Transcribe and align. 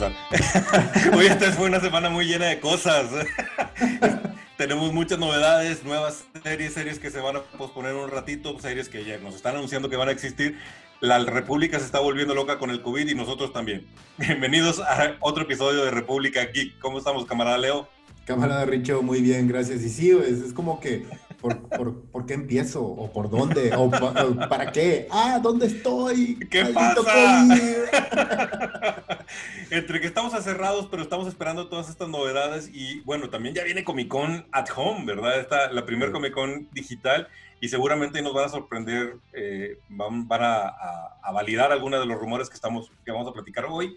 Hoy 0.00 1.26
esta 1.26 1.50
fue 1.52 1.66
una 1.66 1.80
semana 1.80 2.08
muy 2.08 2.24
llena 2.24 2.46
de 2.46 2.60
cosas. 2.60 3.10
Tenemos 4.56 4.92
muchas 4.92 5.18
novedades, 5.18 5.82
nuevas 5.82 6.24
series, 6.44 6.74
series 6.74 7.00
que 7.00 7.10
se 7.10 7.20
van 7.20 7.36
a 7.36 7.42
posponer 7.42 7.94
un 7.94 8.08
ratito, 8.08 8.56
series 8.60 8.88
que 8.88 9.04
ya 9.04 9.18
nos 9.18 9.34
están 9.34 9.56
anunciando 9.56 9.90
que 9.90 9.96
van 9.96 10.08
a 10.08 10.12
existir. 10.12 10.56
La 11.00 11.18
República 11.18 11.80
se 11.80 11.86
está 11.86 11.98
volviendo 11.98 12.34
loca 12.34 12.58
con 12.58 12.70
el 12.70 12.80
COVID 12.80 13.08
y 13.08 13.14
nosotros 13.16 13.52
también. 13.52 13.86
Bienvenidos 14.18 14.78
a 14.78 15.16
otro 15.18 15.42
episodio 15.42 15.84
de 15.84 15.90
República 15.90 16.44
Geek. 16.44 16.78
¿Cómo 16.78 16.98
estamos, 16.98 17.26
camarada 17.26 17.58
Leo? 17.58 17.88
Camarada 18.24 18.66
Richo, 18.66 19.02
muy 19.02 19.20
bien, 19.20 19.48
gracias. 19.48 19.82
Y 19.82 19.88
sí, 19.88 20.10
es 20.10 20.52
como 20.52 20.78
que 20.78 21.06
¿Por, 21.40 21.68
por, 21.68 22.02
por 22.06 22.26
qué 22.26 22.34
empiezo? 22.34 22.82
¿O 22.84 23.12
por 23.12 23.30
dónde? 23.30 23.72
¿O 23.76 23.88
para 24.48 24.72
qué? 24.72 25.06
Ah, 25.10 25.38
¿dónde 25.40 25.66
estoy? 25.66 26.36
¿Qué 26.50 26.64
pasa? 26.66 27.46
Entre 29.70 30.00
que 30.00 30.06
estamos 30.06 30.34
acerrados, 30.34 30.88
pero 30.90 31.02
estamos 31.02 31.28
esperando 31.28 31.68
todas 31.68 31.88
estas 31.88 32.08
novedades 32.08 32.70
y 32.72 33.00
bueno, 33.00 33.30
también 33.30 33.54
ya 33.54 33.62
viene 33.62 33.84
Comic 33.84 34.08
Con 34.08 34.46
at 34.50 34.68
Home, 34.74 35.06
¿verdad? 35.06 35.38
Esta, 35.38 35.70
la 35.70 35.86
primer 35.86 36.10
Comic 36.10 36.32
Con 36.32 36.68
digital 36.72 37.28
y 37.60 37.68
seguramente 37.68 38.20
nos 38.22 38.34
van 38.34 38.46
a 38.46 38.48
sorprender, 38.48 39.18
eh, 39.32 39.78
van, 39.88 40.26
van 40.26 40.42
a, 40.42 40.68
a, 41.22 41.32
validar 41.32 41.70
algunos 41.72 42.00
de 42.00 42.06
los 42.06 42.18
rumores 42.18 42.48
que, 42.48 42.54
estamos, 42.54 42.90
que 43.04 43.12
vamos 43.12 43.28
a 43.28 43.32
platicar 43.32 43.66
hoy 43.68 43.96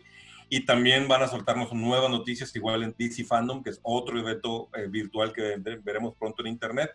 y 0.49 0.65
también 0.65 1.07
van 1.07 1.23
a 1.23 1.27
soltarnos 1.27 1.71
nuevas 1.73 2.09
noticias 2.09 2.53
igual 2.55 2.83
en 2.83 2.93
DC 2.97 3.23
Fandom, 3.23 3.63
que 3.63 3.69
es 3.69 3.79
otro 3.83 4.19
evento 4.19 4.69
eh, 4.75 4.87
virtual 4.89 5.31
que 5.31 5.55
veremos 5.81 6.13
pronto 6.15 6.41
en 6.41 6.47
internet. 6.47 6.91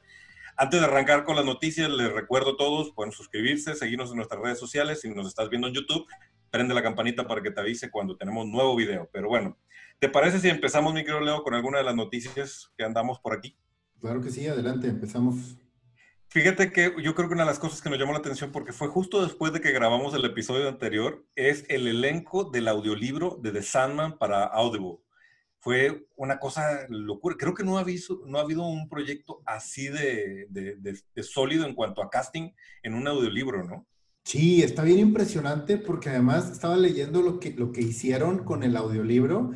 Antes 0.59 0.81
de 0.81 0.87
arrancar 0.87 1.25
con 1.25 1.37
las 1.37 1.45
noticias, 1.45 1.91
les 1.91 2.11
recuerdo 2.11 2.53
a 2.53 2.57
todos, 2.57 2.91
pueden 2.93 3.13
suscribirse, 3.13 3.75
seguirnos 3.75 4.11
en 4.11 4.17
nuestras 4.17 4.41
redes 4.41 4.59
sociales. 4.59 5.03
Si 5.03 5.11
nos 5.11 5.29
estás 5.29 5.51
viendo 5.51 5.69
en 5.69 5.75
YouTube, 5.75 6.07
prende 6.51 6.73
la 6.73 6.83
campanita 6.83 7.29
para 7.29 7.43
que 7.43 7.51
te 7.51 7.61
avise 7.61 7.91
cuando 7.91 8.17
tenemos 8.17 8.47
nuevo 8.47 8.75
video. 8.75 9.07
Pero 9.13 9.29
bueno, 9.29 9.59
¿te 9.99 10.09
parece 10.09 10.41
si 10.41 10.49
empezamos, 10.49 10.95
mi 10.95 11.01
querido 11.01 11.21
Leo, 11.21 11.43
con 11.43 11.53
alguna 11.53 11.77
de 11.77 11.85
las 11.85 11.95
noticias 11.95 12.73
que 12.79 12.85
andamos 12.85 13.21
por 13.21 13.35
aquí? 13.35 13.55
Claro 14.01 14.23
que 14.23 14.31
sí, 14.31 14.47
adelante, 14.47 14.89
empezamos. 14.89 15.59
Fíjate 16.29 16.73
que 16.73 16.95
yo 17.03 17.15
creo 17.15 17.29
que 17.29 17.35
una 17.35 17.45
de 17.45 17.51
las 17.51 17.59
cosas 17.59 17.83
que 17.83 17.91
nos 17.91 17.99
llamó 17.99 18.13
la 18.13 18.21
atención, 18.21 18.51
porque 18.51 18.73
fue 18.73 18.89
justo 18.89 19.23
después 19.23 19.53
de 19.53 19.61
que 19.61 19.73
grabamos 19.73 20.15
el 20.15 20.25
episodio 20.25 20.71
anterior, 20.71 21.23
es 21.35 21.67
el 21.69 21.87
elenco 21.87 22.45
del 22.45 22.69
audiolibro 22.69 23.39
de 23.43 23.53
The 23.53 23.63
Sandman 23.63 24.17
para 24.17 24.45
Audible 24.45 25.01
fue 25.67 26.07
una 26.15 26.39
cosa 26.39 26.87
locura. 26.91 27.35
Creo 27.37 27.53
que 27.53 27.65
no 27.65 27.77
ha, 27.77 27.81
habido, 27.81 28.23
no 28.25 28.39
ha 28.39 28.43
habido 28.43 28.65
un 28.69 28.89
proyecto 28.89 29.43
así 29.45 29.89
de, 29.89 30.47
de, 30.49 31.23
sólido 31.25 31.67
en 31.67 31.75
cuanto 31.75 32.05
a 32.05 32.09
casting 32.09 32.53
en 32.85 32.95
un 32.95 33.09
audiolibro, 33.09 33.65
¿no? 33.65 33.85
Sí, 34.23 34.63
está 34.63 34.85
bien 34.85 35.01
impresionante 35.01 35.77
porque 35.77 36.11
además 36.11 36.53
estaba 36.53 36.77
leyendo 36.77 37.21
lo 37.21 37.41
que, 37.41 37.51
lo 37.51 37.73
que 37.73 37.81
hicieron 37.81 38.45
con 38.45 38.63
el 38.63 38.77
audiolibro 38.77 39.51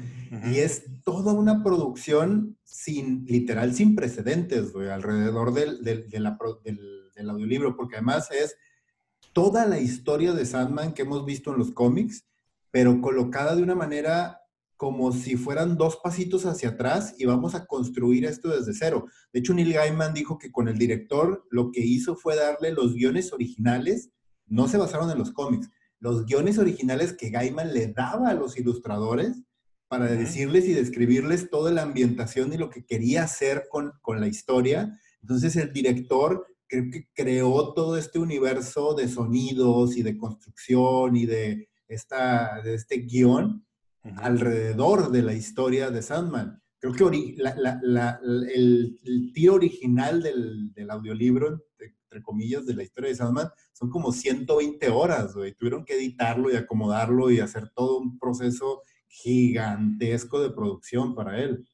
y 0.47 0.58
es 0.58 0.83
toda 1.05 1.33
una 1.33 1.62
producción 1.62 2.58
sin, 2.64 3.24
literal, 3.27 3.72
sin 3.72 3.95
precedentes, 3.95 4.74
alrededor 4.74 5.55
del, 5.55 5.84
del, 5.84 6.08
del, 6.08 7.30
audiolibro, 7.30 7.77
porque 7.77 7.98
además 7.98 8.33
es 8.33 8.56
toda 9.33 9.64
la 9.64 9.78
historia 9.78 10.33
de 10.33 10.45
Sandman 10.45 10.92
que 10.92 11.02
hemos 11.02 11.24
visto 11.24 11.52
en 11.52 11.58
los 11.58 11.70
cómics, 11.70 12.27
pero 12.72 13.00
colocada 13.00 13.55
de 13.55 13.62
una 13.62 13.77
manera 13.77 14.39
como 14.81 15.12
si 15.12 15.36
fueran 15.36 15.77
dos 15.77 15.98
pasitos 16.03 16.47
hacia 16.47 16.70
atrás 16.70 17.14
y 17.19 17.27
vamos 17.27 17.55
a 17.55 17.67
construir 17.67 18.25
esto 18.25 18.48
desde 18.48 18.73
cero. 18.73 19.05
De 19.31 19.41
hecho, 19.41 19.53
Neil 19.53 19.75
Gaiman 19.75 20.14
dijo 20.14 20.39
que 20.39 20.50
con 20.50 20.69
el 20.69 20.78
director 20.78 21.47
lo 21.50 21.70
que 21.70 21.83
hizo 21.83 22.17
fue 22.17 22.34
darle 22.34 22.73
los 22.73 22.95
guiones 22.95 23.34
originales, 23.34 24.08
no 24.47 24.69
se 24.69 24.78
basaron 24.78 25.11
en 25.11 25.19
los 25.19 25.33
cómics, 25.33 25.69
los 25.98 26.25
guiones 26.25 26.56
originales 26.56 27.12
que 27.12 27.28
Gaiman 27.28 27.75
le 27.75 27.89
daba 27.89 28.31
a 28.31 28.34
los 28.34 28.56
ilustradores 28.56 29.42
para 29.86 30.06
decirles 30.06 30.64
y 30.64 30.73
describirles 30.73 31.51
toda 31.51 31.70
la 31.73 31.83
ambientación 31.83 32.51
y 32.55 32.57
lo 32.57 32.70
que 32.70 32.86
quería 32.86 33.24
hacer 33.24 33.67
con, 33.69 33.92
con 34.01 34.19
la 34.19 34.29
historia. 34.29 34.98
Entonces 35.20 35.57
el 35.57 35.74
director 35.74 36.46
creo 36.67 36.85
que 36.90 37.07
creó 37.13 37.74
todo 37.74 37.98
este 37.98 38.19
universo 38.19 38.95
de 38.95 39.08
sonidos 39.08 39.98
y 39.98 40.02
de 40.02 40.17
construcción 40.17 41.17
y 41.17 41.27
de, 41.27 41.69
esta, 41.86 42.63
de 42.63 42.77
este 42.77 42.96
guion 43.01 43.67
alrededor 44.16 45.11
de 45.11 45.22
la 45.22 45.34
historia 45.34 45.90
de 45.90 46.02
Sandman. 46.02 46.62
Creo 46.78 46.94
que 46.94 47.05
el, 47.05 48.98
tiro 49.34 49.55
original 49.55 50.22
del, 50.22 50.90
audiolibro, 50.90 51.62
entre 51.78 52.22
comillas, 52.22 52.66
de 52.66 52.74
la 52.74 52.83
historia 52.83 53.10
de 53.10 53.16
Sandman, 53.16 53.50
son 53.72 53.90
como 53.90 54.12
120 54.12 54.89
horas, 54.89 55.34
güey. 55.34 55.55
Tuvieron 55.55 55.84
que 55.84 55.94
editarlo 55.94 56.50
y 56.50 56.56
acomodarlo 56.56 57.30
y 57.30 57.40
hacer 57.40 57.68
todo 57.70 57.98
un 57.98 58.18
proceso 58.18 58.83
gigantesco 59.08 60.40
de 60.40 60.50
producción 60.50 61.14
para 61.14 61.39
él. 61.39 61.66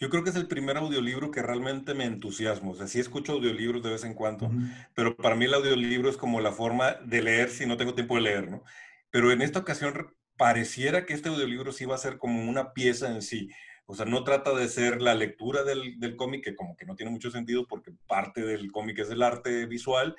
Yo 0.00 0.10
creo 0.10 0.24
que 0.24 0.30
es 0.30 0.36
el 0.36 0.48
primer 0.48 0.78
audiolibro 0.78 1.30
que 1.30 1.42
realmente 1.42 1.94
me 1.94 2.06
entusiasma. 2.06 2.70
O 2.70 2.74
sea, 2.74 2.88
sí 2.88 2.98
escucho 2.98 3.34
audiolibros 3.34 3.84
de 3.84 3.90
vez 3.90 4.02
en 4.02 4.14
cuando, 4.14 4.50
pero 4.94 5.16
para 5.16 5.36
mí 5.36 5.44
el 5.44 5.54
audiolibro 5.54 6.10
es 6.10 6.16
como 6.16 6.40
la 6.40 6.50
forma 6.50 6.94
de 7.06 7.22
leer 7.22 7.50
si 7.50 7.66
no 7.66 7.76
tengo 7.76 7.94
tiempo 7.94 8.16
de 8.16 8.22
leer, 8.22 8.50
¿no? 8.50 8.64
Pero 9.10 9.30
en 9.30 9.42
esta 9.42 9.60
ocasión 9.60 9.94
pareciera 10.42 11.06
que 11.06 11.14
este 11.14 11.28
audiolibro 11.28 11.70
sí 11.70 11.84
va 11.84 11.94
a 11.94 11.98
ser 11.98 12.18
como 12.18 12.50
una 12.50 12.72
pieza 12.72 13.06
en 13.06 13.22
sí. 13.22 13.48
O 13.86 13.94
sea, 13.94 14.06
no 14.06 14.24
trata 14.24 14.52
de 14.52 14.68
ser 14.68 15.00
la 15.00 15.14
lectura 15.14 15.62
del, 15.62 16.00
del 16.00 16.16
cómic, 16.16 16.42
que 16.42 16.56
como 16.56 16.76
que 16.76 16.84
no 16.84 16.96
tiene 16.96 17.12
mucho 17.12 17.30
sentido 17.30 17.68
porque 17.68 17.92
parte 18.08 18.40
del 18.42 18.72
cómic 18.72 18.98
es 18.98 19.10
el 19.10 19.22
arte 19.22 19.66
visual, 19.66 20.16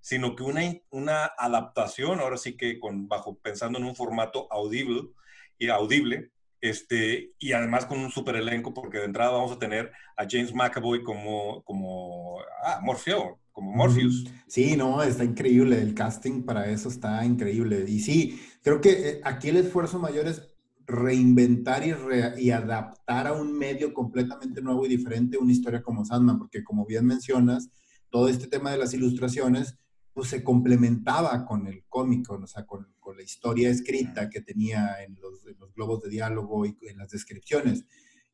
sino 0.00 0.34
que 0.34 0.44
una, 0.44 0.62
una 0.88 1.26
adaptación, 1.26 2.20
ahora 2.20 2.38
sí 2.38 2.56
que 2.56 2.80
con, 2.80 3.06
bajo, 3.06 3.36
pensando 3.36 3.78
en 3.78 3.84
un 3.84 3.94
formato 3.94 4.50
audible, 4.50 5.10
y 5.58 5.68
audible, 5.68 6.30
este, 6.68 7.32
y 7.38 7.52
además 7.52 7.86
con 7.86 7.98
un 7.98 8.10
super 8.10 8.36
elenco, 8.36 8.74
porque 8.74 8.98
de 8.98 9.04
entrada 9.04 9.32
vamos 9.32 9.52
a 9.52 9.58
tener 9.58 9.92
a 10.16 10.26
James 10.28 10.54
McAvoy 10.54 11.02
como, 11.02 11.62
como 11.64 12.38
ah, 12.64 12.80
Morfeo, 12.82 13.38
como 13.52 13.72
Morpheus. 13.72 14.28
Sí, 14.46 14.76
no, 14.76 15.02
está 15.02 15.24
increíble. 15.24 15.80
El 15.80 15.94
casting 15.94 16.42
para 16.42 16.70
eso 16.70 16.88
está 16.88 17.24
increíble. 17.24 17.84
Y 17.88 18.00
sí, 18.00 18.40
creo 18.62 18.80
que 18.80 19.08
eh, 19.08 19.20
aquí 19.24 19.48
el 19.48 19.56
esfuerzo 19.56 19.98
mayor 19.98 20.26
es 20.26 20.42
reinventar 20.86 21.82
y, 21.84 21.94
y, 22.38 22.50
adaptar 22.50 23.26
a 23.26 23.32
un 23.32 23.56
medio 23.58 23.92
completamente 23.92 24.62
nuevo 24.62 24.86
y 24.86 24.88
diferente 24.88 25.36
una 25.36 25.52
historia 25.52 25.82
como 25.82 26.04
Sandman, 26.04 26.38
porque 26.38 26.62
como 26.62 26.86
bien 26.86 27.06
mencionas, 27.06 27.70
todo 28.10 28.28
este 28.28 28.46
tema 28.46 28.70
de 28.70 28.78
las 28.78 28.94
ilustraciones, 28.94 29.78
pues 30.16 30.30
se 30.30 30.42
complementaba 30.42 31.44
con 31.44 31.66
el 31.66 31.84
cómic, 31.90 32.30
o 32.30 32.46
sea, 32.46 32.64
con, 32.64 32.88
con 32.98 33.18
la 33.18 33.22
historia 33.22 33.68
escrita 33.68 34.30
que 34.30 34.40
tenía 34.40 35.04
en 35.04 35.14
los, 35.20 35.46
en 35.46 35.58
los, 35.58 35.74
globos 35.74 36.00
de 36.00 36.08
diálogo 36.08 36.64
y 36.64 36.74
en 36.88 36.96
las 36.96 37.10
descripciones. 37.10 37.84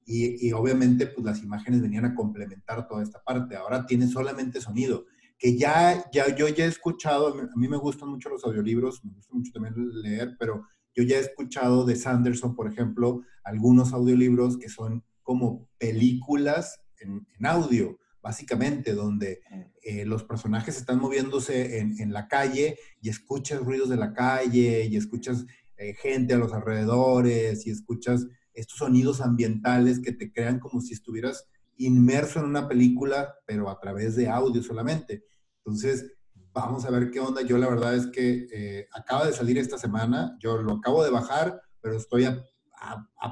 Y, 0.07 0.47
y, 0.47 0.53
obviamente, 0.53 1.09
pues 1.09 1.27
las 1.27 1.43
imágenes 1.43 1.83
venían 1.83 2.05
a 2.05 2.15
complementar 2.15 2.87
toda 2.87 3.03
esta 3.03 3.21
parte. 3.21 3.57
Ahora 3.57 3.85
tiene 3.85 4.07
solamente 4.07 4.61
sonido 4.61 5.07
que 5.37 5.59
ya, 5.59 6.09
ya 6.13 6.33
yo 6.37 6.47
ya 6.47 6.67
he 6.67 6.69
escuchado, 6.69 7.35
a 7.37 7.57
mí 7.57 7.67
me 7.67 7.77
gustan 7.77 8.11
mucho 8.11 8.29
los 8.29 8.45
audiolibros, 8.45 9.05
me 9.05 9.15
gusta 9.15 9.35
mucho 9.35 9.51
también 9.51 9.75
leer, 10.01 10.37
pero 10.39 10.65
yo 10.95 11.03
ya 11.03 11.17
he 11.17 11.21
escuchado 11.21 11.85
de 11.85 11.97
Sanderson, 11.97 12.55
por 12.55 12.71
ejemplo, 12.71 13.23
algunos 13.43 13.93
audiolibros 13.93 14.57
que 14.57 14.69
son 14.69 15.03
como 15.25 15.69
películas 15.79 16.81
en, 17.01 17.27
audio, 17.45 17.99
básicamente, 18.23 18.95
donde 18.95 19.43
eh, 19.83 20.05
los 20.05 20.25
personajes 20.25 20.77
están 20.77 21.01
moviéndose 21.01 21.79
en, 21.79 22.01
en, 22.01 22.13
la 22.13 22.29
calle 22.29 22.79
y 23.01 23.09
escuchas 23.09 23.61
ruidos 23.61 23.89
de 23.89 23.97
la 23.97 24.13
calle 24.13 24.85
y 24.85 24.97
escuchas 24.97 25.45
eh, 25.77 25.95
gente 25.95 26.35
a 26.35 26.39
los 26.39 26.53
alrededores 26.53 27.67
y 27.67 27.71
escuchas 27.71 28.27
estos 28.55 28.79
sonidos 28.79 29.21
ambientales 29.21 29.99
que 29.99 30.13
te 30.13 30.33
crean 30.33 30.61
como 30.61 30.81
si 30.81 30.95
estuvieras 30.95 31.49
inmerso 31.77 32.39
en 32.39 32.47
una 32.47 32.69
película, 32.69 33.35
pero 33.47 33.69
a 33.69 33.81
través 33.81 34.15
de 34.15 34.29
audio 34.29 34.63
solamente. 34.63 35.25
Entonces, 35.59 36.13
vamos 36.53 36.85
a 36.85 36.91
ver 36.91 37.11
qué 37.11 37.19
onda. 37.19 37.43
Yo 37.43 37.59
la 37.59 37.69
verdad 37.69 37.97
es 37.97 38.07
que 38.07 38.47
eh, 38.53 38.89
acaba 38.93 39.27
de 39.27 39.33
salir 39.33 39.59
esta 39.59 39.79
semana, 39.79 40.37
yo 40.39 40.63
lo 40.63 40.75
acabo 40.75 41.03
de 41.03 41.11
bajar, 41.11 41.61
pero 41.81 41.97
estoy 41.97 42.25
a, 42.25 42.45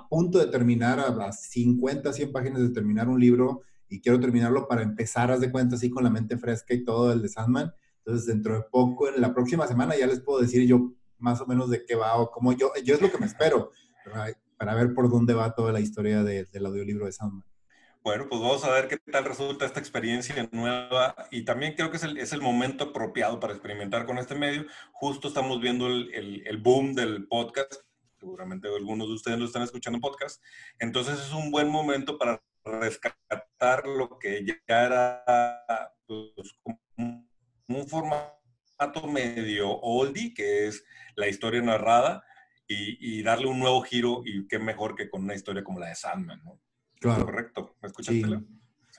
punto 0.08 0.38
de 0.38 0.46
terminar, 0.46 0.98
a, 0.98 1.32
50, 1.32 2.12
100 2.12 2.32
páginas 2.32 2.62
de 2.62 2.70
terminar 2.70 3.08
un 3.08 3.20
libro 3.20 3.62
y 3.90 4.00
quiero 4.00 4.20
terminarlo 4.20 4.68
para 4.68 4.82
empezar, 4.82 5.30
haz 5.30 5.40
de 5.40 5.50
cuenta, 5.50 5.74
así 5.74 5.90
con 5.90 6.04
la 6.04 6.10
mente 6.10 6.38
fresca 6.38 6.72
y 6.72 6.84
todo 6.84 7.12
el 7.12 7.20
de 7.20 7.28
Sandman. 7.28 7.74
Entonces, 7.98 8.26
dentro 8.26 8.54
de 8.54 8.62
poco, 8.70 9.08
en 9.08 9.20
la 9.20 9.34
próxima 9.34 9.66
semana, 9.66 9.96
ya 9.96 10.06
les 10.06 10.20
puedo 10.20 10.40
decir 10.40 10.66
yo 10.66 10.92
más 11.18 11.40
o 11.40 11.46
menos 11.46 11.68
de 11.68 11.84
qué 11.84 11.96
va 11.96 12.16
o 12.16 12.30
cómo 12.30 12.52
yo, 12.52 12.72
yo 12.84 12.94
es 12.94 13.02
lo 13.02 13.10
que 13.10 13.18
me 13.18 13.26
espero 13.26 13.72
para, 14.56 14.74
ver 14.74 14.94
por 14.94 15.10
dónde 15.10 15.34
va 15.34 15.54
toda 15.54 15.72
la 15.72 15.80
historia 15.80 16.22
del 16.22 16.66
audiolibro 16.66 17.06
de 17.06 17.12
Sandman. 17.12 17.44
Bueno, 18.02 18.26
pues 18.30 18.40
vamos 18.40 18.64
a 18.64 18.70
ver 18.70 18.88
qué 18.88 18.96
tal 18.96 19.26
resulta 19.26 19.66
esta 19.66 19.78
experiencia 19.78 20.48
nueva 20.52 21.14
y 21.30 21.44
también 21.44 21.74
creo 21.74 21.90
que 21.90 21.98
es 21.98 22.02
el, 22.02 22.16
es 22.16 22.32
el 22.32 22.40
momento 22.40 22.84
apropiado 22.84 23.38
para 23.38 23.52
experimentar 23.52 24.06
con 24.06 24.16
este 24.16 24.34
medio. 24.34 24.64
Justo 24.92 25.28
estamos 25.28 25.60
viendo 25.60 25.86
el, 25.86 26.14
el, 26.14 26.46
el, 26.46 26.56
boom 26.56 26.94
del 26.94 27.26
podcast, 27.28 27.74
seguramente 28.18 28.68
algunos 28.68 29.08
de 29.08 29.14
ustedes 29.14 29.38
lo 29.38 29.44
están 29.44 29.62
escuchando 29.62 29.98
en 29.98 30.00
podcast, 30.00 30.42
entonces 30.78 31.20
es 31.20 31.32
un 31.34 31.50
buen 31.50 31.68
momento 31.68 32.16
para 32.16 32.42
rescatar 32.64 33.86
lo 33.86 34.18
que 34.18 34.44
ya 34.44 34.56
era 34.68 35.24
pues, 36.06 36.58
un 36.96 37.88
formato 37.88 39.06
medio 39.08 39.70
oldie, 39.70 40.34
que 40.34 40.68
es 40.68 40.84
la 41.16 41.28
historia 41.28 41.62
narrada, 41.62 42.24
y, 42.72 43.22
darle 43.24 43.48
un 43.48 43.58
nuevo 43.58 43.82
giro 43.82 44.22
y 44.24 44.46
qué 44.46 44.60
mejor 44.60 44.94
que 44.94 45.10
con 45.10 45.24
una 45.24 45.34
historia 45.34 45.64
como 45.64 45.80
la 45.80 45.88
de 45.88 45.96
Sandman, 45.96 46.40
¿no? 46.44 46.60
Claro. 47.00 47.24
Correcto, 47.24 47.74
¿me 47.82 47.88
escuchaste? 47.88 48.44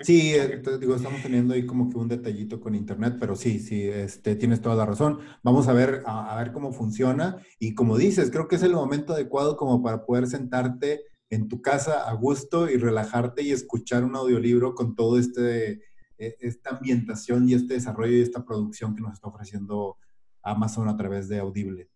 Sí, 0.03 0.33
eh, 0.33 0.61
digo, 0.79 0.95
estamos 0.95 1.21
teniendo 1.21 1.53
ahí 1.53 1.65
como 1.65 1.89
que 1.89 1.97
un 1.97 2.07
detallito 2.07 2.59
con 2.59 2.75
internet, 2.75 3.17
pero 3.19 3.35
sí, 3.35 3.59
sí, 3.59 3.83
este, 3.87 4.35
tienes 4.35 4.61
toda 4.61 4.75
la 4.75 4.85
razón. 4.85 5.19
Vamos 5.43 5.67
a 5.67 5.73
ver, 5.73 6.01
a, 6.05 6.35
ver 6.37 6.51
cómo 6.51 6.71
funciona. 6.71 7.37
Y 7.59 7.75
como 7.75 7.97
dices, 7.97 8.31
creo 8.31 8.47
que 8.47 8.55
es 8.55 8.63
el 8.63 8.73
momento 8.73 9.13
adecuado 9.13 9.55
como 9.57 9.83
para 9.83 10.05
poder 10.05 10.27
sentarte 10.27 11.03
en 11.31 11.47
tu 11.47 11.61
casa 11.61 12.07
a 12.07 12.13
gusto 12.13 12.69
y 12.69 12.77
relajarte 12.77 13.41
y 13.41 13.51
escuchar 13.51 14.03
un 14.03 14.15
audiolibro 14.15 14.75
con 14.75 14.95
todo 14.95 15.17
este, 15.17 15.81
e, 16.17 16.35
esta 16.41 16.71
ambientación 16.71 17.47
y 17.47 17.53
este 17.53 17.73
desarrollo 17.75 18.17
y 18.17 18.21
esta 18.21 18.45
producción 18.45 18.93
que 18.95 19.01
nos 19.01 19.13
está 19.13 19.29
ofreciendo 19.29 19.97
Amazon 20.43 20.89
a 20.89 20.97
través 20.97 21.29
de 21.29 21.39
Audible. 21.39 21.89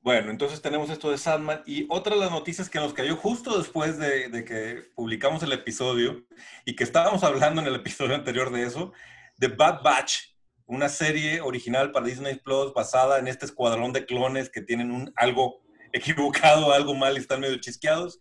Bueno, 0.00 0.30
entonces 0.30 0.62
tenemos 0.62 0.88
esto 0.90 1.10
de 1.10 1.18
Sandman 1.18 1.62
y 1.66 1.86
otra 1.90 2.14
de 2.14 2.20
las 2.20 2.30
noticias 2.30 2.70
que 2.70 2.78
nos 2.78 2.94
cayó 2.94 3.16
justo 3.16 3.58
después 3.58 3.98
de, 3.98 4.44
que 4.44 4.84
publicamos 4.94 5.42
el 5.42 5.50
episodio 5.50 6.24
y 6.64 6.76
que 6.76 6.84
estábamos 6.84 7.24
hablando 7.24 7.60
en 7.60 7.66
el 7.66 7.74
episodio 7.74 8.14
anterior 8.14 8.52
de 8.52 8.62
eso, 8.62 8.92
The 9.40 9.48
Bad 9.48 9.82
Batch, 9.82 10.36
una 10.66 10.88
serie 10.88 11.40
original 11.40 11.90
para 11.90 12.06
Disney 12.06 12.36
Plus 12.36 12.72
basada 12.72 13.18
en 13.18 13.26
este 13.26 13.46
escuadrón 13.46 13.92
de 13.92 14.06
clones 14.06 14.48
que 14.48 14.62
tienen 14.62 14.92
un, 14.92 15.12
algo 15.16 15.65
equivocado, 15.92 16.72
algo 16.72 16.94
mal 16.94 17.16
están 17.16 17.40
medio 17.40 17.56
chisqueados. 17.58 18.18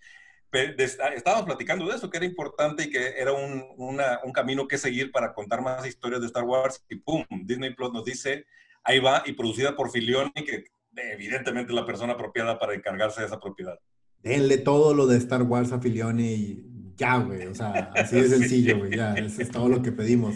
Estábamos 0.51 1.45
platicando 1.45 1.85
de 1.85 1.95
eso, 1.97 2.09
que 2.09 2.17
era 2.17 2.25
importante 2.25 2.83
y 2.83 2.89
que 2.89 3.15
era 3.17 3.33
un, 3.33 3.65
un 3.77 4.31
camino 4.31 4.67
que 4.67 4.77
seguir 4.77 5.11
para 5.11 5.33
contar 5.33 5.61
más 5.61 5.85
historias 5.85 6.21
de 6.21 6.27
Star 6.27 6.43
Wars 6.43 6.81
y 6.89 6.95
¡pum! 6.95 7.25
Disney 7.43 7.75
Plus 7.75 7.91
nos 7.91 8.05
dice, 8.05 8.45
ahí 8.83 8.99
va, 8.99 9.21
y 9.25 9.33
producida 9.33 9.75
por 9.75 9.91
Filioni, 9.91 10.31
que 10.33 10.63
evidentemente 10.95 11.73
la 11.73 11.85
persona 11.85 12.13
apropiada 12.13 12.57
para 12.57 12.73
encargarse 12.73 13.21
de 13.21 13.27
esa 13.27 13.39
propiedad. 13.39 13.77
Denle 14.19 14.57
todo 14.57 14.93
lo 14.93 15.07
de 15.07 15.17
Star 15.17 15.43
Wars 15.43 15.71
a 15.71 15.79
Filioni 15.79 16.33
y 16.33 16.75
ya, 16.95 17.17
güey. 17.17 17.47
O 17.47 17.55
sea, 17.55 17.91
así 17.95 18.15
de 18.15 18.29
sencillo, 18.29 18.79
güey. 18.79 18.95
Ya, 18.95 19.13
eso 19.13 19.41
es 19.41 19.51
todo 19.51 19.67
lo 19.67 19.81
que 19.81 19.91
pedimos. 19.91 20.35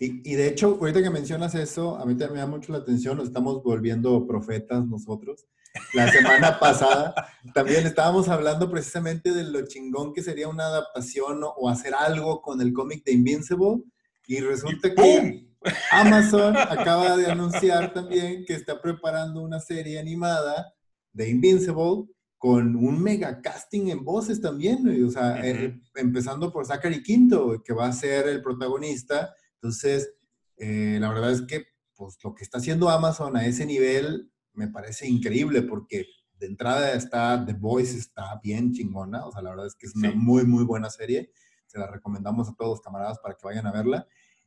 Y, 0.00 0.30
y, 0.30 0.34
de 0.34 0.48
hecho, 0.48 0.78
ahorita 0.80 1.02
que 1.02 1.10
mencionas 1.10 1.54
eso, 1.54 1.96
a 1.96 2.06
mí 2.06 2.12
también 2.12 2.32
me 2.32 2.38
da 2.38 2.46
mucho 2.46 2.72
la 2.72 2.78
atención, 2.78 3.18
nos 3.18 3.28
estamos 3.28 3.62
volviendo 3.62 4.26
profetas 4.26 4.86
nosotros. 4.86 5.46
La 5.94 6.10
semana 6.10 6.58
pasada 6.58 7.14
también 7.54 7.86
estábamos 7.86 8.28
hablando 8.28 8.70
precisamente 8.70 9.32
de 9.32 9.44
lo 9.44 9.66
chingón 9.66 10.12
que 10.12 10.22
sería 10.22 10.48
una 10.48 10.66
adaptación 10.66 11.42
o, 11.42 11.68
hacer 11.68 11.94
algo 11.94 12.42
con 12.42 12.60
el 12.60 12.72
cómic 12.72 13.04
de 13.04 13.12
Invincible. 13.12 13.82
Y 14.26 14.40
resulta 14.40 14.94
que 14.94 15.48
Amazon 15.90 16.56
acaba 16.56 17.16
de 17.16 17.30
anunciar 17.30 17.92
también 17.92 18.44
que 18.44 18.54
está 18.54 18.80
preparando 18.80 19.42
una 19.42 19.60
serie 19.60 19.98
animada 19.98 20.72
de 21.12 21.30
Invincible 21.30 22.06
con 22.38 22.74
un 22.74 23.02
mega 23.02 23.40
casting 23.42 23.88
en 23.88 24.02
voces 24.02 24.40
también, 24.40 25.04
o 25.06 25.10
sea, 25.10 25.46
eh, 25.46 25.78
empezando 25.94 26.50
por 26.50 26.64
Zachary 26.64 27.02
Quinto, 27.02 27.62
que 27.62 27.74
va 27.74 27.86
a 27.86 27.92
ser 27.92 28.28
el 28.28 28.40
protagonista. 28.40 29.34
Entonces, 29.56 30.14
eh, 30.56 30.96
la 30.98 31.10
verdad 31.10 31.32
es 31.32 31.42
que 31.42 31.66
pues, 31.94 32.16
lo 32.24 32.34
que 32.34 32.44
está 32.44 32.58
haciendo 32.58 32.88
Amazon 32.88 33.36
a 33.36 33.44
ese 33.44 33.66
nivel 33.66 34.29
me 34.54 34.68
parece 34.68 35.08
increíble 35.08 35.62
porque 35.62 36.06
de 36.38 36.46
entrada 36.46 36.92
está 36.94 37.44
The 37.44 37.52
Voice, 37.52 37.96
está 37.96 38.40
bien 38.42 38.72
chingona, 38.72 39.26
o 39.26 39.32
sea, 39.32 39.42
la 39.42 39.50
verdad 39.50 39.66
es 39.66 39.74
que 39.74 39.86
es 39.86 39.94
una 39.94 40.10
muy, 40.12 40.44
muy 40.44 40.64
buena 40.64 40.88
serie. 40.88 41.30
Se 41.66 41.78
la 41.78 41.86
recomendamos 41.86 42.48
a 42.48 42.54
todos 42.54 42.70
los 42.70 42.80
camaradas 42.80 43.18
para 43.18 43.34
que 43.34 43.46
vayan 43.46 43.66
a 43.66 43.72
verla. 43.72 44.06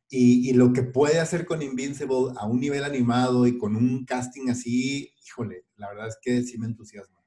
Y, 0.09 0.53
lo 0.53 0.73
que 0.73 0.83
puede 0.83 1.19
hacer 1.19 1.45
con 1.45 1.63
Invincible 1.63 2.33
a 2.37 2.45
un 2.45 2.59
nivel 2.59 2.83
animado 2.83 3.47
y 3.47 3.57
con 3.57 3.75
un 3.75 4.05
casting 4.05 4.49
así, 4.49 5.11
híjole, 5.25 5.65
la 5.75 5.89
verdad 5.89 6.07
es 6.07 6.17
que 6.21 6.43
sí 6.43 6.59
me 6.59 6.67
entusiasma. 6.67 7.22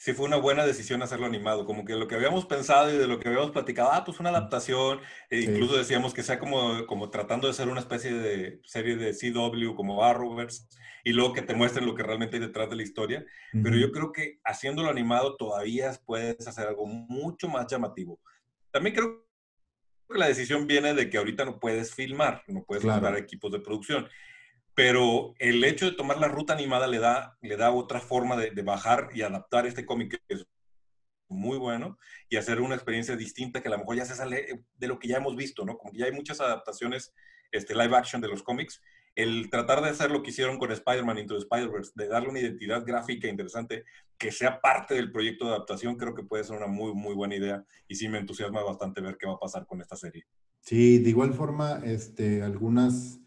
Sí, 0.00 0.12
fue 0.12 0.26
una 0.26 0.36
buena 0.36 0.64
decisión 0.64 1.02
hacerlo 1.02 1.26
animado, 1.26 1.66
como 1.66 1.84
que 1.84 1.96
lo 1.96 2.06
que 2.06 2.14
habíamos 2.14 2.46
pensado 2.46 2.94
y 2.94 2.96
de 2.96 3.08
lo 3.08 3.18
que 3.18 3.28
habíamos 3.28 3.50
platicado, 3.50 3.90
ah, 3.92 4.04
pues 4.04 4.20
una 4.20 4.30
adaptación, 4.30 5.00
e 5.28 5.40
incluso 5.40 5.76
decíamos 5.76 6.14
que 6.14 6.22
sea 6.22 6.38
como, 6.38 6.86
como 6.86 7.10
tratando 7.10 7.48
de 7.48 7.52
ser 7.52 7.68
una 7.68 7.80
especie 7.80 8.14
de 8.14 8.60
serie 8.64 8.94
de 8.94 9.12
CW 9.12 9.74
como 9.74 10.04
Arrowverse, 10.04 10.68
y 11.02 11.12
luego 11.12 11.32
que 11.32 11.42
te 11.42 11.54
muestren 11.54 11.84
lo 11.84 11.96
que 11.96 12.04
realmente 12.04 12.36
hay 12.36 12.42
detrás 12.42 12.70
de 12.70 12.76
la 12.76 12.84
historia, 12.84 13.24
pero 13.50 13.76
yo 13.76 13.90
creo 13.90 14.12
que 14.12 14.38
haciéndolo 14.44 14.88
animado 14.88 15.36
todavía 15.36 15.90
puedes 16.06 16.46
hacer 16.46 16.68
algo 16.68 16.86
mucho 16.86 17.48
más 17.48 17.66
llamativo. 17.66 18.20
También 18.70 18.94
creo 18.94 19.26
que 20.08 20.18
la 20.18 20.28
decisión 20.28 20.68
viene 20.68 20.94
de 20.94 21.10
que 21.10 21.18
ahorita 21.18 21.44
no 21.44 21.58
puedes 21.58 21.92
filmar, 21.92 22.44
no 22.46 22.62
puedes 22.62 22.84
claro. 22.84 23.16
equipos 23.16 23.50
de 23.50 23.58
producción. 23.58 24.08
Pero 24.78 25.34
el 25.40 25.64
hecho 25.64 25.86
de 25.86 25.96
tomar 25.96 26.20
la 26.20 26.28
ruta 26.28 26.52
animada 26.52 26.86
le 26.86 27.00
da, 27.00 27.36
le 27.40 27.56
da 27.56 27.72
otra 27.72 27.98
forma 27.98 28.36
de, 28.36 28.62
bajar 28.62 29.08
y 29.12 29.22
adaptar 29.22 29.66
este 29.66 29.84
cómic 29.84 30.22
que 30.28 30.34
es 30.36 30.46
muy 31.28 31.58
bueno 31.58 31.98
y 32.28 32.36
hacer 32.36 32.60
una 32.60 32.76
experiencia 32.76 33.16
distinta 33.16 33.60
que 33.60 33.66
a 33.66 33.72
lo 33.72 33.78
mejor 33.78 33.96
ya 33.96 34.04
se 34.04 34.14
sale 34.14 34.62
de 34.76 34.86
lo 34.86 35.00
que 35.00 35.08
ya 35.08 35.16
hemos 35.16 35.34
visto, 35.34 35.64
¿no? 35.64 35.76
Como 35.76 35.90
que 35.90 35.98
ya 35.98 36.04
hay 36.04 36.12
muchas 36.12 36.40
adaptaciones 36.40 37.12
este, 37.50 37.74
live 37.74 37.96
action 37.96 38.22
de 38.22 38.28
los 38.28 38.44
cómics 38.44 38.80
el 39.16 39.50
tratar 39.50 39.82
de 39.82 39.88
hacer 39.88 40.12
lo 40.12 40.22
que 40.22 40.30
hicieron 40.30 40.58
con 40.58 40.70
Spider-Man 40.70 41.18
Into 41.18 41.38
Spider-Verse, 41.38 41.90
de 41.96 42.06
darle 42.06 42.28
una 42.28 42.38
identidad 42.38 42.86
gráfica 42.86 43.26
interesante 43.26 43.82
que 44.16 44.30
sea 44.30 44.60
parte 44.60 44.94
del 44.94 45.10
proyecto 45.10 45.46
de 45.46 45.56
adaptación, 45.56 45.96
creo 45.96 46.14
que 46.14 46.22
puede 46.22 46.44
ser 46.44 46.56
una 46.56 46.68
muy, 46.68 46.94
muy 46.94 47.16
buena 47.16 47.34
idea 47.34 47.64
y 47.88 47.96
sí 47.96 48.08
me 48.08 48.18
entusiasma 48.18 48.62
bastante 48.62 49.00
ver 49.00 49.16
qué 49.18 49.26
va 49.26 49.32
a 49.32 49.40
pasar 49.40 49.66
con 49.66 49.80
esta 49.80 49.96
serie. 49.96 50.24
Sí, 50.60 51.00
de 51.00 51.10
igual 51.10 51.34
forma, 51.34 51.80
este, 51.84 52.44
algunas 52.44 53.18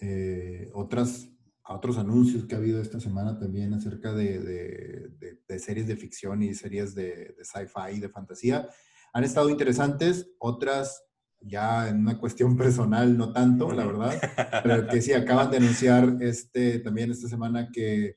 eh, 0.00 0.70
otras, 0.74 1.28
otros 1.66 1.98
anuncios 1.98 2.44
que 2.44 2.54
ha 2.54 2.58
habido 2.58 2.80
esta 2.80 3.00
semana 3.00 3.38
también 3.38 3.74
acerca 3.74 4.12
de, 4.12 4.38
de, 4.38 5.58
series 5.58 5.88
de 5.88 5.96
ficción 5.96 6.42
y 6.42 6.54
series 6.54 6.94
de, 6.94 7.34
de 7.36 7.44
sci-fi 7.44 7.96
y 7.96 8.00
de 8.00 8.08
fantasía 8.08 8.68
han 9.12 9.24
estado 9.24 9.50
interesantes, 9.50 10.30
otras 10.38 11.04
ya 11.40 11.88
en 11.88 12.00
una 12.00 12.18
cuestión 12.18 12.56
personal, 12.56 13.16
no 13.16 13.32
tanto, 13.32 13.72
la 13.72 13.86
verdad, 13.86 14.20
pero 14.62 14.86
que 14.86 15.02
sí 15.02 15.12
acaban 15.12 15.50
de 15.50 15.58
anunciar 15.58 16.16
este, 16.20 16.78
también 16.80 17.10
esta 17.10 17.28
semana 17.28 17.70
que 17.72 18.16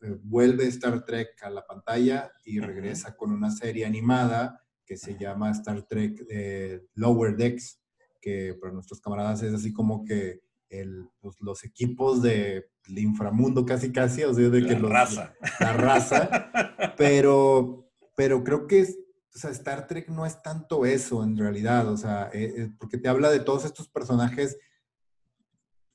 eh, 0.00 0.16
vuelve 0.22 0.66
Star 0.66 1.04
Trek 1.04 1.42
a 1.42 1.50
la 1.50 1.66
pantalla 1.66 2.30
y 2.44 2.60
regresa 2.60 3.16
con 3.16 3.32
una 3.32 3.50
serie 3.50 3.84
animada 3.84 4.62
que 4.84 4.96
se 4.96 5.18
llama 5.18 5.50
Star 5.50 5.82
Trek 5.82 6.24
eh, 6.30 6.82
Lower 6.94 7.36
Decks, 7.36 7.80
que 8.20 8.56
para 8.60 8.72
nuestros 8.72 9.00
camaradas 9.00 9.42
es 9.42 9.54
así 9.54 9.72
como 9.72 10.04
que 10.04 10.40
el, 10.68 11.08
pues, 11.20 11.36
los 11.40 11.64
equipos 11.64 12.22
del 12.22 12.64
inframundo 12.86 13.64
casi 13.64 13.92
casi, 13.92 14.24
o 14.24 14.34
sea, 14.34 14.48
de 14.48 14.66
que 14.66 14.78
la 14.78 14.88
raza. 14.88 15.34
La 15.60 15.72
raza, 15.72 16.94
pero, 16.96 17.90
pero 18.16 18.44
creo 18.44 18.66
que 18.66 18.80
es, 18.80 18.98
o 19.34 19.38
sea, 19.38 19.50
Star 19.50 19.86
Trek 19.86 20.08
no 20.08 20.26
es 20.26 20.42
tanto 20.42 20.84
eso 20.84 21.22
en 21.22 21.36
realidad, 21.36 21.88
o 21.88 21.96
sea, 21.96 22.30
eh, 22.32 22.54
eh, 22.56 22.70
porque 22.78 22.98
te 22.98 23.08
habla 23.08 23.30
de 23.30 23.40
todos 23.40 23.64
estos 23.64 23.88
personajes 23.88 24.58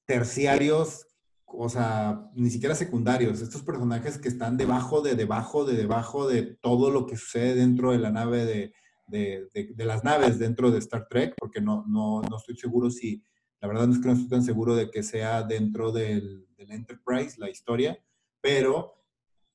terciarios, 0.06 1.08
o 1.46 1.70
sea, 1.70 2.30
ni 2.34 2.50
siquiera 2.50 2.76
secundarios, 2.76 3.42
estos 3.42 3.62
personajes 3.62 4.18
que 4.18 4.28
están 4.28 4.58
debajo 4.58 5.02
de, 5.02 5.16
debajo 5.16 5.66
de, 5.66 5.76
debajo 5.76 6.28
de 6.28 6.44
todo 6.62 6.90
lo 6.90 7.06
que 7.06 7.16
sucede 7.16 7.56
dentro 7.56 7.92
de 7.92 8.00
la 8.00 8.12
nave 8.12 8.46
de, 8.46 8.74
de, 9.08 9.86
las 9.86 10.04
naves 10.04 10.40
dentro 10.40 10.72
de 10.72 10.80
Star 10.80 11.08
Trek, 11.08 11.36
porque 11.38 11.62
no, 11.62 11.86
no, 11.88 12.22
no, 12.22 12.38
estoy 12.38 12.56
seguro 12.58 12.90
si, 12.90 13.24
la 13.64 13.70
verdad 13.70 13.90
es 13.90 14.00
que 14.00 14.08
no 14.08 14.14
estoy 14.14 14.28
tan 14.28 14.44
seguro 14.44 14.76
de 14.76 14.92
que 14.92 15.04
sea 15.04 15.42
dentro 15.42 15.94
del, 15.94 16.46
del 16.58 16.70
Enterprise 16.70 17.40
la 17.40 17.50
historia, 17.50 17.98
pero 18.42 19.02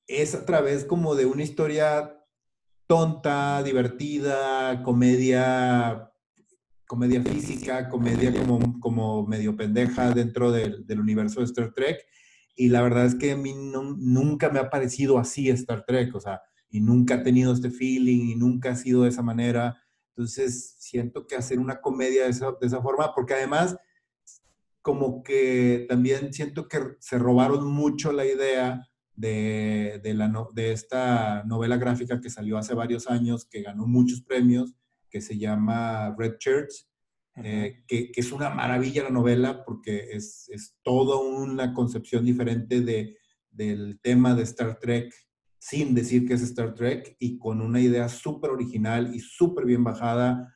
es 0.07 0.35
a 0.35 0.47
través 0.47 0.87
como 0.87 1.15
de 1.15 1.27
una 1.27 1.43
historia 1.43 2.19
tonta, 2.87 3.63
divertida, 3.63 4.83
comedia, 4.83 6.11
comedia 6.87 7.23
física, 7.23 7.91
comedia 7.91 8.33
como, 8.33 8.81
como 8.81 9.27
medio 9.27 9.55
pendeja 9.55 10.11
dentro 10.13 10.53
del, 10.53 10.87
universo 10.99 11.41
de 11.41 11.45
Star 11.45 11.75
Trek. 11.75 11.99
Y 12.57 12.71
la 12.71 12.81
verdad 12.81 13.05
es 13.05 13.15
que 13.15 13.33
a 13.33 13.37
mí 13.37 13.53
nunca 13.55 14.49
me 14.49 14.59
ha 14.59 14.71
parecido 14.71 15.19
así 15.19 15.51
Star 15.51 15.85
Trek, 15.85 16.15
o 16.15 16.21
sea, 16.21 16.41
y 16.71 16.81
nunca 16.81 17.17
ha 17.17 17.23
tenido 17.23 17.53
este 17.53 17.71
feeling 17.71 18.31
y 18.31 18.37
nunca 18.37 18.71
ha 18.71 18.75
sido 18.75 19.03
de 19.03 19.11
esa 19.11 19.21
manera. 19.21 19.77
Entonces, 20.17 20.77
siento 20.79 21.27
que 21.27 21.37
hacer 21.37 21.59
una 21.59 21.83
comedia 21.83 22.25
de 22.25 22.31
esa, 22.31 22.53
de 22.59 22.67
esa 22.67 22.81
forma, 22.81 23.15
porque 23.15 23.35
además, 23.35 23.77
como 24.89 25.23
que 25.23 25.85
también 25.87 26.33
siento 26.33 26.67
que 26.67 26.79
se 26.99 27.19
robaron 27.19 27.71
mucho 27.71 28.11
la 28.11 28.25
idea 28.25 28.89
de, 29.15 30.01
de, 30.03 30.15
la, 30.15 30.33
de 30.55 30.73
esta 30.73 31.45
novela 31.45 31.77
gráfica 31.77 32.23
que 32.23 32.31
salió 32.31 32.57
hace 32.57 32.73
varios 32.73 33.07
años, 33.11 33.45
que 33.45 33.61
ganó 33.61 33.87
muchos 33.87 34.23
premios, 34.23 34.75
que 35.11 35.21
se 35.21 35.37
llama 35.37 36.17
Red 36.17 36.39
Church, 36.39 36.89
eh, 37.45 37.85
que, 37.87 38.11
que, 38.11 38.21
es 38.23 38.33
una 38.33 38.49
maravilla 38.49 39.03
la 39.03 39.11
novela 39.11 39.63
porque 39.67 40.09
es, 40.13 40.49
es 40.49 40.79
toda 40.83 41.19
una 41.19 41.75
concepción 41.75 42.25
diferente 42.25 42.81
de, 42.81 43.19
del 43.51 44.01
tema 44.01 44.35
de 44.35 44.45
Star 44.45 44.79
Trek, 44.79 45.13
sin 45.59 45.95
decir 45.95 46.27
que 46.27 46.33
es 46.33 46.41
Star 46.41 46.73
Trek, 46.75 47.15
y 47.19 47.37
con 47.37 47.61
una 47.61 47.83
idea 47.83 48.09
súper 48.09 48.53
original 48.53 49.15
y 49.15 49.21
súper 49.21 49.67
bien 49.67 49.85
bajada. 49.85 50.55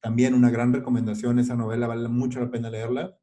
También 0.00 0.32
una 0.32 0.48
gran 0.48 0.72
recomendación, 0.72 1.38
esa 1.38 1.56
novela 1.56 1.86
vale 1.86 2.08
mucho 2.08 2.40
la 2.40 2.50
pena 2.50 2.70
leerla 2.70 3.18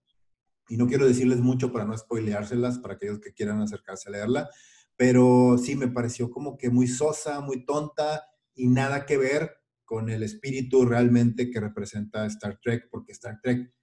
y 0.70 0.78
no 0.78 0.88
quiero 0.88 1.08
decirles 1.08 1.40
mucho 1.40 1.72
para 1.72 1.86
no 1.86 1.98
spoileárselas 1.98 2.80
para 2.80 2.96
aquellos 2.96 3.20
que 3.20 3.34
quieran 3.34 3.62
acercarse 3.62 4.10
a 4.10 4.12
leerla, 4.14 4.50
pero 4.96 5.58
sí 5.58 5.76
me 5.76 5.88
pareció 5.88 6.30
como 6.32 6.58
que 6.58 6.70
muy 6.70 6.88
sosa, 6.88 7.42
muy 7.42 7.66
tonta 7.66 8.24
y 8.54 8.68
nada 8.68 9.06
que 9.06 9.18
ver 9.18 9.52
con 9.84 10.10
el 10.10 10.24
espíritu 10.24 10.86
realmente 10.86 11.50
que 11.50 11.60
representa 11.60 12.26
Star 12.26 12.60
Trek, 12.62 12.88
porque 12.90 13.12
Star 13.12 13.40
Trek 13.42 13.74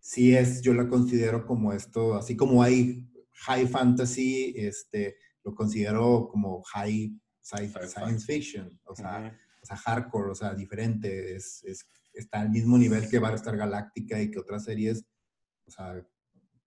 sí 0.00 0.34
es, 0.34 0.62
yo 0.62 0.72
la 0.72 0.88
considero 0.88 1.44
como 1.46 1.72
esto, 1.72 2.14
así 2.14 2.36
como 2.36 2.62
hay 2.62 3.06
high 3.46 3.66
fantasy, 3.66 4.54
este, 4.56 5.16
lo 5.44 5.54
considero 5.54 6.28
como 6.30 6.62
high 6.62 7.14
science, 7.42 8.24
fiction, 8.24 8.78
o 8.84 8.94
sea, 8.94 9.36
o 9.62 9.66
sea, 9.66 9.76
hardcore, 9.76 10.30
o 10.30 10.34
sea, 10.34 10.54
diferente, 10.54 11.34
es, 11.34 11.62
es, 11.64 11.86
está 12.12 12.40
al 12.40 12.50
mismo 12.50 12.78
nivel 12.78 13.08
que 13.08 13.18
Battlestar 13.18 13.56
Galáctica 13.56 14.20
y 14.20 14.30
que 14.30 14.38
otras 14.38 14.64
series, 14.64 15.04
o 15.66 15.70
sea, 15.70 16.02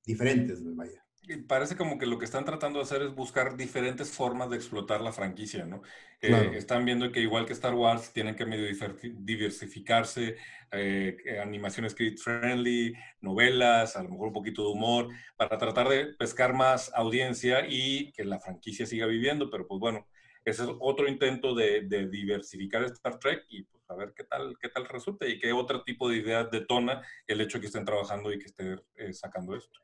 diferentes, 0.05 0.63
vaya 0.75 1.03
parece 1.47 1.75
como 1.75 1.97
que 1.97 2.05
lo 2.05 2.17
que 2.17 2.25
están 2.25 2.45
tratando 2.45 2.79
de 2.79 2.83
hacer 2.83 3.01
es 3.03 3.13
buscar 3.13 3.55
diferentes 3.55 4.11
formas 4.11 4.49
de 4.49 4.55
explotar 4.55 5.01
la 5.01 5.11
franquicia, 5.11 5.65
¿no? 5.65 5.81
Eh, 6.21 6.51
están 6.55 6.85
viendo 6.85 7.11
que 7.11 7.21
igual 7.21 7.45
que 7.45 7.53
Star 7.53 7.73
Wars 7.73 8.11
tienen 8.11 8.35
que 8.35 8.45
medio 8.45 8.67
diversificarse, 9.15 10.35
eh, 10.71 11.17
animaciones 11.41 11.95
kid 11.95 12.17
friendly, 12.17 12.93
novelas, 13.21 13.95
a 13.95 14.03
lo 14.03 14.09
mejor 14.09 14.27
un 14.27 14.33
poquito 14.33 14.63
de 14.63 14.69
humor, 14.69 15.09
para 15.35 15.57
tratar 15.57 15.89
de 15.89 16.07
pescar 16.17 16.53
más 16.53 16.91
audiencia 16.93 17.65
y 17.67 18.11
que 18.13 18.23
la 18.23 18.39
franquicia 18.39 18.85
siga 18.85 19.05
viviendo, 19.05 19.49
pero 19.49 19.67
pues 19.67 19.79
bueno, 19.79 20.07
ese 20.43 20.63
es 20.63 20.69
otro 20.79 21.07
intento 21.07 21.53
de, 21.53 21.81
diversificar 22.09 22.83
Star 22.85 23.19
Trek 23.19 23.45
y 23.49 23.63
pues 23.63 23.83
a 23.89 23.95
ver 23.95 24.13
qué 24.15 24.23
tal, 24.23 24.57
qué 24.59 24.69
tal 24.69 24.87
resulta 24.87 25.27
y 25.27 25.37
qué 25.39 25.53
otro 25.53 25.83
tipo 25.83 26.09
de 26.09 26.17
ideas 26.17 26.49
detona 26.49 27.01
el 27.27 27.41
hecho 27.41 27.57
de 27.57 27.61
que 27.61 27.67
estén 27.67 27.85
trabajando 27.85 28.33
y 28.33 28.39
que 28.39 28.45
estén 28.45 28.81
eh, 28.95 29.13
sacando 29.13 29.55
esto. 29.55 29.79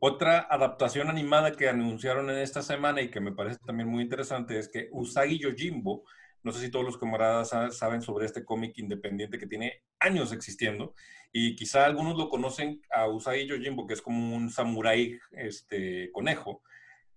Otra 0.00 0.46
adaptación 0.50 1.08
animada 1.08 1.52
que 1.52 1.68
anunciaron 1.68 2.30
en 2.30 2.38
esta 2.38 2.62
semana 2.62 3.00
y 3.00 3.10
que 3.10 3.20
me 3.20 3.32
parece 3.32 3.58
también 3.64 3.88
muy 3.88 4.02
interesante 4.02 4.58
es 4.58 4.68
que 4.68 4.88
Usagi 4.92 5.38
Yojimbo, 5.38 6.04
no 6.42 6.52
sé 6.52 6.60
si 6.60 6.70
todos 6.70 6.84
los 6.84 6.98
camaradas 6.98 7.54
saben 7.76 8.02
sobre 8.02 8.26
este 8.26 8.44
cómic 8.44 8.76
independiente 8.78 9.38
que 9.38 9.46
tiene 9.46 9.82
años 9.98 10.32
existiendo 10.32 10.94
y 11.32 11.56
quizá 11.56 11.84
algunos 11.86 12.16
lo 12.16 12.28
conocen 12.28 12.82
a 12.90 13.08
Usagi 13.08 13.46
Yojimbo, 13.46 13.86
que 13.86 13.94
es 13.94 14.02
como 14.02 14.36
un 14.36 14.50
samurái 14.50 15.18
este, 15.32 16.10
conejo, 16.12 16.62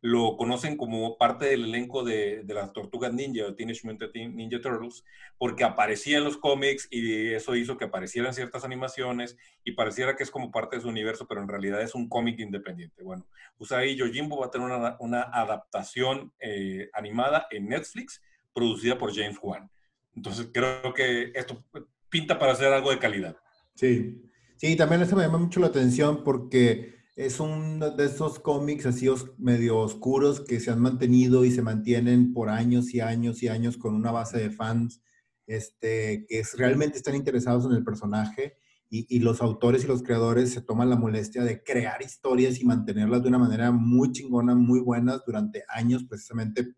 lo 0.02 0.38
conocen 0.38 0.78
como 0.78 1.18
parte 1.18 1.46
del 1.46 1.66
elenco 1.66 2.04
de, 2.04 2.44
las 2.48 2.72
Tortugas 2.72 3.14
Ninja, 3.14 3.56
Teenage 3.56 3.82
Mutant 3.84 4.16
Ninja 4.16 4.62
Turtles, 4.62 5.04
porque 5.38 5.64
aparecía 5.64 6.20
en 6.20 6.24
los 6.24 6.38
cómics 6.38 6.88
y 6.92 7.34
eso 7.34 7.56
hizo 7.56 7.78
que 7.78 7.86
aparecieran 7.86 8.34
ciertas 8.34 8.64
animaciones 8.64 9.38
y 9.64 9.72
pareciera 9.72 10.16
que 10.16 10.24
es 10.24 10.32
como 10.32 10.52
parte 10.52 10.76
de 10.76 10.84
su 10.84 10.88
universo, 10.88 11.28
pero 11.28 11.42
en 11.42 11.48
realidad 11.48 11.82
es 11.82 11.96
un 11.96 12.08
cómic 12.10 12.40
independiente. 12.40 13.04
Bueno, 13.04 13.28
Usagi 13.58 13.96
Yojimbo 13.96 14.40
va 14.40 14.48
a 14.48 14.52
tener 14.52 14.70
una, 15.00 15.22
adaptación 15.22 16.32
eh, 16.40 16.90
animada 16.94 17.48
en 17.50 17.68
Netflix 17.68 18.22
producida 18.54 18.98
por 18.98 19.14
James 19.16 19.38
Wan. 19.42 19.70
Entonces 20.16 20.50
creo 20.54 20.94
que 20.94 21.32
esto 21.36 21.64
pinta 22.10 22.38
para 22.40 22.54
hacer 22.54 22.72
algo 22.72 22.92
de 22.92 23.00
calidad. 23.00 23.36
Sí, 23.76 24.22
sí, 24.56 24.76
también 24.76 25.02
eso 25.02 25.16
me 25.16 25.24
llama 25.24 25.38
mucho 25.38 25.60
la 25.60 25.68
atención 25.68 26.24
porque 26.24 26.97
es 27.18 27.40
uno 27.40 27.90
de 27.90 28.06
esos 28.06 28.38
cómics 28.38 28.86
así 28.86 29.10
medio 29.40 29.80
oscuros 29.80 30.40
que 30.40 30.60
se 30.60 30.70
han 30.70 30.80
mantenido 30.80 31.46
y 31.46 31.52
se 31.52 31.64
mantienen 31.64 32.32
por 32.32 32.48
años 32.48 32.94
y 32.94 33.02
años 33.02 33.42
y 33.42 33.48
años 33.48 33.76
con 33.76 33.96
una 33.96 34.12
base 34.12 34.38
de 34.38 34.52
fans 34.52 35.02
este, 35.48 36.28
que 36.30 36.44
realmente 36.56 36.98
están 36.98 37.16
interesados 37.16 37.66
en 37.66 37.72
el 37.72 37.84
personaje 37.84 38.58
y, 38.90 39.20
los 39.20 39.42
autores 39.42 39.84
y 39.84 39.88
los 39.88 40.04
creadores 40.04 40.52
se 40.52 40.62
toman 40.62 40.92
la 40.92 40.96
molestia 40.96 41.44
de 41.44 41.62
crear 41.62 42.02
historias 42.04 42.62
y 42.62 42.66
mantenerlas 42.66 43.24
de 43.24 43.30
una 43.30 43.40
manera 43.40 43.72
muy 43.72 44.12
chingona, 44.12 44.54
muy 44.56 44.80
buenas 44.80 45.24
durante 45.26 45.64
años 45.70 46.06
precisamente 46.06 46.76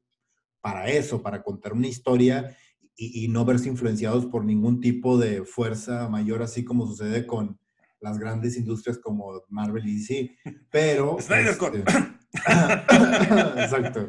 para 0.62 0.90
eso, 0.90 1.22
para 1.22 1.44
contar 1.44 1.74
una 1.74 1.88
historia 1.88 2.56
y, 2.96 3.26
y 3.26 3.28
no 3.28 3.44
verse 3.44 3.68
influenciados 3.68 4.26
por 4.26 4.46
ningún 4.46 4.80
tipo 4.80 5.18
de 5.18 5.44
fuerza 5.44 6.08
mayor, 6.08 6.42
así 6.42 6.64
como 6.64 6.88
sucede 6.88 7.28
con 7.28 7.60
las 8.02 8.18
grandes 8.18 8.58
industrias 8.58 8.98
como 8.98 9.44
Marvel 9.50 9.88
y 9.88 10.00
DC, 10.00 10.38
pero... 10.72 11.18
Snyder 11.20 11.58
este, 11.58 11.80
Exacto. 13.64 14.08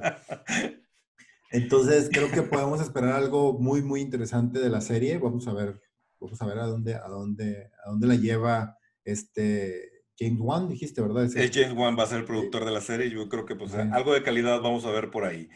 Entonces 1.50 2.11
creo 2.12 2.30
que 2.30 2.42
podemos 2.42 2.80
esperar 2.80 3.12
algo 3.12 3.59
muy, 3.59 3.82
muy 3.82 4.00
interesante 4.00 4.61
de 4.61 4.68
la 4.68 4.80
serie. 4.80 5.18
Vamos 5.18 5.49
a 5.49 5.52
ver, 5.52 5.80
vamos 6.20 6.40
a 6.40 6.47
ver 6.47 6.59
a 6.59 6.66
dónde, 6.66 6.94
a 6.94 7.09
dónde, 7.09 7.70
a 7.85 7.90
dónde 7.90 8.06
la 8.06 8.14
lleva 8.14 8.76
este 9.04 9.90
James 10.20 10.38
Wan, 10.38 10.68
dijiste, 10.68 11.00
¿verdad? 11.00 11.28
James 11.32 11.73
Wan 11.75 11.99
va 11.99 12.02
a 12.02 12.06
ser 12.06 12.18
el 12.18 12.25
productor 12.26 12.66
de 12.66 12.70
la 12.70 12.82
serie. 12.82 13.09
Yo 13.11 13.28
creo 13.28 13.47
que 13.47 13.56
pues 13.56 13.75
algo 13.75 14.12
de 14.12 14.23
calidad 14.23 14.61
vamos 14.61 14.85
a 14.85 14.90
ver 14.90 15.11
por 15.11 15.25
ahí. 15.25 15.49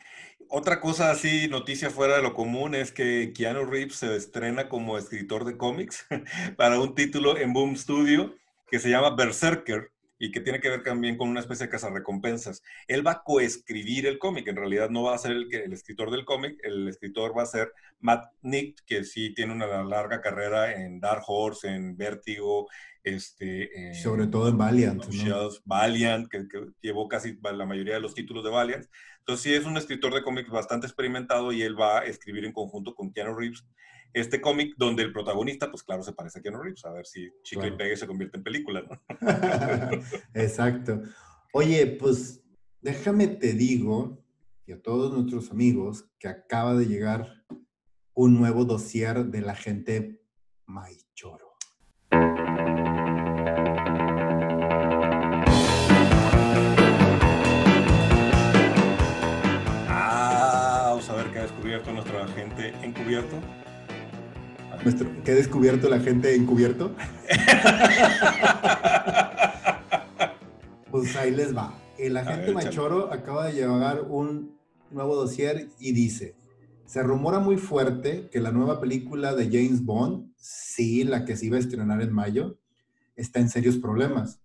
Otra 0.49 0.81
cosa 0.81 1.11
así, 1.11 1.49
noticia 1.49 1.91
fuera 1.91 2.17
de 2.17 2.23
lo 2.23 2.35
común, 2.35 2.75
es 2.75 2.93
que 2.93 3.33
Keanu 3.35 3.65
Reeves 3.65 3.97
se 3.97 4.17
estrena 4.17 4.69
como 4.69 4.99
escritor 4.99 5.45
de 5.45 5.57
cómics 5.57 6.07
para 6.57 6.79
un 6.81 6.95
título 6.95 7.37
en 7.37 7.53
Boom 7.53 7.77
Studio 7.77 8.35
que 8.67 8.79
se 8.79 8.91
llama 8.91 9.15
Berserker 9.15 9.91
y 10.19 10.31
que 10.31 10.41
tiene 10.41 10.61
que 10.61 10.69
ver 10.69 10.83
también 10.83 11.17
con 11.17 11.29
una 11.29 11.41
especie 11.41 11.67
de 11.67 11.71
cazarrecompensas. 11.71 12.63
Él 12.89 13.07
va 13.07 13.13
a 13.13 13.23
coescribir 13.23 14.07
el 14.07 14.19
cómic, 14.19 14.49
en 14.49 14.57
realidad 14.57 14.91
no 14.91 15.03
va 15.03 15.15
a 15.15 15.19
ser 15.19 15.33
el, 15.33 15.49
que, 15.49 15.65
el 15.65 15.73
escritor 15.73 16.11
del 16.11 16.25
cómic, 16.25 16.59
el 16.63 16.89
escritor 16.89 17.37
va 17.37 17.43
a 17.43 17.47
ser 17.47 17.73
Matt 18.01 18.33
Nick, 18.43 18.85
que 18.87 19.05
sí 19.05 19.35
tiene 19.35 19.53
una 19.53 19.85
larga 19.85 20.21
carrera 20.21 20.73
en 20.73 21.01
Dark 21.01 21.25
Horse, 21.27 21.69
en 21.69 21.97
Vértigo, 21.97 22.69
este, 23.05 23.95
sobre 23.95 24.27
todo 24.27 24.49
en 24.49 24.59
Valiant. 24.59 25.05
Valiant, 25.65 26.29
que, 26.29 26.47
llevó 26.81 27.07
casi 27.07 27.39
la 27.43 27.67
mayoría 27.67 27.95
de 27.95 28.01
los 28.01 28.15
títulos 28.15 28.43
de 28.43 28.51
Valiant. 28.51 28.87
Entonces 29.21 29.43
sí 29.43 29.55
es 29.55 29.65
un 29.65 29.77
escritor 29.77 30.13
de 30.13 30.23
cómics 30.23 30.51
bastante 30.51 30.87
experimentado 30.87 31.53
y 31.53 31.63
él 31.63 31.79
va 31.79 32.01
a 32.01 32.05
escribir 32.05 32.45
en 32.45 32.53
conjunto 32.53 32.95
con 32.95 33.13
Keanu 33.13 33.35
Reeves 33.35 33.65
este 34.15 34.41
cómic 34.41 34.75
donde 34.79 35.03
el 35.03 35.13
protagonista, 35.13 35.71
pues 35.71 35.83
claro, 35.83 36.03
se 36.03 36.13
parece 36.13 36.39
a 36.39 36.43
Keanu 36.43 36.63
Reeves, 36.63 36.85
a 36.85 36.93
ver 36.93 37.05
si 37.05 37.29
Chico 37.43 37.67
y 37.67 37.73
Pegue 37.73 37.97
se 37.97 38.07
convierte 38.07 38.39
en 38.39 38.45
película, 38.45 38.83
¿no? 38.83 39.01
Exacto. 40.35 41.03
Oye, 41.53 41.87
pues 41.87 42.43
déjame 42.81 43.27
te 43.27 43.55
digo, 43.55 44.25
y 44.67 44.73
a 44.73 44.81
todos 44.81 45.13
nuestros 45.13 45.51
amigos, 45.51 46.09
que 46.19 46.29
acaba 46.29 46.75
de 46.75 46.87
llegar 46.87 47.45
un 48.15 48.39
nuevo 48.39 48.65
dossier 48.65 49.27
de 49.27 49.41
la 49.41 49.57
gente 49.57 50.23
Maichoro. 50.67 51.44
Descubierto 61.75 61.93
nuestra 61.93 62.28
gente 62.28 62.73
encubierto. 62.83 63.40
¿Qué 65.25 65.33
ha 65.33 65.35
descubierto 65.35 65.88
la 65.88 65.99
gente 65.99 66.35
encubierto? 66.35 66.95
pues 70.90 71.16
ahí 71.16 71.31
les 71.33 71.57
va. 71.57 71.75
El 71.99 72.16
agente 72.16 72.52
Machoro 72.52 73.12
acaba 73.12 73.47
de 73.47 73.54
llevar 73.54 74.02
un 74.02 74.57
nuevo 74.90 75.16
dossier 75.16 75.69
y 75.81 75.93
dice, 75.93 76.37
se 76.87 77.02
rumora 77.02 77.40
muy 77.40 77.57
fuerte 77.57 78.28
que 78.31 78.40
la 78.40 78.52
nueva 78.52 78.81
película 78.81 79.35
de 79.35 79.47
James 79.47 79.85
Bond, 79.85 80.33
sí, 80.37 81.02
la 81.02 81.25
que 81.25 81.37
se 81.37 81.47
iba 81.47 81.57
a 81.57 81.61
estrenar 81.61 82.02
en 82.02 82.12
mayo, 82.12 82.57
está 83.16 83.40
en 83.40 83.49
serios 83.49 83.78
problemas 83.78 84.44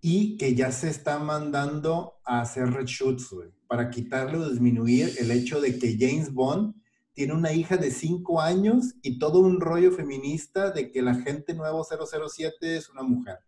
y 0.00 0.36
que 0.36 0.54
ya 0.54 0.72
se 0.72 0.88
está 0.88 1.18
mandando 1.18 2.14
a 2.24 2.40
hacer 2.40 2.70
reshoots, 2.70 3.34
para 3.66 3.90
quitarle 3.90 4.38
o 4.38 4.48
disminuir 4.48 5.12
el 5.18 5.30
hecho 5.30 5.60
de 5.60 5.78
que 5.78 5.96
James 5.98 6.32
Bond 6.32 6.74
tiene 7.12 7.34
una 7.34 7.52
hija 7.52 7.76
de 7.76 7.90
5 7.90 8.40
años 8.40 8.94
y 9.02 9.18
todo 9.18 9.40
un 9.40 9.60
rollo 9.60 9.92
feminista 9.92 10.70
de 10.70 10.90
que 10.90 11.02
la 11.02 11.14
gente 11.14 11.54
nuevo 11.54 11.84
007 11.84 12.76
es 12.76 12.88
una 12.88 13.02
mujer 13.02 13.38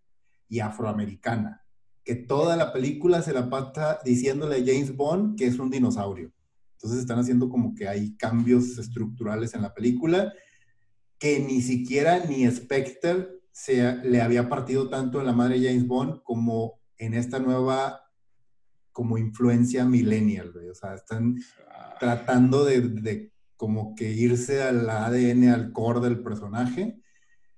y 0.48 0.60
afroamericana. 0.60 1.64
Que 2.04 2.14
toda 2.14 2.56
la 2.56 2.72
película 2.72 3.22
se 3.22 3.32
la 3.32 3.48
pasa 3.48 3.98
diciéndole 4.04 4.56
a 4.56 4.64
James 4.64 4.94
Bond 4.94 5.38
que 5.38 5.46
es 5.46 5.58
un 5.58 5.70
dinosaurio. 5.70 6.32
Entonces 6.72 7.00
están 7.00 7.18
haciendo 7.18 7.48
como 7.48 7.74
que 7.74 7.88
hay 7.88 8.16
cambios 8.16 8.76
estructurales 8.76 9.54
en 9.54 9.62
la 9.62 9.72
película 9.72 10.32
que 11.18 11.38
ni 11.38 11.62
siquiera 11.62 12.24
ni 12.26 12.50
Spectre 12.50 13.28
se 13.52 13.96
le 14.04 14.20
había 14.20 14.48
partido 14.48 14.88
tanto 14.88 15.20
en 15.20 15.26
la 15.26 15.32
madre 15.32 15.62
James 15.62 15.86
Bond 15.86 16.22
como 16.22 16.80
en 16.96 17.14
esta 17.14 17.38
nueva 17.38 18.00
como 18.92 19.16
influencia 19.16 19.84
millennial, 19.86 20.52
o 20.70 20.74
sea, 20.74 20.94
están 20.94 21.38
ah. 21.70 21.94
tratando 21.98 22.64
de, 22.64 22.80
de 22.80 23.32
como 23.56 23.94
que 23.94 24.12
irse 24.12 24.62
al 24.62 24.88
ADN, 24.90 25.48
al 25.48 25.72
core 25.72 26.00
del 26.00 26.22
personaje. 26.22 27.00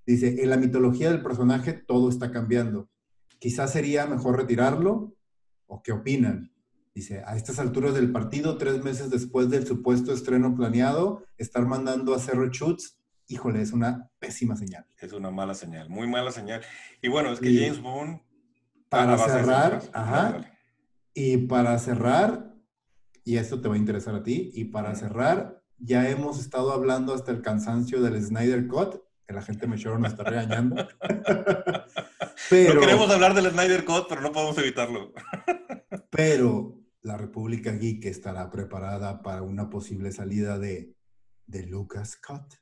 Dice, 0.06 0.42
en 0.42 0.50
la 0.50 0.56
mitología 0.56 1.10
del 1.10 1.22
personaje 1.22 1.72
todo 1.72 2.08
está 2.08 2.30
cambiando. 2.30 2.90
Quizás 3.38 3.72
sería 3.72 4.06
mejor 4.06 4.36
retirarlo, 4.36 5.16
¿o 5.66 5.82
qué 5.82 5.92
opinan? 5.92 6.52
Dice, 6.94 7.22
a 7.26 7.36
estas 7.36 7.58
alturas 7.58 7.94
del 7.94 8.12
partido, 8.12 8.58
tres 8.58 8.84
meses 8.84 9.10
después 9.10 9.50
del 9.50 9.66
supuesto 9.66 10.12
estreno 10.12 10.54
planeado, 10.54 11.24
estar 11.38 11.66
mandando 11.66 12.12
a 12.12 12.18
hacer 12.18 12.36
reshoots, 12.36 13.00
híjole, 13.28 13.62
es 13.62 13.72
una 13.72 14.10
pésima 14.18 14.56
señal. 14.56 14.86
Es 14.98 15.12
una 15.12 15.30
mala 15.30 15.54
señal, 15.54 15.88
muy 15.88 16.06
mala 16.06 16.30
señal. 16.30 16.62
Y 17.02 17.08
bueno, 17.08 17.32
es 17.32 17.40
que 17.40 17.54
James 17.54 17.80
Bond... 17.80 18.20
Para 18.88 19.18
cerrar, 19.18 19.82
ajá, 19.92 20.54
y 21.14 21.36
para 21.36 21.78
cerrar, 21.78 22.54
y 23.22 23.36
esto 23.36 23.60
te 23.60 23.68
va 23.68 23.76
a 23.76 23.78
interesar 23.78 24.16
a 24.16 24.22
ti. 24.22 24.50
Y 24.52 24.66
para 24.66 24.94
cerrar, 24.96 25.62
ya 25.78 26.08
hemos 26.08 26.40
estado 26.40 26.72
hablando 26.72 27.14
hasta 27.14 27.30
el 27.30 27.40
cansancio 27.40 28.02
del 28.02 28.20
Snyder 28.22 28.66
Cut, 28.66 28.96
que 29.26 29.34
la 29.34 29.42
gente 29.42 29.66
me 29.66 29.76
me 29.76 30.08
está 30.08 30.24
regañando. 30.24 30.86
pero, 32.50 32.74
no 32.74 32.80
queremos 32.80 33.10
hablar 33.10 33.34
del 33.34 33.50
Snyder 33.50 33.84
Cut, 33.84 34.06
pero 34.08 34.20
no 34.20 34.32
podemos 34.32 34.58
evitarlo. 34.58 35.12
pero 36.10 36.80
la 37.02 37.16
República 37.16 37.72
Geek 37.72 38.04
estará 38.06 38.50
preparada 38.50 39.22
para 39.22 39.42
una 39.42 39.70
posible 39.70 40.10
salida 40.10 40.58
de, 40.58 40.94
de 41.46 41.66
Lucas 41.66 42.16
Cut. 42.16 42.54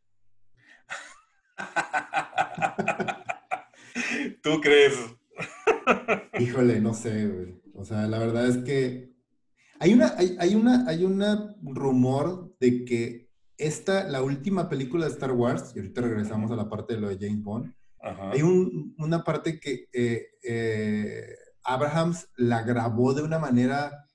¿Tú 4.42 4.60
crees? 4.60 4.94
Híjole, 6.38 6.80
no 6.80 6.94
sé, 6.94 7.60
O 7.74 7.84
sea, 7.84 8.06
la 8.06 8.18
verdad 8.18 8.46
es 8.48 8.58
que 8.58 9.12
hay 9.78 9.94
una, 9.94 10.14
hay, 10.16 10.54
una, 10.54 10.88
hay 10.88 11.04
una 11.04 11.56
rumor 11.62 12.54
de 12.60 12.84
que 12.84 13.28
esta, 13.58 14.04
la 14.04 14.22
última 14.22 14.68
película 14.68 15.06
de 15.06 15.12
Star 15.12 15.32
Wars, 15.32 15.72
y 15.74 15.80
ahorita 15.80 16.00
regresamos 16.02 16.50
a 16.50 16.56
la 16.56 16.68
parte 16.68 16.94
de 16.94 17.00
lo 17.00 17.08
de 17.08 17.18
James 17.18 17.42
Bond, 17.42 17.74
hay 18.32 18.42
una 18.42 19.22
parte 19.22 19.60
que 19.60 19.88
eh, 19.92 20.26
eh, 20.42 21.36
Abrahams 21.62 22.28
la 22.36 22.62
grabó 22.62 23.14
de 23.14 23.22
una 23.22 23.38
manera 23.38 24.06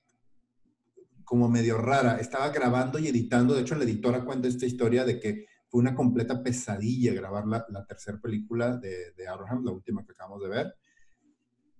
como 1.24 1.48
medio 1.48 1.78
rara. 1.78 2.18
Estaba 2.18 2.50
grabando 2.50 2.98
y 2.98 3.08
editando, 3.08 3.54
de 3.54 3.62
hecho 3.62 3.74
la 3.74 3.84
editora 3.84 4.24
cuenta 4.24 4.48
esta 4.48 4.66
historia 4.66 5.04
de 5.04 5.20
que 5.20 5.46
fue 5.68 5.80
una 5.80 5.94
completa 5.94 6.42
pesadilla 6.42 7.12
grabar 7.14 7.46
la, 7.46 7.84
tercera 7.86 8.18
película 8.20 8.76
de, 8.76 9.12
de 9.12 9.28
Abraham, 9.28 9.64
la 9.64 9.72
última 9.72 10.04
que 10.04 10.12
acabamos 10.12 10.42
de 10.42 10.48
ver, 10.48 10.74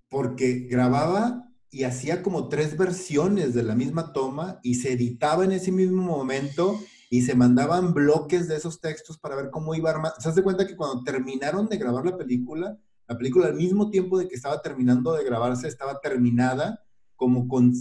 porque 0.08 0.66
grababa 0.70 1.48
y 1.70 1.84
hacía 1.84 2.22
como 2.22 2.48
tres 2.48 2.76
versiones 2.76 3.54
de 3.54 3.62
la 3.62 3.74
misma 3.74 4.12
toma 4.12 4.60
y 4.62 4.76
se 4.76 4.92
editaba 4.92 5.44
en 5.44 5.52
ese 5.52 5.70
mismo 5.70 6.02
momento 6.02 6.78
y 7.10 7.22
se 7.22 7.34
mandaban 7.34 7.94
bloques 7.94 8.48
de 8.48 8.56
esos 8.56 8.80
textos 8.80 9.18
para 9.18 9.36
ver 9.36 9.50
cómo 9.50 9.74
iba 9.74 9.90
a 9.90 9.94
armar. 9.94 10.12
¿Se 10.18 10.28
hace 10.28 10.42
cuenta 10.42 10.66
que 10.66 10.76
cuando 10.76 11.02
terminaron 11.02 11.68
de 11.68 11.78
grabar 11.78 12.04
la 12.04 12.16
película, 12.16 12.78
la 13.06 13.16
película 13.16 13.46
al 13.46 13.54
mismo 13.54 13.90
tiempo 13.90 14.18
de 14.18 14.28
que 14.28 14.34
estaba 14.34 14.60
terminando 14.60 15.12
de 15.12 15.24
grabarse, 15.24 15.68
estaba 15.68 16.00
terminada 16.00 16.84
como 17.16 17.48
con 17.48 17.72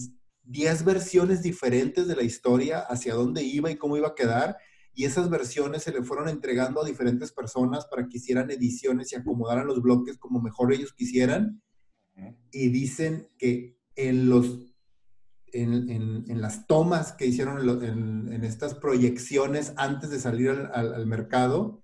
10 0.44 0.86
versiones 0.86 1.44
diferentes 1.44 2.08
de 2.08 2.16
la 2.16 2.24
historia, 2.24 2.80
hacia 2.80 3.14
dónde 3.14 3.44
iba 3.44 3.70
y 3.70 3.76
cómo 3.76 3.98
iba 3.98 4.10
a 4.10 4.16
quedar? 4.16 4.58
Y 4.98 5.06
esas 5.06 5.30
versiones 5.30 5.84
se 5.84 5.92
le 5.92 6.02
fueron 6.02 6.28
entregando 6.28 6.82
a 6.82 6.86
diferentes 6.86 7.32
personas 7.32 7.86
para 7.86 8.08
que 8.08 8.18
hicieran 8.18 8.50
ediciones 8.50 9.14
y 9.14 9.16
acomodaran 9.16 9.68
los 9.68 9.80
bloques 9.80 10.18
como 10.18 10.42
mejor 10.42 10.74
ellos 10.74 10.92
quisieran. 10.92 11.62
Y 12.52 12.70
dicen 12.70 13.28
que 13.38 13.78
en, 13.96 14.28
los, 14.28 14.74
en, 15.54 15.92
en, 15.92 16.42
las 16.42 16.66
tomas 16.66 17.14
que 17.14 17.28
hicieron 17.28 17.84
en, 17.84 18.44
estas 18.44 18.74
proyecciones 18.74 19.74
antes 19.78 20.10
de 20.10 20.20
salir 20.20 20.50
al, 20.50 20.96
al, 20.96 21.06
mercado, 21.06 21.84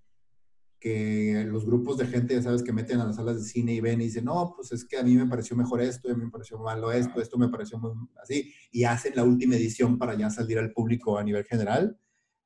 que 0.80 1.46
los 1.48 1.68
grupos 1.68 2.00
de 2.00 2.08
gente, 2.08 2.34
ya 2.34 2.42
sabes, 2.42 2.64
que 2.64 2.74
meten 2.74 3.00
a 3.00 3.06
las 3.06 3.18
salas 3.18 3.36
de 3.36 3.48
cine 3.48 3.76
y 3.76 3.80
ven 3.80 4.02
y 4.02 4.06
dicen, 4.06 4.26
no, 4.26 4.56
pues 4.56 4.72
es 4.72 4.86
que 4.86 4.98
a 4.98 5.04
mí 5.04 5.14
me 5.14 5.28
pareció 5.28 5.56
mejor 5.56 5.82
esto, 5.82 6.10
a 6.10 6.16
mí 6.16 6.26
me 6.26 6.32
pareció 6.32 6.58
malo 6.58 6.92
esto, 6.92 7.22
esto 7.22 7.38
me 7.38 7.50
pareció 7.50 7.78
muy 7.78 7.94
así, 8.24 8.52
y 8.72 8.86
hacen 8.86 9.16
la 9.16 9.24
última 9.24 9.56
edición 9.56 10.00
para 10.00 10.16
ya 10.16 10.32
salir 10.32 10.58
al 10.58 10.72
público 10.72 11.20
a 11.20 11.24
nivel 11.24 11.44
general 11.44 12.00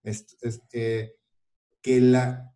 es, 0.08 0.62
que 0.70 2.02
la, 2.02 2.54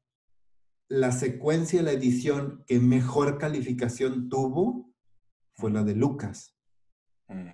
la 0.87 1.11
secuencia, 1.11 1.81
la 1.81 1.91
edición 1.91 2.63
que 2.65 2.79
mejor 2.79 3.37
calificación 3.37 4.29
tuvo 4.29 4.91
fue 5.53 5.71
la 5.71 5.83
de 5.83 5.95
Lucas. 5.95 6.55
Mm. 7.27 7.49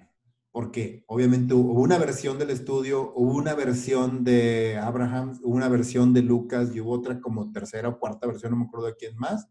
Porque 0.52 1.04
obviamente 1.08 1.54
hubo 1.54 1.82
una 1.82 2.00
versión 2.00 2.40
del 2.40 2.50
estudio, 2.50 3.14
hubo 3.16 3.36
una 3.36 3.54
versión 3.54 4.24
de 4.24 4.78
Abraham, 4.82 5.40
hubo 5.44 5.56
una 5.56 5.70
versión 5.70 6.14
de 6.14 6.24
Lucas 6.24 6.76
y 6.76 6.80
hubo 6.80 6.94
otra 6.94 7.20
como 7.22 7.52
tercera 7.52 7.90
o 7.90 8.00
cuarta 8.00 8.26
versión, 8.26 8.52
no 8.52 8.58
me 8.58 8.66
acuerdo 8.66 8.88
de 8.88 8.96
quién 8.96 9.16
más. 9.18 9.48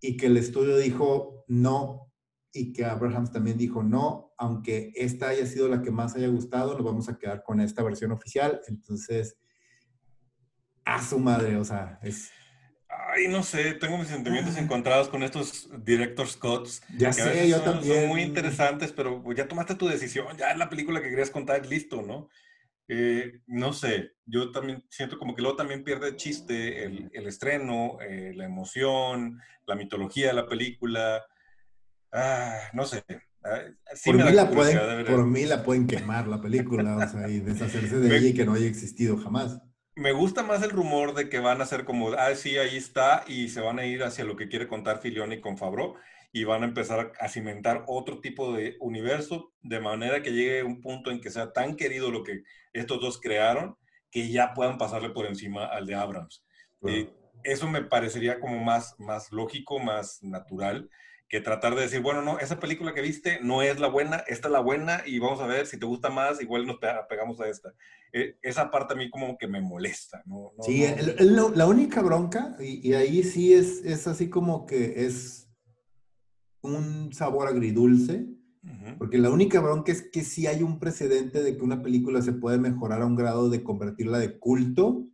Y 0.00 0.16
que 0.16 0.26
el 0.26 0.36
estudio 0.36 0.76
dijo 0.76 1.44
no, 1.46 2.12
y 2.54 2.72
que 2.72 2.84
Abraham 2.84 3.30
también 3.30 3.58
dijo 3.58 3.82
no, 3.82 4.32
aunque 4.38 4.92
esta 4.94 5.28
haya 5.28 5.44
sido 5.44 5.68
la 5.68 5.82
que 5.82 5.90
más 5.90 6.14
haya 6.14 6.28
gustado, 6.28 6.74
nos 6.74 6.84
vamos 6.84 7.08
a 7.08 7.18
quedar 7.18 7.42
con 7.42 7.60
esta 7.60 7.82
versión 7.82 8.12
oficial. 8.12 8.60
Entonces, 8.68 9.36
a 10.84 11.02
su 11.02 11.18
madre, 11.18 11.56
o 11.56 11.64
sea, 11.64 11.98
es... 12.02 12.30
Ay, 12.88 13.26
no 13.26 13.42
sé, 13.42 13.74
tengo 13.74 13.98
mis 13.98 14.06
sentimientos 14.06 14.54
ah. 14.56 14.60
encontrados 14.60 15.08
con 15.08 15.24
estos 15.24 15.68
director 15.84 16.28
Scotts. 16.28 16.82
Ya 16.96 17.12
sé, 17.12 17.48
yo 17.48 17.60
también. 17.60 18.02
Son 18.02 18.08
muy 18.08 18.22
interesantes, 18.22 18.92
pero 18.92 19.20
ya 19.32 19.48
tomaste 19.48 19.74
tu 19.74 19.88
decisión, 19.88 20.36
ya 20.38 20.52
es 20.52 20.58
la 20.58 20.70
película 20.70 21.02
que 21.02 21.10
querías 21.10 21.30
contar, 21.30 21.66
listo, 21.66 22.02
¿no? 22.02 22.28
Eh, 22.86 23.40
no 23.46 23.72
sé, 23.72 24.12
yo 24.26 24.52
también 24.52 24.84
siento 24.90 25.18
como 25.18 25.34
que 25.34 25.42
luego 25.42 25.56
también 25.56 25.82
pierde 25.82 26.14
chiste 26.14 26.84
el, 26.84 27.10
el 27.14 27.26
estreno, 27.26 27.98
eh, 28.00 28.32
la 28.36 28.44
emoción, 28.44 29.40
la 29.66 29.74
mitología 29.74 30.28
de 30.28 30.34
la 30.34 30.46
película. 30.46 31.24
Ah, 32.14 32.70
no 32.72 32.86
sé. 32.86 33.04
Ah, 33.42 33.60
por, 34.04 34.14
mí 34.14 34.32
la 34.32 34.48
pueden, 34.48 35.04
por 35.04 35.26
mí 35.26 35.44
la 35.44 35.62
pueden 35.64 35.86
quemar 35.86 36.28
la 36.28 36.40
película, 36.40 36.96
o 36.96 37.08
sea, 37.08 37.28
y 37.28 37.40
deshacerse 37.40 37.98
de 37.98 38.16
ella 38.16 38.28
y 38.28 38.34
que 38.34 38.46
no 38.46 38.54
haya 38.54 38.66
existido 38.66 39.18
jamás. 39.18 39.60
Me 39.96 40.12
gusta 40.12 40.42
más 40.42 40.62
el 40.62 40.70
rumor 40.70 41.14
de 41.14 41.28
que 41.28 41.40
van 41.40 41.60
a 41.60 41.66
ser 41.66 41.84
como, 41.84 42.12
ah, 42.12 42.34
sí, 42.36 42.56
ahí 42.56 42.76
está, 42.76 43.24
y 43.26 43.48
se 43.48 43.60
van 43.60 43.80
a 43.80 43.84
ir 43.84 44.04
hacia 44.04 44.24
lo 44.24 44.36
que 44.36 44.48
quiere 44.48 44.68
contar 44.68 45.00
Filioni 45.00 45.40
con 45.40 45.58
Fabro, 45.58 45.96
y 46.32 46.44
van 46.44 46.62
a 46.62 46.66
empezar 46.66 47.12
a 47.20 47.28
cimentar 47.28 47.84
otro 47.86 48.20
tipo 48.20 48.54
de 48.54 48.76
universo, 48.80 49.52
de 49.62 49.80
manera 49.80 50.22
que 50.22 50.32
llegue 50.32 50.62
un 50.62 50.80
punto 50.80 51.10
en 51.10 51.20
que 51.20 51.30
sea 51.30 51.52
tan 51.52 51.76
querido 51.76 52.10
lo 52.10 52.22
que 52.22 52.44
estos 52.72 53.00
dos 53.00 53.20
crearon, 53.20 53.76
que 54.10 54.30
ya 54.30 54.54
puedan 54.54 54.78
pasarle 54.78 55.10
por 55.10 55.26
encima 55.26 55.66
al 55.66 55.86
de 55.86 55.96
Abrams. 55.96 56.44
Eh, 56.86 57.12
eso 57.42 57.68
me 57.68 57.82
parecería 57.82 58.40
como 58.40 58.58
más, 58.58 58.94
más 58.98 59.32
lógico, 59.32 59.80
más 59.80 60.22
natural 60.22 60.88
que 61.34 61.40
tratar 61.40 61.74
de 61.74 61.82
decir, 61.82 62.00
bueno, 62.00 62.22
no, 62.22 62.38
esa 62.38 62.60
película 62.60 62.94
que 62.94 63.00
viste 63.00 63.40
no 63.42 63.60
es 63.60 63.80
la 63.80 63.88
buena, 63.88 64.18
esta 64.28 64.46
es 64.46 64.52
la 64.52 64.60
buena 64.60 65.02
y 65.04 65.18
vamos 65.18 65.40
a 65.40 65.48
ver 65.48 65.66
si 65.66 65.76
te 65.76 65.84
gusta 65.84 66.08
más, 66.08 66.40
igual 66.40 66.64
nos 66.64 66.76
pegamos 67.08 67.40
a 67.40 67.48
esta. 67.48 67.74
E, 68.12 68.38
esa 68.40 68.70
parte 68.70 68.94
a 68.94 68.96
mí 68.96 69.10
como 69.10 69.36
que 69.36 69.48
me 69.48 69.60
molesta. 69.60 70.22
¿no? 70.26 70.52
sí, 70.60 70.86
la 71.18 71.66
única 71.66 72.02
bronca, 72.02 72.56
y, 72.60 72.92
ahí 72.92 73.24
sí 73.24 73.52
es, 73.52 73.84
es 73.84 74.06
así 74.06 74.30
como 74.30 74.64
que 74.64 75.06
es 75.06 75.50
un 76.60 77.12
sabor 77.12 77.48
agridulce, 77.48 78.28
porque 78.96 79.18
la 79.18 79.30
única 79.30 79.60
bronca 79.60 79.90
es 79.90 80.02
que 80.02 80.22
sí 80.22 80.46
hay 80.46 80.62
un 80.62 80.78
precedente 80.78 81.42
de 81.42 81.56
que 81.56 81.64
una 81.64 81.82
película 81.82 82.22
se 82.22 82.32
puede 82.32 82.58
mejorar 82.58 83.02
a 83.02 83.06
un 83.06 83.16
grado 83.16 83.50
de 83.50 83.64
convertirla 83.64 84.20
de 84.20 84.38
culto 84.38 85.04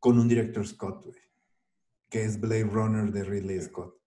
con 0.00 0.18
un 0.18 0.26
director 0.26 0.66
Scott, 0.66 1.06
que 2.08 2.24
es 2.24 2.40
Blade 2.40 2.64
Runner 2.64 3.12
de 3.12 3.22
Ridley 3.22 3.60
Scott. 3.60 3.99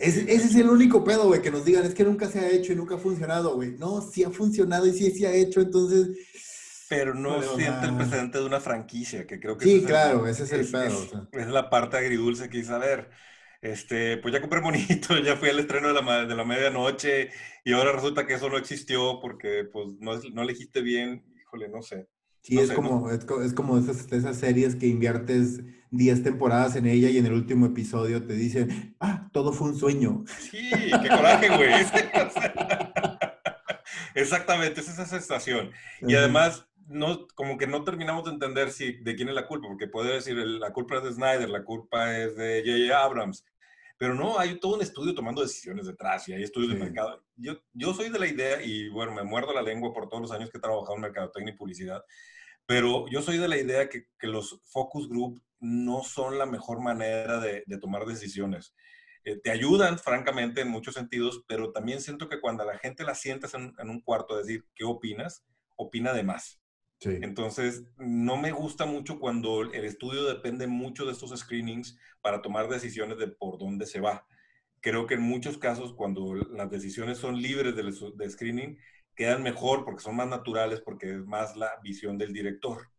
Ese, 0.00 0.32
es 0.32 0.54
el 0.54 0.68
único 0.68 1.04
pedo, 1.04 1.26
güey, 1.26 1.42
que 1.42 1.50
nos 1.50 1.64
digan, 1.64 1.84
es 1.84 1.94
que 1.94 2.04
nunca 2.04 2.26
se 2.28 2.40
ha 2.40 2.48
hecho 2.48 2.72
y 2.72 2.76
nunca 2.76 2.94
ha 2.94 2.98
funcionado, 2.98 3.54
güey. 3.54 3.72
No, 3.72 4.00
sí 4.00 4.24
ha 4.24 4.30
funcionado 4.30 4.86
y 4.86 4.92
sí 4.92 5.10
se 5.10 5.26
ha 5.26 5.34
hecho, 5.34 5.60
entonces... 5.60 6.08
Pero 6.88 7.14
no 7.14 7.42
siente 7.56 7.86
el 7.86 7.96
precedente 7.96 8.38
de 8.38 8.44
una 8.44 8.60
franquicia, 8.60 9.26
que 9.26 9.40
creo 9.40 9.56
que... 9.56 9.64
Sí, 9.64 9.82
claro, 9.82 10.26
ese 10.26 10.44
es 10.44 10.52
el 10.52 10.66
pedo. 10.66 11.28
Es, 11.32 11.46
la 11.48 11.70
parte 11.70 11.96
agridulce 11.96 12.48
que 12.48 12.58
hice, 12.58 12.72
a 12.72 12.78
ver, 12.78 13.10
este, 13.60 14.18
pues 14.18 14.32
ya 14.32 14.40
compré 14.40 14.60
bonito, 14.60 15.18
ya 15.24 15.36
fui 15.36 15.48
al 15.48 15.58
estreno 15.58 15.88
de 15.88 15.94
la, 15.94 16.26
de 16.26 16.34
la 16.34 16.44
medianoche 16.44 17.30
y 17.64 17.72
ahora 17.72 17.92
resulta 17.92 18.26
que 18.26 18.34
eso 18.34 18.48
no 18.48 18.58
existió 18.58 19.20
porque 19.20 19.64
pues 19.64 19.88
no, 20.00 20.18
no 20.32 20.42
elegiste 20.42 20.82
bien, 20.82 21.24
híjole, 21.40 21.68
no 21.68 21.82
sé. 21.82 22.08
Sí, 22.42 22.58
es, 22.58 22.72
como, 22.72 23.08
es, 23.10 23.54
como 23.54 23.78
esas, 23.78 24.10
esas 24.10 24.36
series 24.36 24.74
que 24.74 24.88
inviertes 24.88 25.60
10 25.92 26.24
temporadas 26.24 26.74
en 26.74 26.86
ella 26.86 27.08
y 27.08 27.18
en 27.18 27.26
el 27.26 27.34
último 27.34 27.66
episodio 27.66 28.26
te 28.26 28.34
dicen, 28.34 28.96
ah, 28.98 29.28
todo 29.32 29.52
fue 29.52 29.68
un 29.68 29.78
sueño. 29.78 30.24
Sí, 30.38 30.70
qué 30.70 31.08
coraje, 31.08 31.48
güey. 31.48 31.72
Exactamente, 34.14 34.80
es 34.80 34.88
esa 34.88 35.06
sensación. 35.06 35.70
Y 36.00 36.14
además, 36.14 36.66
no, 36.88 37.26
como 37.34 37.58
que 37.58 37.66
no 37.66 37.84
terminamos 37.84 38.24
de 38.24 38.32
entender 38.32 38.70
si, 38.70 38.92
de 38.92 39.14
quién 39.14 39.28
es 39.28 39.34
la 39.34 39.46
culpa, 39.46 39.68
porque 39.68 39.86
puede 39.86 40.14
decir, 40.14 40.36
la 40.36 40.72
culpa 40.72 40.96
es 40.96 41.04
de 41.04 41.12
Snyder, 41.12 41.48
la 41.48 41.64
culpa 41.64 42.18
es 42.18 42.36
de 42.36 42.62
J.J. 42.64 43.04
Abrams, 43.04 43.44
pero 44.02 44.16
no, 44.16 44.36
hay 44.36 44.58
todo 44.58 44.74
un 44.74 44.82
estudio 44.82 45.14
tomando 45.14 45.42
decisiones 45.42 45.86
detrás 45.86 46.28
y 46.28 46.32
hay 46.32 46.42
estudios 46.42 46.72
de 46.72 46.76
mercado. 46.76 47.24
Yo, 47.36 47.62
yo 47.72 47.94
soy 47.94 48.10
de 48.10 48.18
la 48.18 48.26
idea, 48.26 48.60
y 48.60 48.88
bueno, 48.88 49.12
me 49.12 49.22
muerdo 49.22 49.54
la 49.54 49.62
lengua 49.62 49.94
por 49.94 50.08
todos 50.08 50.22
los 50.22 50.32
años 50.32 50.50
que 50.50 50.58
he 50.58 50.60
trabajado 50.60 50.96
en 50.96 51.02
mercadotecnia 51.02 51.54
y 51.54 51.56
publicidad, 51.56 52.04
pero 52.66 53.06
yo 53.10 53.22
soy 53.22 53.38
de 53.38 53.46
la 53.46 53.56
idea 53.58 53.88
que, 53.88 54.08
que 54.18 54.26
los 54.26 54.60
focus 54.64 55.08
group 55.08 55.40
no 55.60 56.02
son 56.02 56.36
la 56.36 56.46
mejor 56.46 56.80
manera 56.80 57.38
de, 57.38 57.62
de 57.64 57.78
tomar 57.78 58.04
decisiones. 58.04 58.74
Eh, 59.22 59.36
te 59.40 59.52
ayudan, 59.52 60.00
francamente, 60.00 60.62
en 60.62 60.68
muchos 60.68 60.94
sentidos, 60.94 61.44
pero 61.46 61.70
también 61.70 62.00
siento 62.00 62.28
que 62.28 62.40
cuando 62.40 62.64
la 62.64 62.78
gente 62.78 63.04
la 63.04 63.14
sientas 63.14 63.54
en, 63.54 63.72
en 63.78 63.88
un 63.88 64.00
cuarto 64.00 64.34
a 64.34 64.38
decir, 64.38 64.66
¿qué 64.74 64.82
opinas? 64.82 65.44
Opina 65.76 66.12
de 66.12 66.24
más. 66.24 66.60
Entonces, 67.04 67.84
no 67.98 68.36
me 68.36 68.52
gusta 68.52 68.86
mucho 68.86 69.18
cuando 69.18 69.62
el 69.62 69.84
estudio 69.84 70.24
depende 70.24 70.66
mucho 70.66 71.04
de 71.04 71.12
estos 71.12 71.38
screenings 71.38 71.98
para 72.20 72.42
tomar 72.42 72.68
decisiones 72.68 73.18
de 73.18 73.28
por 73.28 73.58
dónde 73.58 73.86
se 73.86 74.00
va. 74.00 74.26
Creo 74.80 75.06
que 75.06 75.14
en 75.14 75.22
muchos 75.22 75.58
casos, 75.58 75.94
cuando 75.94 76.34
las 76.34 76.70
decisiones 76.70 77.18
son 77.18 77.40
libres 77.40 77.74
de, 77.76 77.82
de 77.82 78.30
screening, 78.30 78.78
quedan 79.14 79.42
mejor 79.42 79.84
porque 79.84 80.02
son 80.02 80.16
más 80.16 80.28
naturales, 80.28 80.80
porque 80.80 81.10
es 81.10 81.24
más 81.24 81.56
la 81.56 81.78
visión 81.82 82.18
del 82.18 82.32
director. 82.32 82.90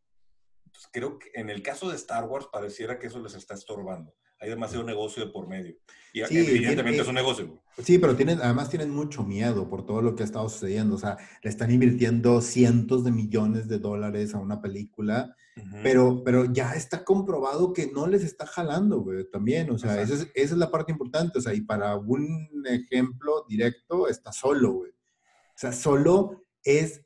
Creo 0.91 1.19
que 1.19 1.29
en 1.33 1.49
el 1.49 1.61
caso 1.61 1.89
de 1.89 1.95
Star 1.95 2.25
Wars 2.25 2.47
pareciera 2.51 2.99
que 2.99 3.07
eso 3.07 3.19
les 3.19 3.35
está 3.35 3.53
estorbando. 3.53 4.15
Hay 4.43 4.49
demasiado 4.49 4.83
negocio 4.83 5.25
de 5.25 5.31
por 5.31 5.47
medio. 5.47 5.73
Y 6.13 6.19
evidentemente 6.19 7.01
es 7.01 7.07
un 7.07 7.15
negocio. 7.15 7.63
Sí, 7.81 7.97
pero 7.97 8.15
tienen, 8.15 8.39
además 8.39 8.69
tienen 8.69 8.91
mucho 8.91 9.23
miedo 9.23 9.67
por 9.69 9.85
todo 9.85 10.01
lo 10.01 10.15
que 10.15 10.21
ha 10.21 10.25
estado 10.25 10.47
sucediendo. 10.49 10.95
O 10.95 10.99
sea, 10.99 11.17
le 11.41 11.49
están 11.49 11.71
invirtiendo 11.71 12.39
cientos 12.41 13.03
de 13.03 13.11
millones 13.11 13.67
de 13.67 13.79
dólares 13.79 14.35
a 14.35 14.39
una 14.39 14.61
película, 14.61 15.35
pero, 15.81 16.23
pero 16.23 16.51
ya 16.51 16.73
está 16.73 17.03
comprobado 17.03 17.73
que 17.73 17.91
no 17.91 18.05
les 18.05 18.23
está 18.23 18.45
jalando, 18.45 18.99
güey, 18.99 19.27
también. 19.31 19.71
O 19.71 19.79
sea, 19.79 20.01
esa 20.01 20.15
es, 20.15 20.27
esa 20.35 20.53
es, 20.53 20.57
la 20.57 20.69
parte 20.69 20.91
importante. 20.91 21.39
O 21.39 21.41
sea, 21.41 21.53
y 21.53 21.61
para 21.61 21.95
un 21.95 22.49
ejemplo 22.67 23.45
directo, 23.47 24.07
está 24.07 24.31
solo, 24.33 24.73
güey. 24.73 24.91
O 24.91 25.57
sea, 25.57 25.71
solo 25.71 26.43
es 26.63 27.01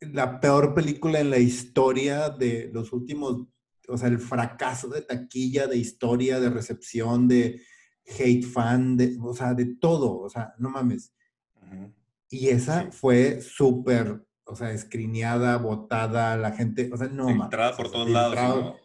la 0.00 0.40
peor 0.40 0.74
película 0.74 1.20
en 1.20 1.30
la 1.30 1.38
historia 1.38 2.30
de 2.30 2.70
los 2.72 2.92
últimos 2.92 3.46
o 3.88 3.96
sea, 3.96 4.08
el 4.08 4.18
fracaso 4.18 4.88
de 4.88 5.02
taquilla, 5.02 5.66
de 5.66 5.78
historia, 5.78 6.38
de 6.40 6.50
recepción, 6.50 7.26
de 7.26 7.62
hate 8.06 8.44
fan, 8.44 8.96
de, 8.96 9.16
o 9.20 9.34
sea, 9.34 9.54
de 9.54 9.76
todo, 9.76 10.18
o 10.20 10.28
sea, 10.28 10.54
no 10.58 10.70
mames. 10.70 11.14
Y 12.30 12.48
esa 12.48 12.90
fue 12.92 13.40
súper, 13.40 14.24
o 14.44 14.54
sea, 14.54 14.70
escrineada, 14.72 15.56
votada, 15.56 16.36
la 16.36 16.52
gente, 16.52 16.90
o 16.92 16.96
sea, 16.96 17.08
no 17.08 17.28
Entrada 17.28 17.76
por 17.76 17.90
todos 17.90 18.08
lados. 18.08 18.76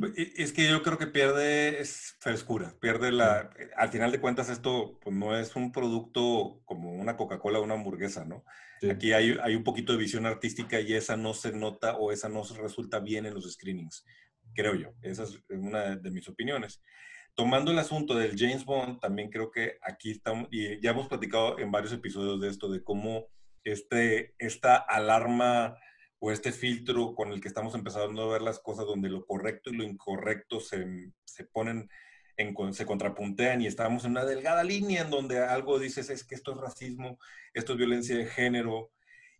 Pues, 0.00 0.12
es 0.16 0.52
que 0.52 0.68
yo 0.68 0.82
creo 0.82 0.96
que 0.96 1.06
pierde 1.06 1.80
es 1.80 2.16
frescura, 2.20 2.74
pierde 2.80 3.12
la... 3.12 3.50
Al 3.76 3.90
final 3.90 4.10
de 4.12 4.20
cuentas 4.20 4.48
esto 4.48 4.98
pues, 5.02 5.14
no 5.14 5.36
es 5.36 5.54
un 5.56 5.72
producto 5.72 6.62
como 6.64 6.92
una 6.92 7.16
Coca-Cola 7.16 7.58
o 7.58 7.64
una 7.64 7.74
hamburguesa, 7.74 8.24
¿no? 8.24 8.44
Aquí 8.90 9.12
hay, 9.12 9.36
hay, 9.42 9.54
un 9.54 9.64
poquito 9.64 9.92
de 9.92 9.98
visión 9.98 10.26
artística 10.26 10.80
y 10.80 10.94
esa 10.94 11.16
no 11.16 11.34
se 11.34 11.52
nota 11.52 11.96
o 11.96 12.12
esa 12.12 12.28
no 12.28 12.42
resulta 12.60 13.00
bien 13.00 13.26
en 13.26 13.34
los 13.34 13.50
screenings, 13.52 14.04
creo 14.54 14.74
yo. 14.74 14.92
Esa 15.02 15.24
es 15.24 15.38
una 15.48 15.96
de 15.96 16.10
mis 16.10 16.28
opiniones. 16.28 16.80
Tomando 17.34 17.72
el 17.72 17.78
asunto 17.78 18.14
del 18.14 18.38
James 18.38 18.64
Bond, 18.64 19.00
también 19.00 19.28
creo 19.28 19.50
que 19.50 19.78
aquí 19.82 20.12
estamos, 20.12 20.48
y 20.52 20.80
ya 20.80 20.90
hemos 20.90 21.08
platicado 21.08 21.58
en 21.58 21.72
varios 21.72 21.92
episodios 21.92 22.40
de 22.40 22.48
esto, 22.48 22.70
de 22.70 22.84
cómo 22.84 23.26
este, 23.64 24.34
esta 24.38 24.76
alarma 24.76 25.76
o 26.20 26.30
este 26.30 26.52
filtro 26.52 27.14
con 27.14 27.32
el 27.32 27.40
que 27.40 27.48
estamos 27.48 27.74
empezando 27.74 28.22
a 28.22 28.32
ver 28.32 28.42
las 28.42 28.60
cosas 28.60 28.86
donde 28.86 29.08
lo 29.08 29.26
correcto 29.26 29.70
y 29.70 29.76
lo 29.76 29.84
incorrecto 29.84 30.60
se, 30.60 31.12
se 31.24 31.44
ponen, 31.44 31.88
en, 32.36 32.74
se 32.74 32.86
contrapuntean 32.86 33.60
y 33.60 33.66
estamos 33.66 34.04
en 34.04 34.12
una 34.12 34.24
delgada 34.24 34.64
línea 34.64 35.02
en 35.02 35.10
donde 35.10 35.38
algo 35.38 35.78
dices 35.78 36.10
es 36.10 36.24
que 36.24 36.34
esto 36.34 36.52
es 36.52 36.58
racismo, 36.58 37.18
esto 37.52 37.72
es 37.72 37.78
violencia 37.78 38.16
de 38.16 38.26
género, 38.26 38.90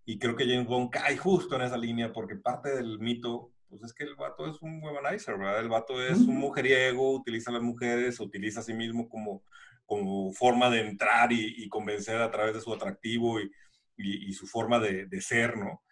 y 0.06 0.18
creo 0.18 0.36
que 0.36 0.46
James 0.46 0.66
Bond 0.66 0.90
cae 0.90 1.16
justo 1.16 1.56
en 1.56 1.62
esa 1.62 1.78
línea 1.78 2.12
porque 2.12 2.36
parte 2.36 2.74
del 2.76 2.98
mito, 2.98 3.52
pues 3.68 3.82
es 3.82 3.94
que 3.94 4.04
el 4.04 4.14
vato 4.14 4.46
es 4.46 4.60
un 4.60 4.82
womanizer, 4.82 5.38
¿verdad? 5.38 5.60
El 5.60 5.68
vato 5.68 6.02
es 6.02 6.18
un 6.18 6.36
mujeriego, 6.36 7.12
utiliza 7.12 7.50
a 7.50 7.54
las 7.54 7.62
mujeres, 7.62 8.20
utiliza 8.20 8.60
a 8.60 8.64
sí 8.64 8.74
mismo 8.74 9.08
como, 9.08 9.42
como 9.86 10.32
forma 10.32 10.68
de 10.68 10.80
entrar 10.80 11.32
y, 11.32 11.68
convencer 11.68 12.20
a 12.20 12.30
través 12.30 12.54
de 12.54 12.60
su 12.60 12.72
atractivo 12.72 13.40
y, 13.40 13.50
y, 13.96 14.32
su 14.34 14.46
forma 14.46 14.78
de, 14.78 15.06
de 15.06 15.20
ser, 15.22 15.56
¿no? 15.56 15.82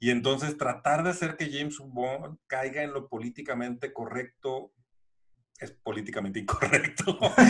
Y 0.00 0.10
entonces 0.10 0.58
tratar 0.58 1.04
de 1.04 1.10
hacer 1.10 1.36
que 1.36 1.50
James 1.50 1.78
Bond 1.78 2.38
caiga 2.46 2.82
en 2.82 2.92
lo 2.92 3.08
políticamente 3.08 3.92
correcto 3.92 4.72
es 5.58 5.70
políticamente 5.70 6.40
incorrecto. 6.40 7.18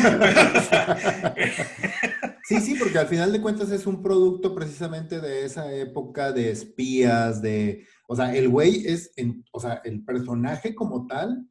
sí, 2.44 2.60
sí, 2.60 2.76
porque 2.78 2.98
al 2.98 3.06
final 3.06 3.32
de 3.32 3.40
cuentas 3.40 3.70
es 3.70 3.86
un 3.86 4.02
producto 4.02 4.54
precisamente 4.54 5.20
de 5.20 5.44
esa 5.44 5.72
época 5.72 6.32
de 6.32 6.50
espías, 6.50 7.42
de, 7.42 7.86
o 8.06 8.16
sea, 8.16 8.34
el 8.34 8.48
güey 8.48 8.86
es, 8.86 9.12
o 9.52 9.60
sea, 9.60 9.80
el 9.84 10.04
personaje 10.04 10.74
como 10.74 11.06
tal 11.06 11.48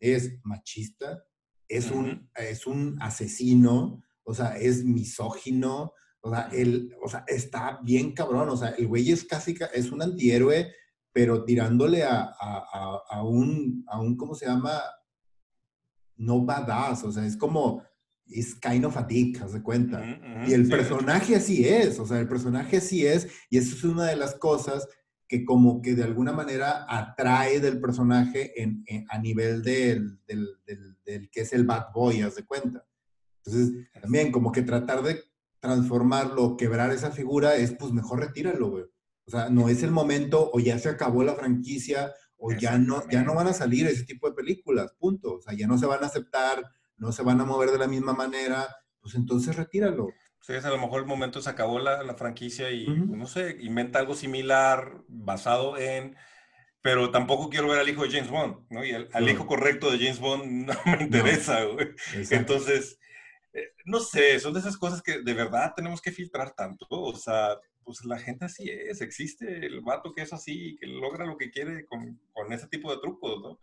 es 0.00 0.38
machista, 0.44 1.24
es, 1.68 1.90
un, 1.90 2.30
es 2.34 2.66
un 2.66 2.98
asesino, 3.00 4.02
o 4.24 4.34
sea, 4.34 4.58
es 4.58 4.84
misógino, 4.84 5.92
o 6.20 6.30
sea, 6.30 6.48
él, 6.52 6.94
o 7.02 7.08
sea, 7.08 7.24
está 7.26 7.80
bien 7.82 8.12
cabrón. 8.12 8.48
O 8.48 8.56
sea, 8.56 8.70
el 8.70 8.86
güey 8.86 9.10
es 9.10 9.24
casi, 9.24 9.56
es 9.74 9.90
un 9.90 10.02
antihéroe, 10.02 10.72
pero 11.12 11.44
tirándole 11.44 12.04
a, 12.04 12.32
a, 12.40 13.02
a, 13.10 13.22
un, 13.24 13.84
a 13.88 14.00
un, 14.00 14.16
¿cómo 14.16 14.34
se 14.34 14.46
llama? 14.46 14.80
No 16.22 16.44
badass. 16.44 17.04
O 17.04 17.12
sea, 17.12 17.26
es 17.26 17.36
como, 17.36 17.82
es 18.26 18.54
kind 18.54 18.84
of 18.84 18.96
a 18.96 19.02
dick, 19.02 19.40
haz 19.42 19.52
de 19.52 19.62
cuenta. 19.62 20.02
y 20.46 20.52
el 20.52 20.68
personaje 20.68 21.36
así 21.36 21.66
es. 21.66 21.98
O 21.98 22.06
sea, 22.06 22.18
el 22.20 22.28
personaje 22.28 22.78
así 22.78 23.06
es. 23.06 23.28
Y 23.50 23.58
eso 23.58 23.74
es 23.74 23.84
una 23.84 24.06
de 24.06 24.16
las 24.16 24.34
cosas 24.34 24.88
que 25.28 25.44
como 25.44 25.80
que 25.80 25.94
de 25.94 26.04
alguna 26.04 26.32
manera 26.32 26.84
atrae 26.88 27.58
del 27.58 27.80
personaje 27.80 28.52
en, 28.62 28.84
a 29.08 29.18
nivel 29.18 29.62
del, 29.62 30.20
del, 30.26 30.46
del, 30.66 30.98
del, 31.04 31.30
que 31.30 31.40
es 31.40 31.52
el 31.54 31.64
bad 31.64 31.86
boy, 31.94 32.20
haz 32.20 32.34
de 32.34 32.44
cuenta. 32.44 32.86
Entonces, 33.44 33.88
también 34.00 34.30
como 34.30 34.52
que 34.52 34.62
tratar 34.62 35.02
de 35.02 35.22
transformarlo, 35.58 36.56
quebrar 36.56 36.92
esa 36.92 37.12
figura, 37.12 37.56
es 37.56 37.72
pues 37.72 37.92
mejor 37.92 38.20
retíralo, 38.20 38.70
güey. 38.70 38.84
O 39.24 39.30
sea, 39.30 39.48
no 39.48 39.68
es 39.68 39.82
el 39.82 39.90
momento 39.90 40.50
o 40.52 40.60
ya 40.60 40.78
se 40.78 40.88
acabó 40.88 41.22
la 41.22 41.34
franquicia 41.34 42.12
o 42.44 42.52
ya 42.52 42.76
no, 42.76 43.08
ya 43.08 43.22
no 43.22 43.36
van 43.36 43.46
a 43.46 43.52
salir 43.52 43.86
ese 43.86 44.02
tipo 44.02 44.28
de 44.28 44.34
películas, 44.34 44.92
punto. 44.98 45.34
O 45.34 45.40
sea, 45.40 45.54
ya 45.54 45.68
no 45.68 45.78
se 45.78 45.86
van 45.86 46.02
a 46.02 46.08
aceptar, 46.08 46.60
no 46.96 47.12
se 47.12 47.22
van 47.22 47.40
a 47.40 47.44
mover 47.44 47.70
de 47.70 47.78
la 47.78 47.86
misma 47.86 48.14
manera, 48.14 48.66
pues 49.00 49.14
entonces 49.14 49.54
retíralo. 49.54 50.08
Sí, 50.40 50.54
es 50.54 50.64
a 50.64 50.70
lo 50.70 50.78
mejor 50.78 51.02
el 51.02 51.06
momento 51.06 51.40
se 51.40 51.48
acabó 51.48 51.78
la, 51.78 52.02
la 52.02 52.14
franquicia 52.14 52.72
y, 52.72 52.88
no 52.88 53.26
sé, 53.26 53.58
inventa 53.60 54.00
algo 54.00 54.16
similar 54.16 55.04
basado 55.06 55.78
en... 55.78 56.16
Pero 56.80 57.12
tampoco 57.12 57.48
quiero 57.48 57.68
ver 57.68 57.78
al 57.78 57.88
hijo 57.88 58.02
de 58.02 58.10
James 58.10 58.28
Bond, 58.28 58.66
¿no? 58.70 58.84
Y 58.84 58.90
al, 58.90 59.28
hijo 59.30 59.46
correcto 59.46 59.92
de 59.92 59.98
James 59.98 60.18
Bond 60.18 60.66
no 60.84 60.96
me 60.96 61.04
interesa, 61.04 61.62
güey. 61.62 61.90
Entonces, 62.30 62.98
eh, 63.52 63.68
no 63.84 64.00
sé, 64.00 64.40
son 64.40 64.52
de 64.52 64.58
esas 64.58 64.76
cosas 64.76 65.00
que 65.00 65.22
de 65.22 65.34
verdad 65.34 65.74
tenemos 65.76 66.02
que 66.02 66.10
filtrar 66.10 66.54
tanto. 66.56 66.86
O 66.90 67.14
sea, 67.14 67.56
pues 67.84 68.04
la 68.04 68.18
gente 68.18 68.44
así 68.44 68.68
es, 68.70 69.00
existe 69.00 69.66
el 69.66 69.80
vato 69.80 70.14
que 70.14 70.22
es 70.22 70.32
así, 70.32 70.76
que 70.80 70.86
logra 70.86 71.26
lo 71.26 71.36
que 71.36 71.50
quiere 71.50 71.86
con, 71.86 72.20
con 72.32 72.52
ese 72.52 72.68
tipo 72.68 72.90
de 72.90 73.00
trucos, 73.00 73.40
¿no? 73.42 73.58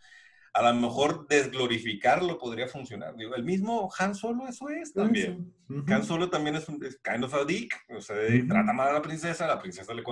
A 0.53 0.63
lo 0.63 0.79
mejor 0.79 1.27
desglorificarlo 1.27 2.39
podría 2.39 2.67
funcionar. 2.67 3.15
Digo, 3.15 3.35
el 3.35 3.43
mismo 3.43 3.89
Han 3.99 4.15
Solo 4.15 4.47
eso 4.47 4.69
es 4.69 4.93
también. 4.93 5.53
Han 5.87 6.03
Solo 6.03 6.29
también 6.29 6.55
es, 6.55 6.67
un, 6.67 6.79
kind 6.79 7.23
of 7.23 7.33
a 7.35 7.45
dick, 7.45 7.73
o 7.89 8.01
sea, 8.01 8.15
trata 8.47 8.73
mal 8.73 8.89
a 8.89 8.93
la 8.93 9.01
princesa, 9.01 9.45
la 9.45 9.59
princesa 9.59 9.93
le, 9.93 10.03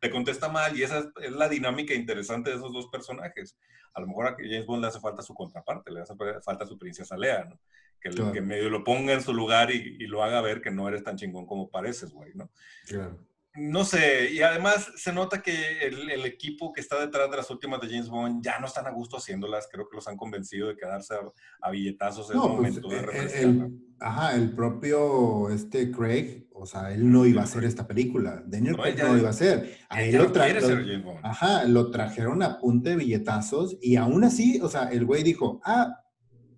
le 0.00 0.10
contesta 0.10 0.48
mal 0.48 0.78
y 0.78 0.84
esa 0.84 1.10
es, 1.20 1.32
la 1.32 1.48
dinámica 1.48 1.92
interesante 1.92 2.50
de 2.50 2.56
esos 2.56 2.72
dos 2.72 2.86
personajes. 2.86 3.58
A 3.92 4.00
lo 4.00 4.06
mejor 4.06 4.28
a 4.28 4.36
James 4.38 4.66
Bond 4.66 4.82
le 4.82 4.88
hace 4.88 5.00
falta 5.00 5.22
su 5.22 5.34
contraparte, 5.34 5.90
le 5.90 6.02
hace 6.02 6.14
falta 6.44 6.66
su 6.66 6.78
princesa 6.78 7.16
Lea, 7.16 7.44
¿no? 7.44 7.58
que, 8.00 8.10
que 8.32 8.40
medio 8.40 8.70
lo 8.70 8.82
ponga 8.84 9.12
en 9.12 9.22
su 9.22 9.34
lugar 9.34 9.70
y, 9.70 9.96
y, 10.00 10.06
lo 10.06 10.22
haga 10.22 10.40
ver 10.40 10.62
que 10.62 10.70
no 10.70 10.88
eres 10.88 11.04
tan 11.04 11.16
chingón 11.16 11.46
como 11.46 11.68
pareces, 11.68 12.12
güey, 12.12 12.32
¿no? 12.34 12.50
Claro. 12.86 13.18
No 13.56 13.84
sé, 13.84 14.30
y 14.32 14.42
además 14.42 14.92
se 14.94 15.12
nota 15.12 15.42
que 15.42 15.80
el, 15.80 16.08
el, 16.08 16.24
equipo 16.24 16.72
que 16.72 16.80
está 16.80 17.00
detrás 17.00 17.28
de 17.32 17.36
las 17.36 17.50
últimas 17.50 17.80
de 17.80 17.88
James 17.88 18.08
Bond 18.08 18.44
ya 18.44 18.60
no 18.60 18.66
están 18.66 18.86
a 18.86 18.90
gusto 18.90 19.16
haciéndolas, 19.16 19.68
creo 19.70 19.88
que 19.88 19.96
los 19.96 20.06
han 20.06 20.16
convencido 20.16 20.68
de 20.68 20.76
quedarse 20.76 21.14
a, 21.60 21.70
billetazos 21.70 22.30
en 22.30 22.36
el 22.36 22.42
pues, 22.42 22.52
momento 22.52 22.88
de 22.88 23.02
refrescar. 23.02 23.42
El, 23.42 23.80
ajá, 23.98 24.36
el 24.36 24.54
propio 24.54 25.50
este 25.50 25.90
Craig, 25.90 26.46
o 26.52 26.64
sea, 26.64 26.92
él 26.92 27.10
no 27.10 27.26
iba 27.26 27.40
a 27.40 27.44
hacer 27.44 27.64
esta 27.64 27.88
película, 27.88 28.40
Daniel 28.46 28.76
Craig 28.76 28.96
no 28.96 29.18
iba 29.18 29.28
a 29.28 29.32
hacer. 29.32 29.78
A 29.88 30.00
él 30.00 30.16
lo, 30.16 30.30
trajeron, 30.30 31.04
ajá, 31.24 31.64
lo 31.64 31.90
trajeron 31.90 32.44
a 32.44 32.56
punta 32.60 32.90
de 32.90 32.96
billetazos 32.96 33.76
y 33.82 33.96
aún 33.96 34.22
así, 34.22 34.60
o 34.62 34.68
sea, 34.68 34.84
el 34.90 35.04
güey 35.04 35.24
dijo, 35.24 35.60
ah, 35.64 36.04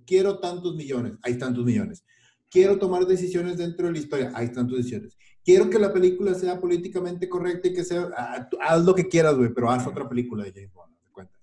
quiero 0.07 0.41
tantos 0.41 0.77
millones, 0.77 1.15
hay 1.23 1.39
tantos 1.39 1.65
millones. 1.65 2.05
Quiero 2.51 2.79
tomar 2.79 3.07
decisiones 3.07 3.57
dentro 3.57 3.87
de 3.87 3.93
la 3.93 3.99
historia, 3.99 4.31
hay 4.35 4.53
tantas 4.53 4.77
decisiones. 4.77 5.17
Quiero 5.45 5.69
que 5.69 5.79
la 5.79 5.93
película 5.93 6.35
sea 6.35 6.61
políticamente 6.61 7.29
correcta 7.29 7.69
y 7.69 7.75
que 7.75 7.85
sea, 7.85 8.09
ah, 8.17 8.49
haz 8.61 8.85
lo 8.85 8.95
que 8.95 9.09
quieras, 9.09 9.37
güey, 9.37 9.53
pero 9.53 9.71
haz 9.71 9.87
otra 9.87 10.09
película 10.09 10.45
de 10.45 10.53
James 10.53 10.73
Bond. 10.73 10.92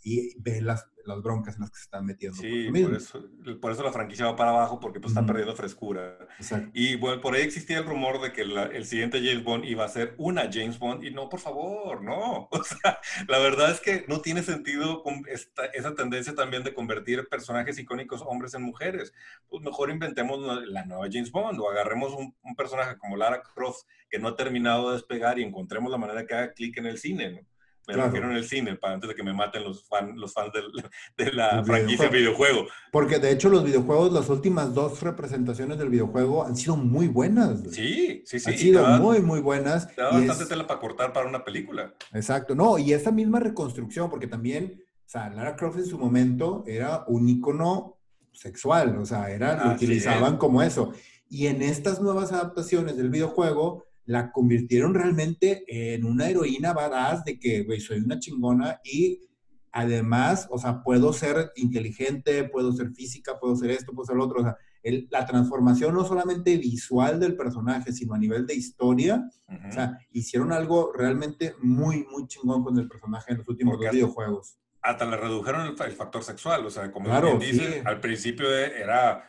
Y 0.01 0.39
ve 0.39 0.61
las, 0.61 0.89
las 1.05 1.21
broncas 1.21 1.55
en 1.55 1.61
las 1.61 1.71
que 1.71 1.77
se 1.77 1.83
están 1.83 2.05
metiendo. 2.05 2.37
Sí, 2.37 2.69
por, 2.71 2.93
eso, 2.95 3.25
por 3.59 3.71
eso, 3.71 3.83
la 3.83 3.91
franquicia 3.91 4.25
va 4.25 4.35
para 4.35 4.51
abajo, 4.51 4.79
porque 4.79 4.99
pues, 4.99 5.11
está 5.11 5.25
perdiendo 5.25 5.55
frescura. 5.55 6.17
Exacto. 6.37 6.71
Y 6.73 6.95
bueno, 6.95 7.19
por 7.19 7.35
ahí 7.35 7.41
existía 7.41 7.79
el 7.79 7.85
rumor 7.85 8.21
de 8.21 8.31
que 8.31 8.41
el 8.41 8.85
siguiente 8.85 9.19
James 9.19 9.43
Bond 9.43 9.65
iba 9.65 9.83
a 9.83 9.89
ser 9.89 10.15
una 10.17 10.49
James 10.51 10.79
Bond, 10.79 11.03
y 11.03 11.11
no, 11.11 11.27
por 11.27 11.39
favor, 11.39 12.03
no. 12.03 12.47
O 12.59 12.63
sea, 12.63 12.99
la 13.27 13.39
verdad 13.39 13.71
es 13.71 13.79
que 13.79 14.05
no 14.07 14.21
tiene 14.21 14.43
sentido 14.43 15.03
esta, 15.27 15.65
esa 15.65 15.95
tendencia 15.95 16.35
también 16.35 16.63
de 16.63 16.73
convertir 16.73 17.27
personajes 17.29 17.79
icónicos 17.79 18.21
hombres 18.25 18.53
en 18.53 18.63
mujeres. 18.63 19.13
Pues 19.47 19.63
mejor 19.63 19.89
inventemos 19.89 20.39
la 20.67 20.85
nueva 20.85 21.07
James 21.11 21.31
Bond, 21.31 21.59
o 21.59 21.69
agarremos 21.69 22.13
un, 22.13 22.35
un 22.41 22.55
personaje 22.55 22.97
como 22.97 23.17
Lara 23.17 23.41
Croft, 23.41 23.83
que 24.09 24.19
no 24.19 24.29
ha 24.29 24.35
terminado 24.35 24.89
de 24.89 24.97
despegar, 24.97 25.39
y 25.39 25.43
encontremos 25.43 25.91
la 25.91 25.97
manera 25.97 26.25
que 26.25 26.33
haga 26.33 26.53
clic 26.53 26.77
en 26.77 26.85
el 26.85 26.97
cine, 26.97 27.31
¿no? 27.31 27.48
Me 27.89 27.95
lo 27.95 28.05
refiero 28.05 28.29
en 28.29 28.37
el 28.37 28.45
cine, 28.45 28.75
para 28.75 28.93
antes 28.93 29.09
de 29.09 29.15
que 29.15 29.23
me 29.23 29.33
maten 29.33 29.63
los, 29.63 29.83
los 30.15 30.33
fans 30.33 30.53
de 31.17 31.33
la 31.33 31.63
franquicia 31.63 32.07
videojuego. 32.07 32.67
Porque 32.91 33.17
de 33.17 33.31
hecho 33.31 33.49
los 33.49 33.63
videojuegos, 33.63 34.13
las 34.13 34.29
últimas 34.29 34.73
dos 34.75 35.01
representaciones 35.01 35.79
del 35.79 35.89
videojuego 35.89 36.45
han 36.45 36.55
sido 36.55 36.75
muy 36.75 37.07
buenas. 37.07 37.61
Sí, 37.71 38.21
sí, 38.25 38.39
sí. 38.39 38.49
Han 38.49 38.57
sido 38.57 38.87
muy, 38.99 39.21
muy 39.21 39.39
buenas. 39.39 39.87
Te 39.95 40.01
da 40.01 40.11
bastante 40.11 40.45
tela 40.45 40.67
para 40.67 40.79
cortar 40.79 41.13
para 41.13 41.27
una 41.27 41.43
película. 41.43 41.93
Exacto, 42.13 42.53
no, 42.53 42.77
y 42.77 42.93
esa 42.93 43.11
misma 43.11 43.39
reconstrucción, 43.39 44.09
porque 44.09 44.27
también, 44.27 44.83
o 45.05 45.09
sea, 45.09 45.29
Lara 45.29 45.55
Croft 45.55 45.79
en 45.79 45.85
su 45.85 45.97
momento 45.97 46.63
era 46.67 47.05
un 47.07 47.27
icono 47.27 47.97
sexual, 48.31 48.97
o 48.99 49.05
sea, 49.05 49.31
era, 49.31 49.65
lo 49.65 49.73
utilizaban 49.73 50.37
como 50.37 50.61
eso. 50.61 50.93
Y 51.27 51.47
en 51.47 51.63
estas 51.63 52.01
nuevas 52.01 52.31
adaptaciones 52.31 52.97
del 52.97 53.09
videojuego, 53.09 53.88
la 54.09 54.31
convirtieron 54.31 54.95
realmente 54.95 55.63
en 55.67 56.03
una 56.03 56.27
heroína 56.27 56.73
badass 56.73 57.23
de 57.25 57.39
que, 57.39 57.61
güey, 57.61 57.79
soy 57.79 57.99
una 57.99 58.17
chingona 58.17 58.81
y 58.83 59.21
además, 59.71 60.47
o 60.49 60.57
sea, 60.57 60.81
puedo 60.81 61.13
ser 61.13 61.51
inteligente, 61.57 62.43
puedo 62.45 62.73
ser 62.73 62.89
física, 62.89 63.39
puedo 63.39 63.55
ser 63.55 63.69
esto, 63.69 63.93
puedo 63.93 64.07
ser 64.07 64.15
lo 64.15 64.25
otro. 64.25 64.39
O 64.39 64.43
sea, 64.43 64.57
la 65.11 65.27
transformación 65.27 65.93
no 65.93 66.03
solamente 66.05 66.57
visual 66.57 67.19
del 67.19 67.35
personaje, 67.35 67.93
sino 67.93 68.15
a 68.15 68.17
nivel 68.17 68.47
de 68.47 68.55
historia. 68.55 69.29
O 69.47 69.71
sea, 69.71 69.99
hicieron 70.11 70.53
algo 70.53 70.91
realmente 70.91 71.53
muy, 71.61 72.03
muy 72.11 72.25
chingón 72.25 72.63
con 72.63 72.79
el 72.79 72.87
personaje 72.87 73.33
en 73.33 73.37
los 73.37 73.47
últimos 73.47 73.77
dos 73.79 73.91
videojuegos. 73.91 74.57
Hasta 74.81 75.05
le 75.05 75.17
redujeron 75.17 75.67
el, 75.67 75.93
factor 75.93 76.23
sexual. 76.23 76.65
O 76.65 76.71
sea, 76.71 76.91
como 76.91 77.05
claro, 77.05 77.37
dice, 77.37 77.83
al 77.85 77.99
principio 77.99 78.51
era 78.51 79.23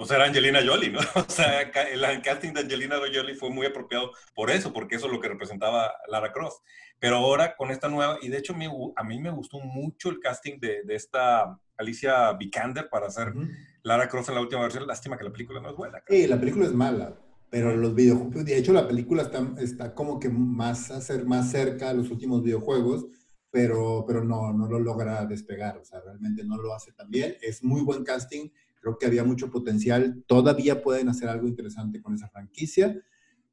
pues 0.00 0.12
era 0.12 0.24
Angelina 0.24 0.60
Jolie, 0.66 0.88
¿no? 0.88 0.98
O 1.14 1.28
sea, 1.28 1.60
el 1.60 2.22
casting 2.22 2.54
de 2.54 2.60
Angelina 2.60 2.96
Jolie 2.96 3.34
fue 3.34 3.50
muy 3.50 3.66
apropiado 3.66 4.12
por 4.34 4.50
eso, 4.50 4.72
porque 4.72 4.96
eso 4.96 5.04
es 5.04 5.12
lo 5.12 5.20
que 5.20 5.28
representaba 5.28 5.92
Lara 6.08 6.32
Croft. 6.32 6.62
Pero 6.98 7.16
ahora 7.16 7.54
con 7.54 7.70
esta 7.70 7.90
nueva, 7.90 8.16
y 8.22 8.30
de 8.30 8.38
hecho 8.38 8.54
a 8.96 9.04
mí 9.04 9.20
me 9.20 9.30
gustó 9.30 9.60
mucho 9.60 10.08
el 10.08 10.18
casting 10.18 10.58
de, 10.58 10.84
de 10.84 10.94
esta 10.94 11.54
Alicia 11.76 12.32
Vikander 12.32 12.88
para 12.88 13.08
hacer 13.08 13.34
Lara 13.82 14.08
Croft 14.08 14.30
en 14.30 14.36
la 14.36 14.40
última 14.40 14.62
versión. 14.62 14.86
Lástima 14.86 15.18
que 15.18 15.24
la 15.24 15.32
película 15.32 15.60
no 15.60 15.68
es 15.68 15.76
buena. 15.76 16.02
Sí, 16.08 16.26
la 16.26 16.40
película 16.40 16.64
es 16.64 16.72
mala, 16.72 17.14
pero 17.50 17.76
los 17.76 17.94
videojuegos, 17.94 18.42
de 18.42 18.56
hecho 18.56 18.72
la 18.72 18.88
película 18.88 19.20
está, 19.20 19.46
está 19.58 19.94
como 19.94 20.18
que 20.18 20.30
más, 20.30 20.90
a 20.90 21.02
ser 21.02 21.26
más 21.26 21.50
cerca 21.50 21.90
a 21.90 21.92
los 21.92 22.10
últimos 22.10 22.42
videojuegos, 22.42 23.04
pero, 23.50 24.06
pero 24.06 24.24
no, 24.24 24.50
no 24.54 24.66
lo 24.66 24.78
logra 24.78 25.26
despegar, 25.26 25.76
o 25.76 25.84
sea, 25.84 26.00
realmente 26.00 26.42
no 26.42 26.56
lo 26.56 26.72
hace 26.72 26.90
tan 26.92 27.10
bien. 27.10 27.36
Es 27.42 27.62
muy 27.62 27.82
buen 27.82 28.02
casting 28.02 28.48
Creo 28.80 28.98
que 28.98 29.06
había 29.06 29.24
mucho 29.24 29.50
potencial. 29.50 30.24
Todavía 30.26 30.82
pueden 30.82 31.08
hacer 31.08 31.28
algo 31.28 31.46
interesante 31.46 32.00
con 32.00 32.14
esa 32.14 32.28
franquicia, 32.28 33.00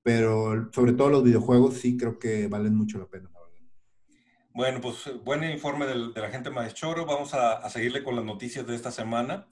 pero 0.02 0.70
sobre 0.74 0.94
todo 0.94 1.10
los 1.10 1.24
videojuegos 1.24 1.76
sí 1.76 1.98
creo 1.98 2.18
que 2.18 2.48
valen 2.48 2.76
mucho 2.76 2.98
la 2.98 3.08
pena, 3.08 3.30
Bueno, 4.54 4.82
pues 4.82 5.10
buen 5.24 5.44
informe 5.44 5.86
del, 5.86 6.14
de 6.14 6.22
la 6.22 6.30
gente 6.30 6.50
Maestro. 6.50 7.06
Vamos 7.06 7.34
a, 7.34 7.54
a, 7.54 7.70
seguirle 7.70 8.04
con 8.04 8.16
las 8.16 8.26
noticias 8.26 8.66
de 8.66 8.76
esta 8.76 8.92
semana. 8.92 9.48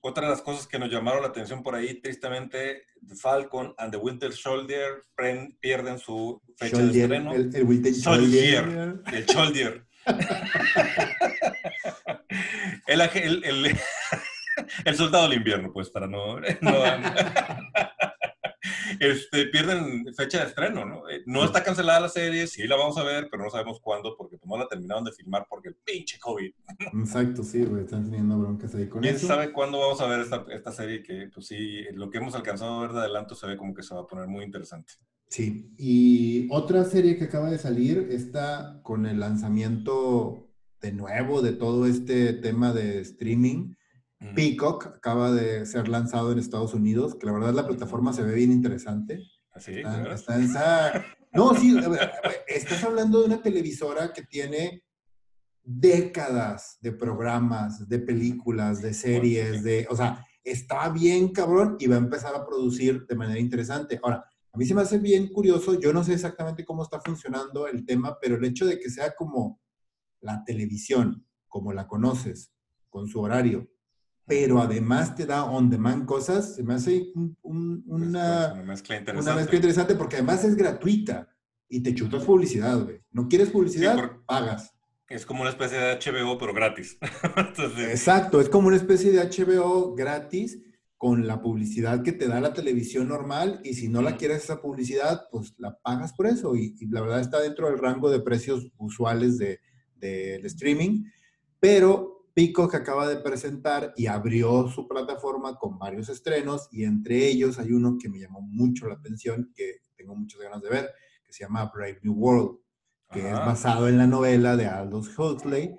Otra 0.00 0.24
de 0.24 0.30
las 0.30 0.42
cosas 0.42 0.66
que 0.66 0.78
nos 0.78 0.90
llamaron 0.90 1.22
la 1.22 1.28
atención 1.28 1.62
por 1.62 1.74
ahí, 1.74 2.00
tristemente, 2.00 2.84
The 3.06 3.16
Falcon 3.16 3.74
and 3.78 3.90
the 3.90 3.98
Winter 3.98 4.32
Soldier 4.32 5.02
pierden 5.60 5.98
su 5.98 6.40
fecha 6.56 6.78
de 6.78 7.00
estreno. 7.00 7.34
El, 7.34 7.54
el 7.54 7.64
Winter 7.64 7.94
Soldier. 7.94 9.02
El 9.12 9.28
Soldier. 9.28 9.84
el, 12.86 13.00
el, 13.00 13.44
el, 13.44 13.76
el 14.84 14.96
soldado 14.96 15.28
del 15.28 15.38
invierno, 15.38 15.72
pues, 15.72 15.90
para 15.90 16.06
no... 16.06 16.38
este, 19.00 19.46
pierden 19.46 20.12
fecha 20.14 20.40
de 20.40 20.46
estreno, 20.46 20.84
¿no? 20.84 21.08
Eh, 21.08 21.22
no 21.26 21.44
está 21.44 21.62
cancelada 21.62 22.00
la 22.00 22.08
serie, 22.08 22.46
sí 22.46 22.66
la 22.66 22.76
vamos 22.76 22.96
a 22.98 23.04
ver, 23.04 23.28
pero 23.30 23.42
no 23.42 23.50
sabemos 23.50 23.80
cuándo, 23.80 24.16
porque 24.16 24.36
pues, 24.36 24.48
no 24.48 24.56
la 24.56 24.68
terminaron 24.68 25.04
de 25.04 25.12
filmar 25.12 25.46
porque 25.48 25.68
el 25.68 25.76
pinche 25.76 26.18
COVID. 26.18 26.52
Exacto, 27.00 27.42
sí, 27.42 27.64
güey, 27.64 27.84
están 27.84 28.04
teniendo 28.04 28.38
broncas 28.38 28.74
ahí 28.74 28.88
con 28.88 29.02
¿Quién 29.02 29.14
eso. 29.14 29.26
¿Quién 29.26 29.36
sabe 29.36 29.52
cuándo 29.52 29.78
vamos 29.78 30.00
a 30.00 30.06
ver 30.06 30.20
esta, 30.20 30.44
esta 30.50 30.72
serie 30.72 31.02
que, 31.02 31.30
pues 31.32 31.46
sí, 31.46 31.84
lo 31.92 32.10
que 32.10 32.18
hemos 32.18 32.34
alcanzado 32.34 32.78
a 32.78 32.82
ver 32.82 32.92
de 32.92 33.00
adelanto 33.00 33.34
se 33.34 33.46
ve 33.46 33.56
como 33.56 33.74
que 33.74 33.82
se 33.82 33.94
va 33.94 34.02
a 34.02 34.06
poner 34.06 34.26
muy 34.26 34.44
interesante. 34.44 34.94
Sí, 35.28 35.74
y 35.76 36.48
otra 36.50 36.84
serie 36.84 37.18
que 37.18 37.24
acaba 37.24 37.50
de 37.50 37.58
salir 37.58 38.08
está 38.10 38.80
con 38.82 39.04
el 39.04 39.20
lanzamiento 39.20 40.48
de 40.80 40.92
nuevo 40.92 41.42
de 41.42 41.52
todo 41.52 41.86
este 41.86 42.32
tema 42.32 42.72
de 42.72 43.00
streaming 43.00 43.74
Peacock 44.34 44.86
acaba 44.86 45.30
de 45.30 45.64
ser 45.64 45.88
lanzado 45.88 46.32
en 46.32 46.38
Estados 46.38 46.74
Unidos, 46.74 47.14
que 47.14 47.26
la 47.26 47.32
verdad 47.32 47.54
la 47.54 47.66
plataforma 47.66 48.12
se 48.12 48.22
ve 48.22 48.34
bien 48.34 48.50
interesante. 48.50 49.22
¿Así? 49.52 49.80
¿Ah, 49.84 51.04
no, 51.32 51.54
sí, 51.54 51.76
estás 52.46 52.82
hablando 52.84 53.20
de 53.20 53.26
una 53.26 53.42
televisora 53.42 54.12
que 54.12 54.22
tiene 54.22 54.82
décadas 55.62 56.78
de 56.80 56.92
programas, 56.92 57.88
de 57.88 57.98
películas, 57.98 58.80
de 58.80 58.94
series, 58.94 59.62
de, 59.62 59.86
o 59.90 59.96
sea, 59.96 60.24
está 60.42 60.88
bien 60.88 61.28
cabrón 61.28 61.76
y 61.78 61.86
va 61.86 61.96
a 61.96 62.00
empezar 62.00 62.34
a 62.34 62.46
producir 62.46 63.06
de 63.06 63.14
manera 63.14 63.38
interesante. 63.38 64.00
Ahora, 64.02 64.24
a 64.52 64.58
mí 64.58 64.64
se 64.64 64.74
me 64.74 64.80
hace 64.80 64.98
bien 64.98 65.28
curioso, 65.28 65.78
yo 65.78 65.92
no 65.92 66.02
sé 66.02 66.14
exactamente 66.14 66.64
cómo 66.64 66.82
está 66.82 67.00
funcionando 67.00 67.66
el 67.66 67.84
tema, 67.84 68.16
pero 68.20 68.36
el 68.36 68.44
hecho 68.44 68.64
de 68.64 68.78
que 68.78 68.88
sea 68.88 69.14
como 69.14 69.60
la 70.20 70.42
televisión, 70.44 71.26
como 71.46 71.72
la 71.72 71.86
conoces, 71.86 72.52
con 72.88 73.06
su 73.06 73.20
horario, 73.20 73.68
pero 74.28 74.60
además 74.60 75.16
te 75.16 75.24
da 75.24 75.44
on 75.44 75.70
demand 75.70 76.04
cosas, 76.04 76.54
se 76.54 76.62
me 76.62 76.74
hace 76.74 77.12
una, 77.40 78.52
una, 78.52 78.62
mezcla 78.62 78.98
interesante. 78.98 79.30
una 79.30 79.40
mezcla 79.40 79.56
interesante 79.56 79.94
porque 79.94 80.16
además 80.16 80.44
es 80.44 80.54
gratuita 80.54 81.34
y 81.66 81.82
te 81.82 81.94
chutas 81.94 82.24
publicidad, 82.24 82.78
güey. 82.78 83.00
¿No 83.10 83.26
quieres 83.26 83.48
publicidad? 83.48 84.18
pagas. 84.26 84.74
Es 85.08 85.24
como 85.24 85.40
una 85.40 85.50
especie 85.50 85.78
de 85.78 85.94
HBO, 85.94 86.36
pero 86.36 86.52
gratis. 86.52 86.98
Exacto, 87.88 88.42
es 88.42 88.50
como 88.50 88.68
una 88.68 88.76
especie 88.76 89.10
de 89.10 89.24
HBO 89.24 89.94
gratis 89.94 90.58
con 90.98 91.26
la 91.26 91.40
publicidad 91.40 92.02
que 92.02 92.12
te 92.12 92.28
da 92.28 92.40
la 92.40 92.52
televisión 92.52 93.08
normal 93.08 93.62
y 93.64 93.72
si 93.74 93.88
no 93.88 94.02
la 94.02 94.18
quieres 94.18 94.44
esa 94.44 94.60
publicidad, 94.60 95.22
pues 95.30 95.54
la 95.56 95.78
pagas 95.78 96.12
por 96.12 96.26
eso 96.26 96.54
y, 96.54 96.74
la 96.90 97.00
verdad 97.00 97.20
está 97.20 97.40
dentro 97.40 97.70
del 97.70 97.78
rango 97.78 98.10
de 98.10 98.20
precios 98.20 98.70
usuales 98.76 99.38
de, 99.38 99.60
de, 99.96 100.38
de 100.38 100.46
streaming, 100.48 101.04
pero 101.60 102.17
Pico 102.38 102.68
que 102.68 102.76
acaba 102.76 103.08
de 103.08 103.16
presentar 103.16 103.92
y 103.96 104.06
abrió 104.06 104.68
su 104.68 104.86
plataforma 104.86 105.58
con 105.58 105.76
varios 105.76 106.08
estrenos 106.08 106.68
y 106.70 106.84
entre 106.84 107.26
ellos 107.26 107.58
hay 107.58 107.72
uno 107.72 107.98
que 108.00 108.08
me 108.08 108.20
llamó 108.20 108.40
mucho 108.40 108.86
la 108.86 108.94
atención, 108.94 109.50
que 109.56 109.80
tengo 109.96 110.14
muchas 110.14 110.40
ganas 110.42 110.62
de 110.62 110.70
ver, 110.70 110.90
que 111.26 111.32
se 111.32 111.42
llama 111.42 111.68
Brave 111.74 111.98
New 112.04 112.14
World, 112.14 112.58
que 113.10 113.28
es 113.28 113.34
basado 113.34 113.88
en 113.88 113.98
la 113.98 114.06
novela 114.06 114.56
de 114.56 114.66
Aldous 114.66 115.18
Huxley 115.18 115.74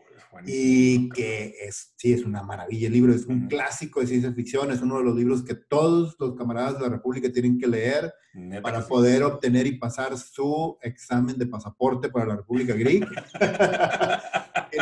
y 0.45 1.07
que 1.11 1.55
es, 1.61 1.93
sí, 1.95 2.11
es 2.11 2.25
una 2.25 2.43
maravilla 2.43 2.87
el 2.87 2.93
libro, 2.93 3.13
es 3.13 3.25
un 3.25 3.47
clásico 3.47 4.01
de 4.01 4.07
ciencia 4.07 4.33
ficción, 4.33 4.69
es 4.69 4.81
uno 4.81 4.97
de 4.97 5.05
los 5.05 5.15
libros 5.15 5.45
que 5.45 5.55
todos 5.55 6.17
los 6.19 6.35
camaradas 6.35 6.73
de 6.73 6.81
la 6.81 6.89
República 6.89 7.31
tienen 7.31 7.57
que 7.57 7.67
leer 7.67 8.13
para 8.61 8.85
poder 8.85 9.23
obtener 9.23 9.65
y 9.65 9.77
pasar 9.77 10.17
su 10.17 10.77
examen 10.81 11.37
de 11.37 11.47
pasaporte 11.47 12.09
para 12.09 12.25
la 12.25 12.35
República 12.35 12.73
Greek. 12.73 13.07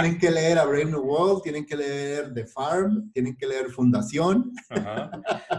tienen 0.02 0.20
que 0.20 0.32
leer 0.32 0.60
a 0.60 0.66
Brave 0.66 0.86
New 0.86 1.02
World, 1.02 1.42
tienen 1.42 1.66
que 1.66 1.76
leer 1.76 2.34
The 2.34 2.46
Farm, 2.46 3.12
tienen 3.12 3.36
que 3.36 3.48
leer 3.48 3.70
Fundación. 3.72 4.52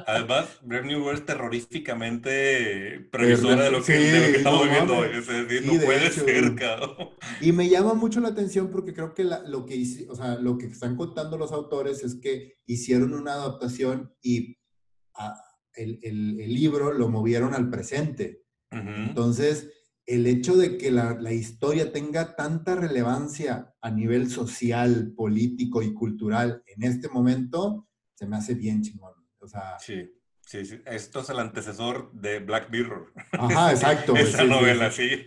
Además, 0.07 0.59
Brave 0.63 0.87
New 0.87 1.03
World 1.03 1.21
es 1.21 1.27
terroríficamente 1.27 3.09
previsora 3.11 3.65
de 3.65 3.71
lo 3.71 3.83
que, 3.83 4.37
estamos 4.37 4.65
viviendo 4.65 4.97
hoy. 4.97 5.09
no 5.65 5.85
puede 5.85 6.11
ser, 6.11 6.57
Y 7.41 7.53
me 7.53 7.69
llama 7.69 7.95
mucho 7.95 8.21
la 8.21 8.29
atención 8.29 8.71
porque 8.71 8.95
creo 8.95 9.13
que 9.13 9.25
lo, 9.25 9.67
que, 9.67 10.07
o 10.09 10.15
sea, 10.15 10.37
lo 10.37 10.57
que 10.57 10.67
están 10.67 10.97
contando 10.97 11.37
los 11.37 11.53
autores 11.53 12.05
es 12.05 12.17
que 12.17 12.57
hicieron 12.67 13.13
una 13.15 13.35
adaptación 13.35 14.15
y 14.23 14.57
el, 15.75 15.99
el, 16.03 16.55
libro 16.55 16.93
lo 16.93 17.09
movieron 17.09 17.55
al 17.55 17.71
presente. 17.71 18.45
Entonces, 18.71 19.69
el 20.09 20.27
hecho 20.27 20.57
de 20.57 20.79
que 20.79 20.91
la, 20.91 21.33
historia 21.35 21.93
tenga 21.93 22.35
tanta 22.35 22.75
relevancia 22.75 23.75
a 23.83 23.91
nivel 23.91 24.31
social, 24.31 25.13
político 25.15 25.83
y 25.83 25.93
cultural 25.93 26.63
en 26.67 26.83
este 26.85 27.11
momento, 27.11 27.87
se 28.15 28.27
me 28.27 28.37
hace 28.37 28.55
bien 28.55 28.81
chingón. 28.81 29.13
O 29.39 29.47
sea, 29.47 29.79
sí. 29.79 30.11
Sí, 30.49 30.65
sí, 30.65 30.81
esto 30.87 31.21
es 31.21 31.29
el 31.29 31.41
antecesor 31.41 32.11
de 32.11 32.39
Black 32.39 32.71
Mirror. 32.71 33.13
Ajá, 33.33 33.71
exacto. 33.71 34.17
Esa 34.17 34.45
novela, 34.45 34.91
sí, 34.91 35.27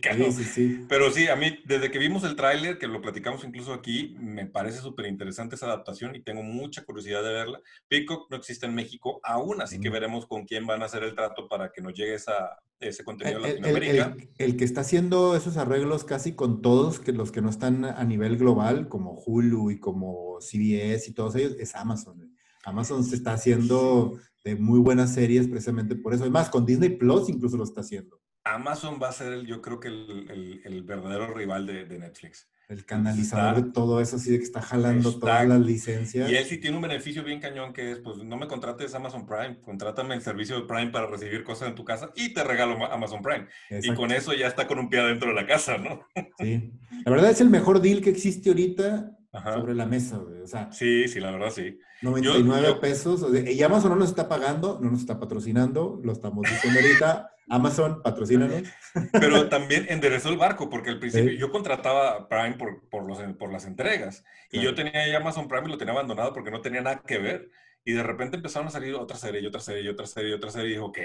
sí, 0.52 0.84
Pero 0.90 1.12
sí, 1.12 1.28
a 1.28 1.36
mí, 1.36 1.60
desde 1.64 1.92
que 1.92 2.00
vimos 2.00 2.24
el 2.24 2.36
tráiler, 2.36 2.80
que 2.80 2.88
lo 2.88 3.04
platicamos 3.04 3.44
incluso 3.44 3.72
aquí, 3.72 4.16
me 4.20 4.48
parece 4.48 4.80
súper 4.80 5.06
interesante 5.06 5.54
esa 5.54 5.68
adaptación 5.68 6.16
y 6.16 6.24
tengo 6.24 6.42
mucha 6.42 6.84
curiosidad 6.84 7.22
de 7.22 7.34
verla. 7.34 7.62
Peacock 7.88 8.32
no 8.32 8.38
existe 8.38 8.66
en 8.66 8.74
México 8.74 9.20
aún, 9.22 9.62
así 9.62 9.80
que 9.80 9.92
veremos 9.92 10.26
con 10.26 10.44
quién 10.44 10.66
van 10.66 10.82
a 10.82 10.86
hacer 10.86 11.04
el 11.04 11.14
trato 11.14 11.48
para 11.48 11.72
que 11.72 11.84
nos 11.84 11.94
llegue 11.94 12.16
esa, 12.16 12.58
ese 12.80 13.04
contenido 13.04 13.38
a 13.38 13.48
Latinoamérica. 13.48 14.18
El, 14.40 14.58
que 14.58 14.66
está 14.66 14.82
haciendo 14.82 15.36
esos 15.36 15.56
arreglos 15.58 16.04
casi 16.04 16.34
con 16.34 16.64
todos 16.64 17.00
que 17.00 17.12
los 17.12 17.32
que 17.32 17.44
no 17.44 17.52
están 17.52 17.86
a 17.86 18.04
nivel 18.06 18.38
global, 18.38 18.90
como 18.90 19.22
Hulu 19.24 19.70
y 19.70 19.80
como 19.80 20.40
CBS 20.42 21.08
y 21.08 21.14
todos 21.14 21.36
ellos, 21.36 21.58
es 21.60 21.76
Amazon. 21.76 22.36
Amazon 22.64 23.04
se 23.04 23.16
está 23.16 23.34
haciendo 23.34 24.20
de 24.44 24.56
muy 24.56 24.80
buenas 24.80 25.14
series 25.14 25.48
precisamente 25.48 25.96
por 25.96 26.14
eso. 26.14 26.24
Además, 26.24 26.50
con 26.50 26.66
Disney 26.66 26.90
Plus 26.90 27.30
incluso 27.30 27.58
lo 27.58 27.64
está 27.64 27.82
haciendo. 27.82 28.20
Amazon 28.44 29.00
va 29.02 29.10
a 29.10 29.12
ser, 29.12 29.34
el, 29.34 29.46
yo 29.46 29.62
creo 29.62 29.80
que 29.80 29.88
el, 29.88 30.84
verdadero 30.84 31.34
rival 31.34 31.68
de, 31.68 32.00
Netflix. 32.00 32.50
El 32.70 32.86
canalizador 32.86 33.66
de 33.66 33.72
todo 33.72 34.00
eso, 34.00 34.16
así 34.16 34.32
de 34.32 34.38
que 34.38 34.46
está 34.46 34.62
jalando 34.62 35.20
todas 35.20 35.46
las 35.46 35.60
licencias. 35.60 36.32
Y 36.32 36.36
él 36.36 36.46
sí 36.46 36.58
tiene 36.58 36.78
un 36.78 36.82
beneficio 36.82 37.22
bien 37.22 37.42
cañón 37.42 37.74
que 37.74 37.92
es, 37.92 38.00
pues 38.00 38.18
no 38.24 38.38
me 38.38 38.48
contrates 38.48 38.96
Amazon 38.96 39.26
Prime, 39.26 39.60
contrátame 39.62 40.16
el 40.16 40.22
servicio 40.22 40.56
de 40.56 40.66
Prime 40.66 40.88
para 40.88 41.08
recibir 41.08 41.44
cosas 41.44 41.68
en 41.68 41.76
tu 41.76 41.84
casa 41.84 42.12
y 42.16 42.34
te 42.34 42.44
regalo 42.46 42.84
Amazon 42.92 43.22
Prime. 43.22 43.48
Y 43.70 43.94
con 43.94 44.12
eso 44.12 44.34
ya 44.34 44.48
está 44.48 44.68
con 44.68 44.80
un 44.80 44.90
pie 44.90 45.04
dentro 45.04 45.30
de 45.30 45.36
la 45.36 45.46
casa, 45.46 45.78
¿no? 45.78 46.08
Sí. 46.40 46.72
La 47.06 47.12
verdad 47.12 47.32
es 47.32 47.42
el 47.42 47.50
mejor 47.50 47.82
deal 47.82 48.02
que 48.02 48.10
existe 48.10 48.50
ahorita 48.50 49.18
sobre 49.32 49.76
la 49.76 49.86
mesa, 49.86 50.18
güey. 50.18 50.42
O 50.42 50.48
sea, 50.48 50.72
sí, 50.72 51.08
sí, 51.08 51.20
la 51.20 51.32
verdad 51.32 51.52
sí. 51.52 51.80
99 52.02 52.76
pesos. 52.82 53.26
y 53.34 53.64
Amazon 53.64 53.92
no 53.92 53.96
nos 53.96 54.10
está 54.10 54.28
pagando, 54.28 54.80
no 54.82 54.92
nos 54.92 55.02
está 55.02 55.20
patrocinando, 55.20 56.00
lo 56.04 56.12
estamos 56.12 56.50
diciendo 56.50 56.80
ahorita. 56.80 57.28
Amazon, 57.50 58.02
patrocínanos. 58.02 58.64
Pero 59.12 59.50
también 59.50 59.86
enderezó 59.90 60.30
el 60.30 60.38
barco, 60.38 60.70
porque 60.70 60.90
al 60.90 61.00
principio 61.00 61.32
yo 61.32 61.52
contrataba 61.52 62.30
Prime 62.30 62.54
por, 62.54 62.88
por, 62.90 63.06
los, 63.06 63.20
por 63.38 63.52
las 63.52 63.66
entregas. 63.66 64.24
Y 64.52 64.62
yo 64.62 64.74
tenía 64.74 65.08
ya 65.08 65.18
Amazon 65.18 65.48
Prime 65.50 65.68
y 65.68 65.72
lo 65.72 65.78
tenía 65.78 65.94
abandonado 65.94 66.34
porque 66.34 66.52
no 66.52 66.62
tenía 66.62 66.82
nada 66.82 67.02
que 67.06 67.18
ver. 67.18 67.50
Y 67.84 67.94
de 67.94 68.04
repente 68.04 68.38
empezaron 68.38 68.68
a 68.68 68.72
salir 68.72 68.94
otra 68.96 69.18
serie, 69.18 69.42
y 69.42 69.48
otra 69.48 69.60
serie, 69.60 69.84
y 69.84 69.88
otra 69.90 70.06
serie, 70.06 70.30
y 70.30 70.34
otra 70.34 70.52
serie. 70.52 70.68
Y 70.68 70.74
dije, 70.74 70.82
ok, 70.82 70.98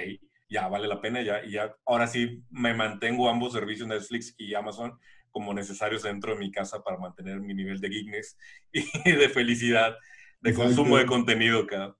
ya 0.49 0.69
vale 0.69 0.87
la 0.87 1.01
pena, 1.01 1.23
ya. 1.23 1.45
Y 1.45 1.53
ya, 1.53 1.75
ahora 1.85 2.07
sí 2.07 2.45
me 2.51 2.75
mantengo 2.75 3.29
ambos 3.29 3.53
servicios, 3.53 3.89
Netflix 3.89 4.35
y 4.39 4.55
Amazon, 4.55 4.99
como 5.37 5.53
necesarios 5.53 6.05
dentro 6.05 6.33
de 6.33 6.39
mi 6.39 6.51
casa 6.51 6.83
para 6.83 6.97
mantener 6.97 7.41
mi 7.41 7.53
nivel 7.53 7.79
de 7.79 7.91
geekness 7.91 8.39
y 8.73 9.13
de 9.13 9.29
felicidad, 9.29 9.95
de 10.41 10.55
consumo 10.55 10.97
de 10.97 11.05
contenido 11.05 11.65
acá. 11.65 11.95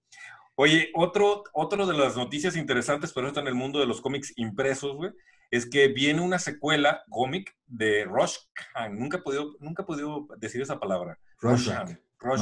Oye, 0.55 0.91
otro, 0.95 1.45
otro 1.53 1.87
de 1.87 1.93
las 1.93 2.17
noticias 2.17 2.57
interesantes, 2.57 3.13
pero 3.13 3.29
está 3.29 3.43
en 3.43 3.49
el 3.49 3.55
mundo 3.55 3.79
de 3.79 3.85
los 3.85 4.01
cómics 4.01 4.33
impresos, 4.37 4.97
güey, 4.97 5.11
es 5.51 5.69
que 5.69 5.89
viene 5.89 6.23
una 6.23 6.39
secuela 6.39 7.03
cómic 7.11 7.55
de 7.67 8.07
Rush 8.07 8.39
Nunca 8.93 9.19
he 9.19 9.21
podido, 9.21 9.55
nunca 9.61 9.83
he 9.83 9.87
podido 9.87 10.29
decir 10.39 10.63
esa 10.63 10.81
palabra. 10.81 11.19
Rush 11.39 11.69
Rush 12.19 12.41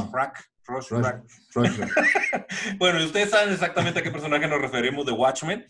Rush 0.69 0.93
bueno, 2.79 3.05
ustedes 3.05 3.31
saben 3.31 3.53
exactamente 3.53 3.99
a 3.99 4.03
qué 4.05 4.13
personaje 4.13 4.47
nos 4.47 4.61
referimos 4.61 5.05
de 5.05 5.11
Watchmen 5.11 5.67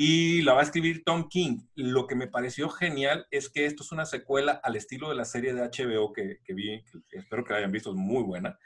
y 0.00 0.42
la 0.42 0.52
va 0.52 0.60
a 0.60 0.62
escribir 0.62 1.02
Tom 1.04 1.26
King. 1.28 1.62
Lo 1.74 2.06
que 2.06 2.14
me 2.14 2.28
pareció 2.28 2.68
genial 2.68 3.26
es 3.32 3.48
que 3.48 3.66
esto 3.66 3.82
es 3.82 3.90
una 3.90 4.06
secuela 4.06 4.60
al 4.62 4.76
estilo 4.76 5.08
de 5.08 5.16
la 5.16 5.24
serie 5.24 5.52
de 5.52 5.62
HBO 5.62 6.12
que, 6.12 6.38
vi, 6.54 6.84
espero 7.10 7.44
que 7.44 7.52
la 7.52 7.58
hayan 7.58 7.72
visto, 7.72 7.90
es 7.90 7.96
muy 7.96 8.22
buena, 8.22 8.56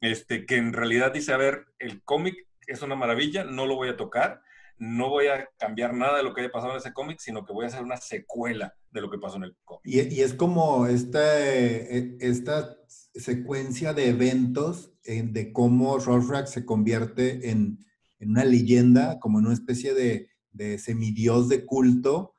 este, 0.00 0.44
que 0.46 0.56
en 0.56 0.72
realidad 0.72 1.12
dice, 1.12 1.32
a 1.32 1.36
ver, 1.36 1.66
el 1.78 2.02
cómic 2.02 2.34
es 2.66 2.82
una 2.82 2.96
maravilla, 2.96 3.44
no 3.44 3.66
lo 3.66 3.76
voy 3.76 3.88
a 3.88 3.96
tocar, 3.96 4.42
no 4.78 5.10
voy 5.10 5.28
a 5.28 5.48
cambiar 5.60 5.94
nada 5.94 6.16
de 6.16 6.24
lo 6.24 6.34
que 6.34 6.40
haya 6.40 6.50
pasado 6.50 6.72
en 6.72 6.78
ese 6.78 6.92
cómic, 6.92 7.20
sino 7.20 7.44
que 7.44 7.52
voy 7.52 7.66
a 7.66 7.68
hacer 7.68 7.84
una 7.84 7.96
secuela 7.96 8.74
de 8.90 9.00
lo 9.00 9.08
que 9.12 9.18
pasó 9.18 9.36
en 9.36 9.44
el 9.44 9.56
cómic. 9.64 9.82
Y, 9.84 10.22
es 10.22 10.34
como 10.34 10.88
este, 10.88 12.18
esta 12.26 12.76
secuencia 13.14 13.94
de 13.94 14.08
eventos 14.08 14.92
de 15.04 15.52
cómo 15.52 15.98
Rorschach 15.98 16.48
se 16.48 16.64
convierte 16.64 17.48
en, 17.50 17.86
en 18.18 18.30
una 18.30 18.44
leyenda, 18.44 19.20
como 19.20 19.38
en 19.38 19.46
una 19.46 19.54
especie 19.54 19.94
de 19.94 20.29
de 20.52 20.78
semidios 20.78 21.48
de 21.48 21.64
culto 21.64 22.34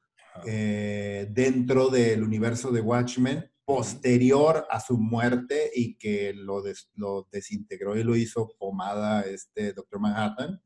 eh, 0.45 1.27
dentro 1.31 1.89
del 1.89 2.23
universo 2.23 2.71
de 2.71 2.81
Watchmen, 2.81 3.51
posterior 3.65 4.65
a 4.69 4.79
su 4.79 4.97
muerte 4.97 5.71
y 5.73 5.95
que 5.97 6.33
lo, 6.33 6.63
lo 6.95 7.27
desintegró 7.31 7.97
y 7.97 8.03
lo 8.03 8.15
hizo 8.15 8.53
pomada 8.57 9.21
este 9.21 9.73
Doctor 9.73 9.99
Manhattan. 9.99 10.61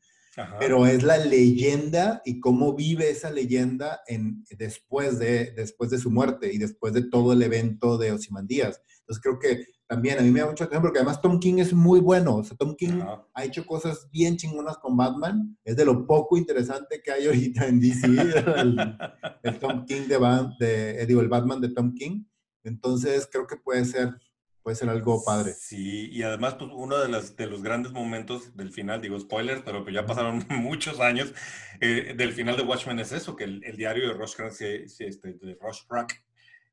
Pero 0.60 0.86
es 0.86 1.01
la 1.03 1.17
leyenda 1.17 2.21
y 2.25 2.41
cómo 2.41 2.75
vive 2.75 3.10
esa 3.10 3.31
leyenda 3.31 4.01
en, 4.05 4.43
después, 4.58 5.17
de, 5.17 5.51
después 5.51 5.89
de 5.91 5.97
su 5.97 6.12
muerte 6.12 6.51
y 6.51 6.58
después 6.58 6.93
de 6.93 7.08
todo 7.08 7.31
el 7.31 7.41
evento 7.41 7.97
de 7.97 8.12
Osimandías. 8.12 8.81
Entonces 8.99 9.23
creo 9.23 9.39
que 9.39 9.65
también 9.88 10.17
a 10.17 10.21
mí 10.21 10.32
me 10.32 10.39
da 10.39 10.48
mucha 10.48 10.63
atención 10.63 10.82
porque 10.82 11.00
además 11.00 11.21
Tom 11.21 11.39
King 11.39 11.60
es 11.60 11.74
muy 11.74 12.00
bueno. 12.00 12.38
O 12.38 12.43
sea, 12.43 12.58
Tom 12.58 12.76
King 12.76 13.02
ha 13.34 13.43
hecho 13.43 13.65
cosas 13.65 14.10
bien 14.12 14.36
chingonas 14.36 14.78
con 14.78 14.98
Batman. 14.98 15.58
Es 15.63 15.76
de 15.76 15.86
lo 15.86 16.08
poco 16.08 16.38
interesante 16.38 17.02
que 17.04 17.12
hay 17.12 17.28
ahorita 17.28 17.67
en 17.67 17.80
DC, 17.80 18.08
el, 19.43 19.60
Tom 19.60 19.86
King 19.86 20.08
de, 20.08 20.17
de 20.60 21.02
eh, 21.02 21.06
digo, 21.06 21.21
el 21.21 21.30
Batman 21.30 21.62
de 21.62 21.69
Tom 21.69 21.93
King. 21.93 22.24
Entonces 22.63 23.30
creo 23.32 23.45
que 23.45 23.58
puede 23.58 23.86
ser, 23.86 24.15
puede 24.63 24.76
ser 24.76 24.89
algo 24.89 25.24
padre. 25.24 25.54
Sí, 25.54 26.10
y 26.12 26.24
además 26.24 26.56
pues, 26.56 26.71
uno 26.74 26.98
de, 26.98 27.08
las, 27.08 27.36
de 27.36 27.45
los 27.45 27.62
grandes 27.62 27.91
momentos 27.91 28.58
del 28.58 28.71
final, 28.71 29.02
digo 29.02 29.19
spoilers, 29.19 29.62
pero 29.63 29.86
que 29.86 29.93
ya 29.93 30.08
pasaron 30.08 30.43
muchos 30.50 31.00
años, 31.00 31.32
eh, 31.80 32.15
del 32.17 32.34
final 32.34 32.58
de 32.58 32.63
Watchmen 32.63 33.00
es 33.00 33.12
eso, 33.12 33.36
que 33.36 33.43
el, 33.43 33.78
diario 33.78 34.08
de 34.08 34.15
Rush, 34.15 34.34
este, 34.39 35.34
de 35.34 35.58
Rush 35.62 35.82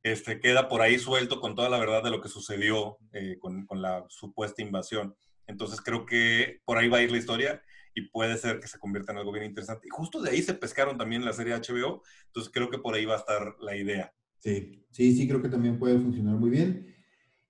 este, 0.02 0.40
queda 0.40 0.68
por 0.68 0.82
ahí 0.82 0.98
suelto 0.98 1.40
con 1.40 1.54
toda 1.54 1.68
la 1.68 1.78
verdad 1.78 2.02
de 2.02 2.10
lo 2.10 2.20
que 2.20 2.28
sucedió 2.28 2.98
eh, 3.12 3.36
con, 3.38 3.66
con, 3.66 3.80
la 3.80 4.04
supuesta 4.08 4.62
invasión. 4.62 5.14
Entonces 5.46 5.80
creo 5.80 6.06
que 6.06 6.60
por 6.64 6.78
ahí 6.78 6.88
va 6.88 6.98
a 6.98 7.02
ir 7.02 7.12
la 7.12 7.18
historia 7.18 7.62
y 7.94 8.08
puede 8.08 8.36
ser 8.38 8.60
que 8.60 8.68
se 8.68 8.78
convierta 8.78 9.12
en 9.12 9.18
algo 9.18 9.32
bien 9.32 9.44
interesante. 9.44 9.86
Y 9.86 9.90
justo 9.90 10.20
de 10.20 10.30
ahí 10.30 10.42
se 10.42 10.54
pescaron 10.54 10.96
también 10.96 11.24
la 11.24 11.32
serie 11.32 11.54
HBO, 11.54 12.02
entonces 12.26 12.52
creo 12.52 12.70
que 12.70 12.78
por 12.78 12.94
ahí 12.94 13.04
va 13.04 13.14
a 13.14 13.18
estar 13.18 13.54
la 13.60 13.76
idea. 13.76 14.12
Sí, 14.38 14.84
sí, 14.90 15.14
sí, 15.14 15.28
creo 15.28 15.40
que 15.40 15.48
también 15.48 15.78
puede 15.78 15.98
funcionar 15.98 16.36
muy 16.36 16.50
bien. 16.50 16.92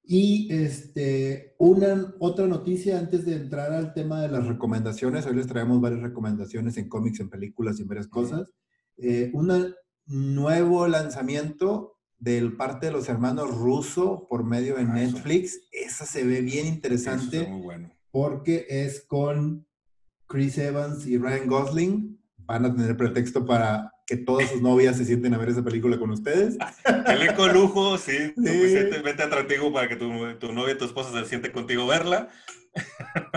Y 0.04 0.52
este, 0.52 1.54
una 1.58 2.14
otra 2.18 2.46
noticia 2.46 2.98
antes 2.98 3.24
de 3.24 3.34
entrar 3.34 3.72
al 3.72 3.94
tema 3.94 4.20
de 4.20 4.28
las 4.28 4.46
recomendaciones, 4.46 5.26
hoy 5.26 5.36
les 5.36 5.46
traemos 5.46 5.80
varias 5.80 6.02
recomendaciones 6.02 6.76
en 6.76 6.88
cómics, 6.88 7.20
en 7.20 7.30
películas 7.30 7.78
y 7.78 7.82
en 7.82 7.88
varias 7.88 8.08
cosas. 8.08 8.52
Eh, 8.98 9.30
un 9.32 9.74
nuevo 10.06 10.88
lanzamiento 10.88 11.91
del 12.22 12.56
parte 12.56 12.86
de 12.86 12.92
los 12.92 13.08
hermanos 13.08 13.50
Russo 13.50 14.28
por 14.28 14.44
medio 14.44 14.76
de 14.76 14.82
ah, 14.82 14.94
Netflix. 14.94 15.60
Esa 15.72 16.06
se 16.06 16.22
ve 16.22 16.40
bien 16.40 16.66
interesante. 16.66 17.48
muy 17.48 17.60
bueno. 17.60 17.90
Porque 18.12 18.64
es 18.68 19.00
con 19.00 19.66
Chris 20.28 20.56
Evans 20.56 21.04
y 21.04 21.18
Ryan 21.18 21.48
Gosling. 21.48 22.20
Van 22.38 22.64
a 22.64 22.72
tener 22.72 22.96
pretexto 22.96 23.44
para 23.44 23.92
que 24.06 24.16
todas 24.16 24.48
sus 24.50 24.62
novias 24.62 24.96
se 24.98 25.04
sienten 25.04 25.34
a 25.34 25.38
ver 25.38 25.48
esa 25.48 25.64
película 25.64 25.98
con 25.98 26.10
ustedes. 26.10 26.56
Elenco 27.06 27.48
lujo, 27.48 27.98
sí. 27.98 28.12
sí. 28.36 28.74
Vete 29.04 29.24
atractivo 29.24 29.72
para 29.72 29.88
que 29.88 29.96
tu, 29.96 30.08
tu 30.38 30.52
novia 30.52 30.74
y 30.74 30.78
tu 30.78 30.84
esposa 30.84 31.10
se 31.10 31.28
sienten 31.28 31.50
contigo 31.50 31.88
verla. 31.88 32.28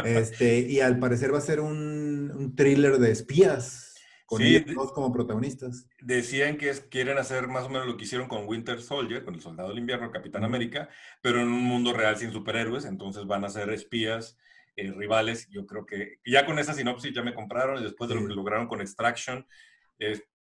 Este, 0.03 0.59
y 0.59 0.79
al 0.79 0.99
parecer 0.99 1.33
va 1.33 1.39
a 1.39 1.41
ser 1.41 1.59
un, 1.59 2.31
un 2.35 2.55
thriller 2.55 2.99
de 2.99 3.11
espías 3.11 3.84
con 4.25 4.41
ellos 4.41 4.91
como 4.91 5.13
protagonistas. 5.13 5.87
Decían 6.01 6.57
que 6.57 6.71
quieren 6.89 7.17
hacer 7.17 7.47
más 7.47 7.65
o 7.65 7.69
menos 7.69 7.87
lo 7.87 7.97
que 7.97 8.05
hicieron 8.05 8.27
con 8.27 8.47
Winter 8.47 8.81
Soldier, 8.81 9.23
con 9.23 9.35
el 9.35 9.41
Soldado 9.41 9.69
del 9.69 9.79
Invierno, 9.79 10.11
Capitán 10.11 10.43
América, 10.43 10.89
pero 11.21 11.39
en 11.39 11.47
un 11.47 11.63
mundo 11.63 11.93
real 11.93 12.17
sin 12.17 12.31
superhéroes, 12.31 12.85
entonces 12.85 13.25
van 13.25 13.45
a 13.45 13.49
ser 13.49 13.69
espías, 13.69 14.37
eh, 14.75 14.91
rivales. 14.91 15.47
Yo 15.49 15.65
creo 15.65 15.85
que 15.85 16.19
ya 16.25 16.45
con 16.45 16.59
esa 16.59 16.73
sinopsis 16.73 17.13
ya 17.13 17.21
me 17.21 17.33
compraron 17.33 17.79
y 17.79 17.83
después 17.83 18.09
de 18.09 18.15
lo 18.15 18.27
que 18.27 18.33
lograron 18.33 18.67
con 18.67 18.81
Extraction, 18.81 19.45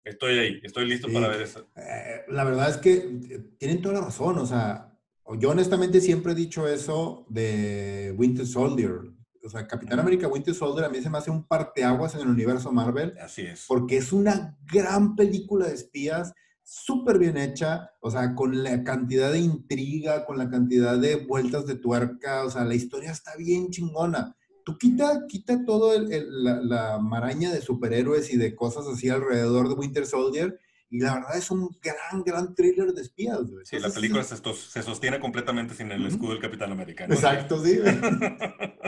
estoy 0.03 0.38
ahí, 0.38 0.61
estoy 0.62 0.87
listo 0.87 1.09
para 1.12 1.29
ver 1.29 1.42
eso. 1.42 1.70
Eh, 1.77 2.23
la 2.29 2.44
verdad 2.44 2.70
es 2.70 2.79
que 2.79 2.94
eh, 2.94 3.44
tienen 3.59 3.83
toda 3.83 3.94
la 3.94 4.07
razón, 4.07 4.38
o 4.38 4.47
sea, 4.47 4.99
yo 5.38 5.51
honestamente 5.51 6.01
siempre 6.01 6.33
he 6.33 6.37
dicho 6.37 6.68
eso 6.68 7.27
de 7.29 8.14
Winter 8.16 8.47
Soldier 8.47 9.14
o 9.44 9.48
sea, 9.48 9.66
Capitán 9.66 10.00
América 10.00 10.28
Winter 10.28 10.54
Soldier 10.54 10.87
a 10.87 10.88
mí 10.88 11.00
se 11.02 11.11
me 11.11 11.18
hace 11.18 11.30
un 11.30 11.44
parteaguas 11.44 12.14
en 12.14 12.22
el 12.22 12.28
universo 12.28 12.72
Marvel. 12.72 13.14
Así 13.20 13.42
es. 13.42 13.66
Porque 13.68 13.98
es 13.98 14.12
una 14.12 14.57
gran 14.72 15.14
película 15.16 15.66
de 15.66 15.74
espías, 15.74 16.33
súper 16.62 17.18
bien 17.18 17.37
hecha, 17.37 17.90
o 18.00 18.11
sea, 18.11 18.35
con 18.35 18.62
la 18.62 18.83
cantidad 18.83 19.30
de 19.30 19.40
intriga, 19.40 20.24
con 20.24 20.38
la 20.38 20.48
cantidad 20.48 20.98
de 20.98 21.16
vueltas 21.16 21.66
de 21.66 21.76
tuerca, 21.76 22.44
o 22.44 22.50
sea, 22.50 22.64
la 22.64 22.74
historia 22.74 23.11
está 23.11 23.37
bien 23.37 23.70
chingona. 23.70 24.35
Tú 24.64 24.78
quita, 24.78 25.26
quita 25.28 25.62
todo 25.66 25.92
la, 26.00 26.61
la 26.62 26.98
maraña 26.98 27.52
de 27.52 27.61
superhéroes 27.61 28.33
y 28.33 28.38
de 28.38 28.54
cosas 28.54 28.87
así 28.87 29.11
alrededor 29.11 29.68
de 29.68 29.74
Winter 29.74 30.07
Soldier 30.07 30.59
y 30.94 31.00
la 31.00 31.14
verdad 31.14 31.37
es 31.37 31.50
un 31.50 31.76
gran, 31.83 32.22
gran 32.24 32.54
thriller 32.54 32.92
de 32.92 33.02
espías. 33.02 33.40
sí, 33.64 33.80
la 33.80 33.90
película 33.90 34.22
se, 34.22 34.37
sostiene 34.83 35.18
completamente 35.18 35.74
sin 35.74 35.90
el 35.90 36.07
escudo 36.07 36.30
del 36.30 36.40
Capitán 36.40 36.70
Americano. 36.70 37.12
Exacto, 37.12 37.61
sí. 37.64 37.80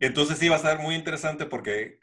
Entonces 0.00 0.38
sí 0.38 0.48
va 0.48 0.56
a 0.56 0.58
estar 0.58 0.80
muy 0.80 0.94
interesante 0.94 1.46
porque 1.46 1.98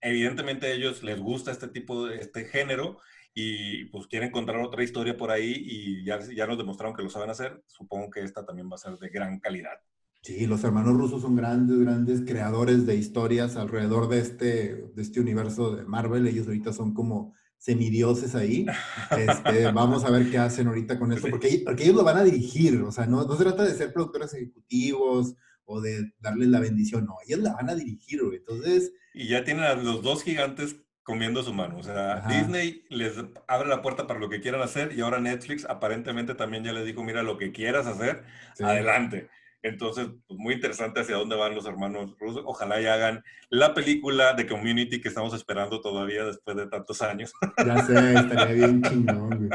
evidentemente 0.00 0.66
a 0.66 0.72
ellos 0.72 1.02
les 1.02 1.20
gusta 1.20 1.50
este 1.50 1.68
tipo 1.68 2.06
de 2.06 2.16
este 2.16 2.46
género 2.46 2.98
y 3.34 3.86
pues 3.86 4.06
quieren 4.06 4.28
encontrar 4.28 4.58
otra 4.60 4.82
historia 4.82 5.16
por 5.16 5.30
ahí 5.30 5.54
y 5.54 6.04
ya, 6.04 6.18
ya 6.34 6.46
nos 6.46 6.58
demostraron 6.58 6.94
que 6.94 7.02
lo 7.02 7.10
saben 7.10 7.30
hacer. 7.30 7.62
Supongo 7.66 8.10
que 8.10 8.22
esta 8.22 8.44
también 8.44 8.70
va 8.70 8.76
a 8.76 8.78
ser 8.78 8.98
de 8.98 9.08
gran 9.08 9.38
calidad. 9.38 9.78
Sí, 10.22 10.46
los 10.46 10.62
hermanos 10.62 10.94
rusos 10.94 11.20
son 11.22 11.34
grandes, 11.34 11.78
grandes 11.80 12.22
creadores 12.22 12.86
de 12.86 12.94
historias 12.94 13.56
alrededor 13.56 14.08
de 14.08 14.20
este, 14.20 14.76
de 14.94 15.02
este 15.02 15.20
universo 15.20 15.74
de 15.74 15.84
Marvel. 15.84 16.26
Ellos 16.26 16.46
ahorita 16.46 16.72
son 16.72 16.94
como 16.94 17.34
semidioses 17.58 18.34
ahí. 18.34 18.64
Este, 19.10 19.70
vamos 19.72 20.04
a 20.04 20.10
ver 20.10 20.30
qué 20.30 20.38
hacen 20.38 20.68
ahorita 20.68 20.98
con 20.98 21.12
esto, 21.12 21.28
porque, 21.28 21.62
porque 21.64 21.84
ellos 21.84 21.96
lo 21.96 22.04
van 22.04 22.18
a 22.18 22.24
dirigir, 22.24 22.80
o 22.82 22.92
sea, 22.92 23.06
no, 23.06 23.24
no 23.24 23.36
se 23.36 23.44
trata 23.44 23.64
de 23.64 23.74
ser 23.74 23.92
productores 23.92 24.32
ejecutivos 24.34 25.36
o 25.64 25.80
de 25.80 26.12
darles 26.18 26.48
la 26.48 26.60
bendición, 26.60 27.06
no, 27.06 27.16
ellos 27.26 27.40
la 27.40 27.52
van 27.52 27.70
a 27.70 27.74
dirigir, 27.74 28.20
Entonces... 28.34 28.92
Y 29.14 29.28
ya 29.28 29.44
tienen 29.44 29.64
a 29.64 29.74
los 29.74 30.02
dos 30.02 30.22
gigantes 30.22 30.76
comiendo 31.02 31.42
su 31.42 31.52
mano. 31.52 31.78
O 31.78 31.82
sea, 31.82 32.20
Disney 32.28 32.84
les 32.88 33.16
abre 33.48 33.68
la 33.68 33.82
puerta 33.82 34.06
para 34.06 34.20
lo 34.20 34.28
que 34.28 34.40
quieran 34.40 34.62
hacer 34.62 34.92
y 34.96 35.00
ahora 35.00 35.20
Netflix 35.20 35.66
aparentemente 35.68 36.34
también 36.34 36.64
ya 36.64 36.72
les 36.72 36.86
dijo, 36.86 37.02
mira, 37.02 37.22
lo 37.22 37.38
que 37.38 37.52
quieras 37.52 37.86
hacer, 37.86 38.24
adelante. 38.60 39.28
Entonces, 39.62 40.08
pues 40.26 40.38
muy 40.38 40.54
interesante 40.54 41.00
hacia 41.00 41.16
dónde 41.16 41.36
van 41.36 41.54
los 41.54 41.66
hermanos 41.66 42.16
rusos. 42.18 42.42
Ojalá 42.44 42.80
y 42.80 42.86
hagan 42.86 43.22
la 43.48 43.74
película 43.74 44.34
de 44.34 44.46
Community 44.46 45.00
que 45.00 45.08
estamos 45.08 45.32
esperando 45.34 45.80
todavía 45.80 46.24
después 46.24 46.56
de 46.56 46.66
tantos 46.66 47.00
años. 47.02 47.32
Ya 47.64 47.78
sé, 47.86 48.14
estaría 48.14 48.54
bien 48.54 48.82
chingón, 48.82 49.50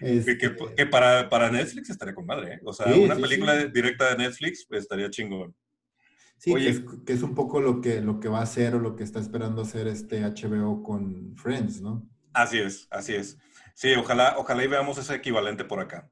este 0.00 0.36
Que, 0.36 0.86
para, 0.86 1.28
para, 1.28 1.50
Netflix 1.50 1.90
estaría 1.90 2.14
con 2.14 2.26
madre, 2.26 2.54
¿eh? 2.54 2.60
O 2.64 2.72
sea, 2.72 2.92
una 2.94 3.14
película 3.14 3.54
directa 3.66 4.10
de 4.10 4.24
Netflix 4.24 4.66
pues, 4.66 4.82
estaría 4.82 5.08
chingón. 5.08 5.54
Sí, 6.38 6.52
que, 6.52 7.12
es, 7.12 7.22
un 7.22 7.34
poco 7.34 7.60
lo 7.60 7.80
que, 7.80 8.00
lo 8.00 8.18
que 8.18 8.28
va 8.28 8.40
a 8.40 8.42
hacer 8.42 8.74
o 8.74 8.80
lo 8.80 8.96
que 8.96 9.04
está 9.04 9.20
esperando 9.20 9.62
hacer 9.62 9.86
este 9.86 10.22
HBO 10.22 10.82
con 10.82 11.36
Friends, 11.36 11.80
¿no? 11.80 12.06
Así 12.32 12.58
es, 12.58 12.88
así 12.90 13.14
es. 13.14 13.38
Sí, 13.74 13.94
ojalá, 13.94 14.34
ojalá 14.36 14.64
y 14.64 14.66
veamos 14.66 14.98
ese 14.98 15.14
equivalente 15.14 15.64
por 15.64 15.80
acá. 15.80 16.10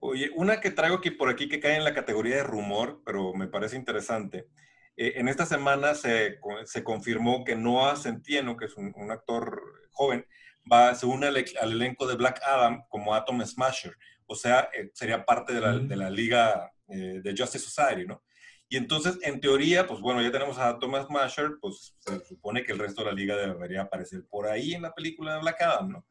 Oye, 0.00 0.30
una 0.34 0.60
que 0.60 0.70
traigo 0.70 0.96
aquí 0.96 1.10
por 1.10 1.28
aquí 1.28 1.48
que 1.48 1.60
cae 1.60 1.76
en 1.76 1.84
la 1.84 1.94
categoría 1.94 2.36
de 2.36 2.42
rumor, 2.42 3.02
pero 3.04 3.34
me 3.34 3.46
parece 3.46 3.76
interesante. 3.76 4.48
Eh, 4.96 5.14
en 5.16 5.28
esta 5.28 5.46
semana 5.46 5.94
se, 5.94 6.38
se, 6.64 6.84
confirmó 6.84 7.44
que 7.44 7.56
Noah 7.56 7.96
Centeno, 7.96 8.56
que 8.56 8.66
es 8.66 8.76
un, 8.76 9.10
actor 9.10 9.62
joven, 9.92 10.26
va, 10.70 10.94
se 10.94 11.06
une 11.06 11.26
al, 11.26 11.36
elenco 11.62 12.06
de 12.06 12.16
Black 12.16 12.40
Adam 12.46 12.84
como 12.88 13.14
Atom 13.14 13.44
Smasher. 13.44 13.96
O 14.26 14.34
sea, 14.34 14.68
eh, 14.72 14.90
sería 14.92 15.24
parte 15.24 15.54
de 15.54 15.60
la, 15.60 15.78
de 15.78 15.96
la 15.96 16.10
liga 16.10 16.72
eh, 16.88 17.20
de 17.22 17.34
Justice 17.36 17.64
Society, 17.64 18.06
¿no? 18.06 18.22
Y 18.68 18.78
entonces, 18.78 19.18
en 19.22 19.38
teoría, 19.38 19.86
pues 19.86 20.00
bueno, 20.00 20.22
ya 20.22 20.32
tenemos 20.32 20.58
a 20.58 20.78
Thomas 20.78 21.10
Masher, 21.10 21.58
pues 21.60 21.94
se 22.00 22.24
supone 22.24 22.64
que 22.64 22.72
el 22.72 22.78
resto 22.78 23.02
de 23.02 23.10
la 23.10 23.14
liga 23.14 23.36
debería 23.36 23.82
aparecer 23.82 24.24
por 24.30 24.46
ahí 24.46 24.72
en 24.72 24.80
la 24.80 24.94
película 24.94 25.34
de 25.34 25.40
Black 25.40 25.60
Adam, 25.60 25.90
¿no? 25.90 26.06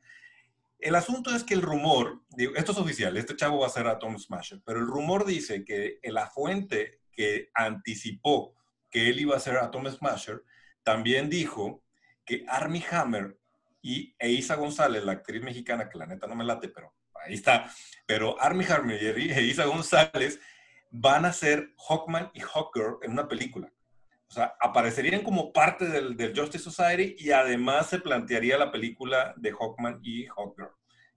El 0.82 0.96
asunto 0.96 1.34
es 1.36 1.44
que 1.44 1.54
el 1.54 1.62
rumor, 1.62 2.24
esto 2.56 2.72
es 2.72 2.78
oficial, 2.80 3.16
este 3.16 3.36
chavo 3.36 3.60
va 3.60 3.68
a 3.68 3.72
ser 3.72 3.88
a 3.88 4.00
Tom 4.00 4.18
Smasher, 4.18 4.62
pero 4.66 4.80
el 4.80 4.88
rumor 4.88 5.26
dice 5.26 5.64
que 5.64 6.00
la 6.04 6.28
fuente 6.28 7.02
que 7.12 7.52
anticipó 7.54 8.56
que 8.90 9.10
él 9.10 9.20
iba 9.20 9.38
a 9.38 9.40
ser 9.40 9.58
a 9.58 9.70
Tom 9.70 9.88
Smasher, 9.88 10.44
también 10.84 11.30
dijo 11.30 11.84
que 12.26 12.44
Armie 12.48 12.84
Hammer 12.92 13.38
y 13.82 14.16
Eiza 14.20 14.56
González, 14.56 15.04
la 15.04 15.14
actriz 15.14 15.42
mexicana, 15.44 15.88
que 15.88 15.98
la 15.98 16.08
neta 16.08 16.28
no 16.28 16.36
me 16.36 16.44
late, 16.44 16.70
pero 16.70 16.94
ahí 17.14 17.36
está, 17.36 17.72
pero 18.06 18.42
Armie 18.42 18.68
Hammer 18.68 19.18
y 19.20 19.32
Eiza 19.32 19.66
González 19.66 20.40
van 20.90 21.26
a 21.26 21.34
ser 21.34 21.74
Hawkman 21.88 22.32
y 22.34 22.42
Hawkgirl 22.42 22.98
en 23.04 23.12
una 23.12 23.28
película. 23.28 23.72
O 24.32 24.34
sea, 24.34 24.54
aparecerían 24.62 25.24
como 25.24 25.52
parte 25.52 25.90
del, 25.90 26.16
Justice 26.34 26.64
Society 26.64 27.18
y 27.20 27.32
además 27.32 27.90
se 27.90 28.00
plantearía 28.00 28.58
la 28.58 28.72
película 28.72 29.34
de 29.36 29.52
Hawkman 29.52 30.00
y 30.02 30.26
Hawkgirl, 30.26 30.70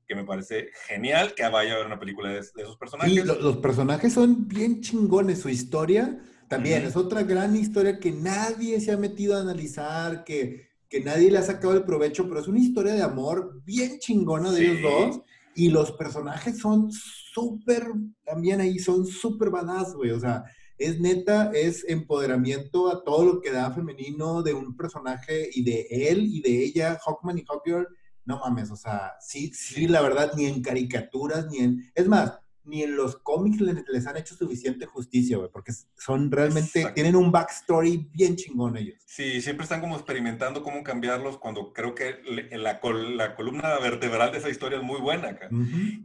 que 0.04 0.16
me 0.16 0.24
parece 0.24 0.70
genial 0.88 1.32
que 1.36 1.48
vaya 1.48 1.70
a 1.70 1.74
haber 1.76 1.86
una 1.86 2.00
película 2.00 2.30
de, 2.30 2.40
esos 2.40 2.76
personajes. 2.76 3.24
Los 3.24 3.58
personajes 3.58 4.12
son 4.12 4.48
bien 4.48 4.80
chingones, 4.80 5.42
su 5.42 5.48
historia 5.48 6.18
también 6.48 6.84
es 6.84 6.96
otra 6.96 7.22
gran 7.22 7.54
historia 7.54 8.00
que 8.00 8.10
nadie 8.10 8.80
se 8.80 8.90
ha 8.90 8.96
metido 8.96 9.36
a 9.36 9.42
analizar, 9.42 10.24
que, 10.24 10.68
que 10.88 11.00
nadie 11.00 11.30
le 11.30 11.38
ha 11.38 11.42
sacado 11.42 11.74
el 11.74 11.84
provecho, 11.84 12.28
pero 12.28 12.40
es 12.40 12.48
una 12.48 12.58
historia 12.58 12.94
de 12.94 13.02
amor 13.02 13.62
bien 13.64 14.00
chingona 14.00 14.50
de 14.50 14.64
ellos 14.64 14.82
dos. 14.82 15.20
Y 15.54 15.68
los 15.68 15.92
personajes 15.92 16.58
son 16.58 16.90
súper, 16.90 17.86
también 18.24 18.60
ahí 18.60 18.80
son 18.80 19.06
súper 19.06 19.50
badass, 19.50 19.94
güey. 19.94 20.10
O 20.10 20.18
sea, 20.18 20.44
es 20.78 21.00
neta, 21.00 21.50
es 21.52 21.84
empoderamiento 21.88 22.90
a 22.90 23.04
todo 23.04 23.24
lo 23.24 23.40
que 23.40 23.52
da 23.52 23.72
femenino 23.72 24.42
de 24.42 24.54
un 24.54 24.76
personaje 24.76 25.48
y 25.52 25.64
de 25.64 25.86
él 25.90 26.26
y 26.26 26.40
de 26.42 26.64
ella, 26.64 26.98
Hawkman 27.04 27.38
y 27.38 27.44
Hawkgirl. 27.44 27.88
No 28.24 28.38
mames, 28.38 28.70
o 28.70 28.76
sea, 28.76 29.12
sí, 29.20 29.52
sí, 29.52 29.86
la 29.86 30.00
verdad, 30.00 30.32
ni 30.34 30.46
en 30.46 30.62
caricaturas, 30.62 31.46
ni 31.50 31.58
en... 31.58 31.92
Es 31.94 32.08
más, 32.08 32.32
ni 32.64 32.82
en 32.82 32.96
los 32.96 33.16
cómics 33.16 33.60
les, 33.60 34.06
han 34.06 34.16
hecho 34.16 34.34
suficiente 34.34 34.86
justicia, 34.86 35.36
güey, 35.36 35.50
porque 35.50 35.72
son 35.96 36.30
realmente, 36.30 36.90
tienen 36.94 37.16
un 37.16 37.30
backstory 37.30 38.08
bien 38.12 38.36
chingón 38.36 38.76
ellos. 38.76 39.02
Sí, 39.06 39.40
siempre 39.40 39.64
están 39.64 39.80
como 39.80 39.96
experimentando 39.96 40.62
cómo 40.62 40.82
cambiarlos 40.82 41.38
cuando 41.38 41.72
creo 41.72 41.94
que 41.94 42.16
la, 42.52 42.80
la 42.82 43.34
columna 43.36 43.78
vertebral 43.78 44.32
de 44.32 44.38
esa 44.38 44.48
historia 44.48 44.78
es 44.78 44.84
muy 44.84 45.00
buena 45.00 45.30
acá. 45.30 45.48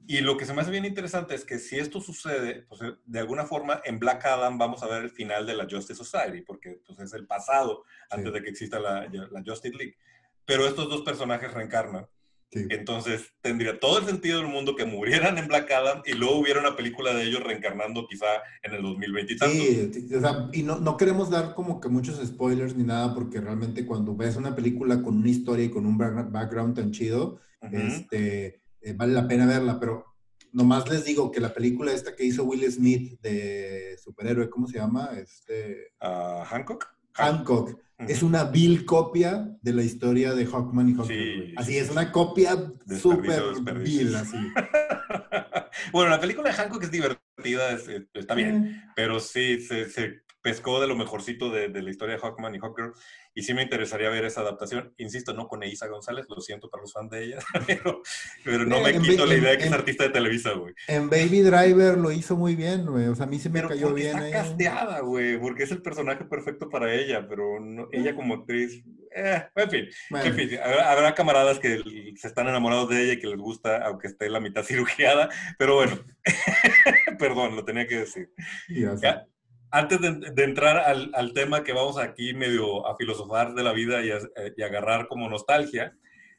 Y 0.08 0.22
lo 0.22 0.38
que 0.38 0.46
se 0.46 0.54
me 0.54 0.62
hace 0.62 0.72
bien 0.72 0.86
interesante 0.86 1.36
es 1.36 1.46
que 1.46 1.60
si 1.60 1.78
esto 1.78 2.02
sucede, 2.02 2.66
pues 2.68 2.82
de 3.06 3.20
alguna 3.20 3.46
forma 3.46 3.82
en 3.86 4.00
Black 4.00 4.26
Adam 4.26 4.58
vamos 4.58 4.84
a 4.84 4.88
ver 4.88 5.04
el 5.04 5.10
final 5.10 5.46
de 5.46 5.56
la 5.56 5.68
Justice 5.70 5.96
Society, 5.96 6.42
porque 6.42 6.82
pues, 6.86 7.00
es 7.00 7.14
el 7.14 7.26
pasado 7.26 7.84
antes 8.10 8.34
de 8.34 8.42
que 8.42 8.50
exista 8.50 8.80
la, 8.80 9.08
la 9.08 9.44
Justice 9.46 9.76
League. 9.76 9.98
Pero 10.46 10.68
estos 10.68 10.90
dos 10.90 11.02
personajes 11.02 11.54
reencarnan 11.54 12.08
entonces 12.52 13.32
tendría 13.42 13.80
todo 13.80 14.00
el 14.00 14.06
sentido 14.06 14.40
del 14.40 14.48
mundo 14.48 14.76
que 14.76 14.86
murieran 14.86 15.38
en 15.38 15.48
Black 15.48 15.72
Adam 15.72 16.02
y 16.06 16.14
luego 16.14 16.40
hubiera 16.40 16.60
una 16.60 16.76
película 16.76 17.14
de 17.14 17.24
ellos 17.24 17.44
reencarnando 17.44 18.08
quizá 18.08 18.26
en 18.64 18.74
el 18.74 18.82
2020 18.82 19.34
y 19.34 19.38
tanto. 19.38 19.56
Sí, 19.56 20.16
o 20.16 20.20
sea, 20.20 20.50
y 20.52 20.64
no, 20.64 20.80
no, 20.80 20.98
queremos 20.98 21.30
dar 21.30 21.54
como 21.54 21.80
que 21.80 21.90
muchos 21.90 22.26
spoilers 22.26 22.76
ni 22.76 22.84
nada 22.84 23.14
porque 23.14 23.40
realmente 23.40 23.86
cuando 23.86 24.16
ves 24.16 24.36
una 24.36 24.56
película 24.56 25.02
con 25.04 25.18
una 25.18 25.30
historia 25.30 25.66
y 25.66 25.70
con 25.70 25.86
un 25.86 25.98
background 25.98 26.76
tan 26.76 26.92
chido, 26.92 27.40
este, 27.72 28.62
eh, 28.82 28.94
vale 28.94 29.14
la 29.14 29.28
pena 29.28 29.46
verla, 29.46 29.80
pero 29.80 30.06
nomás 30.52 30.90
les 30.90 31.06
digo 31.06 31.32
que 31.32 31.40
la 31.40 31.54
película 31.54 31.92
esta 31.92 32.16
que 32.16 32.26
hizo 32.26 32.46
Will 32.46 32.70
Smith 32.72 33.20
de 33.22 33.96
superhéroe, 34.04 34.50
¿cómo 34.50 34.68
se 34.68 34.78
llama? 34.80 35.12
Este... 35.16 35.94
Uh, 36.02 36.44
Hancock. 36.46 36.99
Hancock. 37.14 37.80
Es 37.98 38.24
una 38.24 38.46
vil 38.46 38.86
copia 38.86 39.50
de 39.62 39.74
la 39.74 39.84
historia 39.84 40.34
de 40.34 40.46
Hawkman 40.46 40.90
y 40.90 40.94
Hawkman. 40.94 41.54
así 41.58 41.78
es, 41.78 41.90
una 41.90 42.12
copia 42.12 42.72
súper 43.02 43.44
vil, 43.84 44.16
así. 44.16 44.38
bueno, 45.92 46.10
la 46.10 46.20
película 46.20 46.50
de 46.50 46.56
Hancock 46.56 46.84
es 46.84 46.92
divertida, 46.92 47.74
eh, 47.74 48.08
está 48.14 48.36
bien, 48.36 48.84
pero 48.96 49.20
sí, 49.20 49.60
se, 49.60 49.90
se, 49.90 50.22
pescó 50.42 50.80
de 50.80 50.88
lo 50.88 50.96
mejorcito 50.96 51.50
de, 51.50 51.70
de, 51.70 51.82
la 51.82 51.90
historia 51.90 52.16
de 52.16 52.22
Hawkman 52.22 52.56
y 52.56 52.60
Hawkgirl 52.60 52.94
y 53.34 53.44
sí 53.44 53.54
me 53.54 53.64
interesaría 53.64 54.10
ver 54.10 54.26
esa 54.26 54.42
adaptación. 54.42 54.94
Insisto, 54.98 55.34
no 55.34 55.48
con 55.48 55.64
Eiza 55.64 55.88
González, 55.88 56.26
lo 56.30 56.42
siento 56.42 56.70
para 56.70 56.82
los 56.82 56.94
fans 56.94 57.10
de 57.12 57.24
ella, 57.24 57.40
pero, 57.68 58.02
pero 58.44 58.66
no 58.66 58.82
me 58.82 59.00
quito 59.00 59.26
la 59.26 59.36
idea 59.36 59.52
de 59.52 59.58
que 59.58 59.66
es 59.66 59.72
artista 59.72 60.04
de 60.04 60.10
Televisa, 60.10 60.52
güey. 60.54 60.74
En 60.88 61.10
Baby 61.10 61.42
Driver 61.42 61.98
lo 61.98 62.12
hizo 62.12 62.36
muy 62.36 62.56
bien, 62.56 62.86
güey. 62.86 63.08
O 63.08 63.16
sea, 63.16 63.26
a 63.26 63.30
mí 63.30 63.40
se 63.40 63.50
me 63.50 63.66
cayó 63.66 63.94
bien. 63.94 64.18
Está 64.18 64.44
casteada, 64.44 65.00
güey, 65.02 65.38
porque 65.38 65.64
es 65.64 65.72
el 65.72 65.82
personaje 65.82 66.26
perfecto 66.26 66.70
para 66.70 66.94
ella, 66.94 67.28
pero 67.28 67.58
ella 67.92 68.16
como 68.16 68.36
actriz. 68.36 68.84
Eh, 69.16 69.44
en 69.56 69.70
fin, 69.72 69.86
en 70.12 70.36
fin 70.36 70.60
habrá, 70.62 71.16
camaradas 71.16 71.58
que 71.58 71.82
se 72.16 72.28
están 72.28 72.48
enamorados 72.48 72.90
de 72.90 73.04
ella 73.04 73.14
y 73.14 73.20
que 73.20 73.28
les 73.28 73.40
gusta, 73.40 73.78
aunque 73.86 74.08
esté 74.08 74.30
la 74.30 74.40
mitad 74.40 74.64
cirugiada, 74.66 75.30
pero 75.58 75.76
bueno, 75.76 76.00
perdón, 77.20 77.56
lo 77.56 77.66
tenía 77.66 77.88
que 77.88 78.00
decir. 78.00 78.32
Ya, 78.68 79.26
antes 79.72 80.00
de, 80.02 80.44
entrar 80.44 80.78
al, 80.78 81.34
tema 81.34 81.64
que 81.64 81.74
vamos 81.74 81.98
aquí 81.98 82.34
medio 82.34 82.88
a 82.88 82.96
filosofar 82.96 83.54
de 83.54 83.64
la 83.64 83.74
vida 83.74 84.02
y, 84.04 84.62
agarrar 84.62 85.08
como 85.08 85.30
nostalgia, 85.30 85.96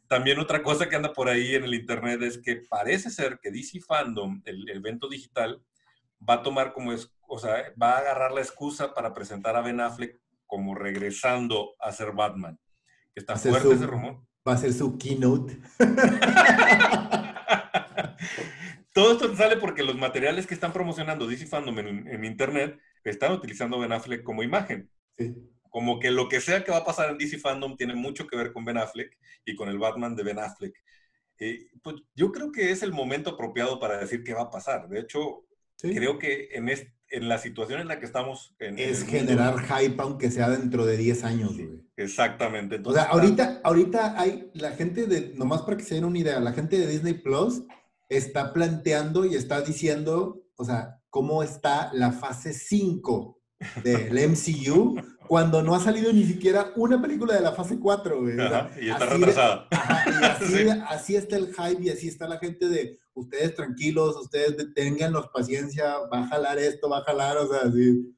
también 0.09 0.39
otra 0.39 0.62
cosa 0.62 0.89
que 0.89 0.97
anda 0.97 1.12
por 1.12 1.28
ahí 1.28 1.55
en 1.55 1.64
el 1.64 1.74
internet 1.74 2.22
es 2.22 2.39
que 2.39 2.62
parece 2.68 3.11
ser 3.11 3.39
que 3.41 3.51
DC 3.51 3.81
Fandom, 3.81 4.43
el, 4.45 4.68
evento 4.70 5.09
digital, 5.09 5.62
va 6.28 6.35
a 6.35 6.43
tomar 6.43 6.72
como 6.72 6.93
es, 6.93 7.12
o 7.28 7.39
sea, 7.39 7.72
va 7.81 7.93
a 7.93 7.99
agarrar 7.99 8.33
la 8.33 8.41
excusa 8.41 8.93
para 8.93 9.14
presentar 9.14 9.57
a 9.57 9.61
Ben 9.62 9.81
Affleck 9.81 10.18
como 10.47 10.74
regresando 10.74 11.76
a 11.78 11.93
ser 11.93 12.12
Batman. 12.12 12.59
Está 13.14 13.37
fuerte 13.37 13.74
ese 13.74 13.87
rumor. 13.87 14.20
Va 14.47 14.55
a 14.55 14.57
ser 14.57 14.72
su 14.72 14.99
keynote. 14.99 15.59
Todo 18.93 19.12
esto 19.12 19.37
sale 19.37 19.57
porque 19.57 19.85
los 19.85 19.97
materiales 19.97 20.47
que 20.47 20.55
están 20.55 20.72
promocionando 20.72 21.26
DC 21.26 21.47
Fandom 21.47 21.78
en, 21.78 22.24
internet 22.24 22.78
están 23.05 23.32
utilizando 23.32 23.78
Ben 23.78 23.92
Affleck 23.92 24.22
como 24.22 24.42
imagen. 24.42 24.90
Como 25.70 26.01
que 26.01 26.11
lo 26.11 26.28
que 26.28 26.40
sea 26.40 26.64
que 26.64 26.72
va 26.72 26.78
a 26.78 26.84
pasar 26.84 27.11
en 27.11 27.18
DC 27.18 27.38
Fandom 27.38 27.76
tiene 27.76 27.94
mucho 27.94 28.26
que 28.26 28.36
ver 28.36 28.53
con 28.53 28.64
Ben 28.64 28.78
Affleck 28.78 29.16
y 29.44 29.55
con 29.55 29.68
el 29.68 29.78
Batman 29.78 30.16
de 30.16 30.24
Ben 30.24 30.38
Affleck. 30.38 30.74
Eh, 31.38 31.68
pues 31.82 31.96
yo 32.14 32.32
creo 32.32 32.53
que 32.53 32.70
es 32.70 32.82
el 32.82 32.92
momento 32.92 33.30
apropiado 33.30 33.80
para 33.80 33.98
decir 33.98 34.22
qué 34.22 34.34
va 34.34 34.42
a 34.42 34.51
pasar. 34.51 34.88
De 34.88 35.01
hecho, 35.01 35.46
creo 35.80 36.18
que 36.18 36.51
en, 36.53 36.68
en 36.68 37.28
la 37.28 37.38
situación 37.38 37.80
en 37.80 37.88
la 37.88 37.98
que 37.98 38.07
estamos... 38.07 38.55
es 38.59 39.05
generar 39.05 39.59
hype 39.61 40.01
aunque 40.03 40.30
sea 40.30 40.51
dentro 40.51 40.84
de 40.84 40.96
10 40.96 41.24
años, 41.24 41.57
güey. 41.57 41.80
Exactamente. 41.96 42.80
o 42.82 42.92
sea, 42.92 43.05
ahorita, 43.05 43.61
ahorita 43.62 44.18
hay 44.18 44.51
la 44.55 44.72
gente 44.72 45.07
de, 45.07 45.34
nomás 45.34 45.62
para 45.62 45.76
que 45.76 45.84
se 45.84 45.96
den 45.96 46.05
una 46.05 46.18
idea, 46.18 46.40
la 46.40 46.53
gente 46.53 46.78
de 46.78 46.86
Disney 46.86 47.14
Plus 47.14 47.62
está 48.09 48.53
planteando 48.53 49.24
y 49.24 49.34
está 49.34 49.61
diciendo, 49.61 50.42
o 50.57 50.64
sea, 50.64 50.99
cómo 51.11 51.43
está 51.43 51.91
la 51.93 52.13
fase 52.13 52.53
5 52.53 53.39
del 53.83 54.31
MCU 54.31 54.97
cuando 55.29 55.63
no 55.63 55.75
ha 55.75 55.81
salido 55.81 56.13
ni 56.13 56.25
siquiera 56.25 56.73
una 56.77 57.01
película 57.01 57.35
de 57.35 57.41
la 57.41 57.53
fase 57.53 57.79
4, 57.79 58.21
güey. 58.21 58.37
y 58.81 58.89
está 58.89 59.07
retrasada. 59.07 59.69
y 59.71 60.69
así, 60.89 61.15
está 61.15 61.37
el 61.37 61.55
hype 61.55 61.83
y 61.83 61.91
así 61.91 62.09
está 62.09 62.27
la 62.27 62.39
gente 62.39 62.69
de 62.69 62.99
ustedes 63.15 63.55
tranquilos, 63.55 64.17
ustedes 64.17 64.57
tengan 64.75 65.13
paciencia, 65.33 65.99
va 66.13 66.25
a 66.25 66.27
jalar 66.27 66.59
esto, 66.59 66.89
va 66.89 66.99
a 66.99 67.05
jalar, 67.05 67.37
o 67.37 67.47
sea, 67.47 67.69
así. 67.69 68.13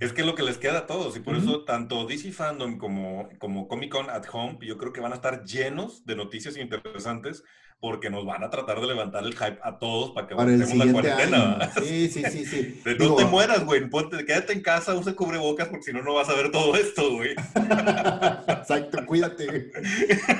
Es 0.00 0.12
que 0.12 0.20
es 0.20 0.26
lo 0.26 0.34
que 0.34 0.42
les 0.42 0.58
queda 0.58 0.80
a 0.80 0.86
todos 0.86 1.16
y 1.16 1.20
por 1.20 1.34
eso 1.34 1.64
tanto 1.64 2.06
DC 2.06 2.32
Fandom 2.32 2.76
como, 2.76 3.28
como 3.38 3.68
Comic 3.68 3.90
Con 3.90 4.10
at 4.10 4.24
Home 4.30 4.58
yo 4.60 4.76
creo 4.76 4.92
que 4.92 5.00
van 5.00 5.12
a 5.12 5.16
estar 5.16 5.44
llenos 5.44 6.04
de 6.04 6.14
noticias 6.14 6.58
interesantes 6.58 7.42
porque 7.82 8.10
nos 8.10 8.24
van 8.24 8.44
a 8.44 8.48
tratar 8.48 8.80
de 8.80 8.86
levantar 8.86 9.24
el 9.24 9.32
hype 9.32 9.58
a 9.60 9.76
todos 9.80 10.12
para 10.12 10.28
que 10.28 10.36
para 10.36 10.52
la 10.52 10.92
cuarentena. 10.92 11.72
Sí, 11.82 12.08
sí, 12.08 12.22
sí, 12.30 12.46
sí. 12.46 12.80
no 12.96 13.16
te 13.16 13.24
mueras, 13.24 13.64
güey. 13.64 13.82
quédate 14.24 14.52
en 14.52 14.62
casa, 14.62 14.94
usa 14.94 15.14
cubrebocas 15.14 15.66
porque 15.66 15.86
si 15.86 15.92
no, 15.92 16.00
no 16.00 16.14
vas 16.14 16.28
a 16.28 16.34
ver 16.34 16.52
todo 16.52 16.76
esto, 16.76 17.10
güey. 17.10 17.30
Exacto, 18.46 19.04
cuídate. 19.04 19.72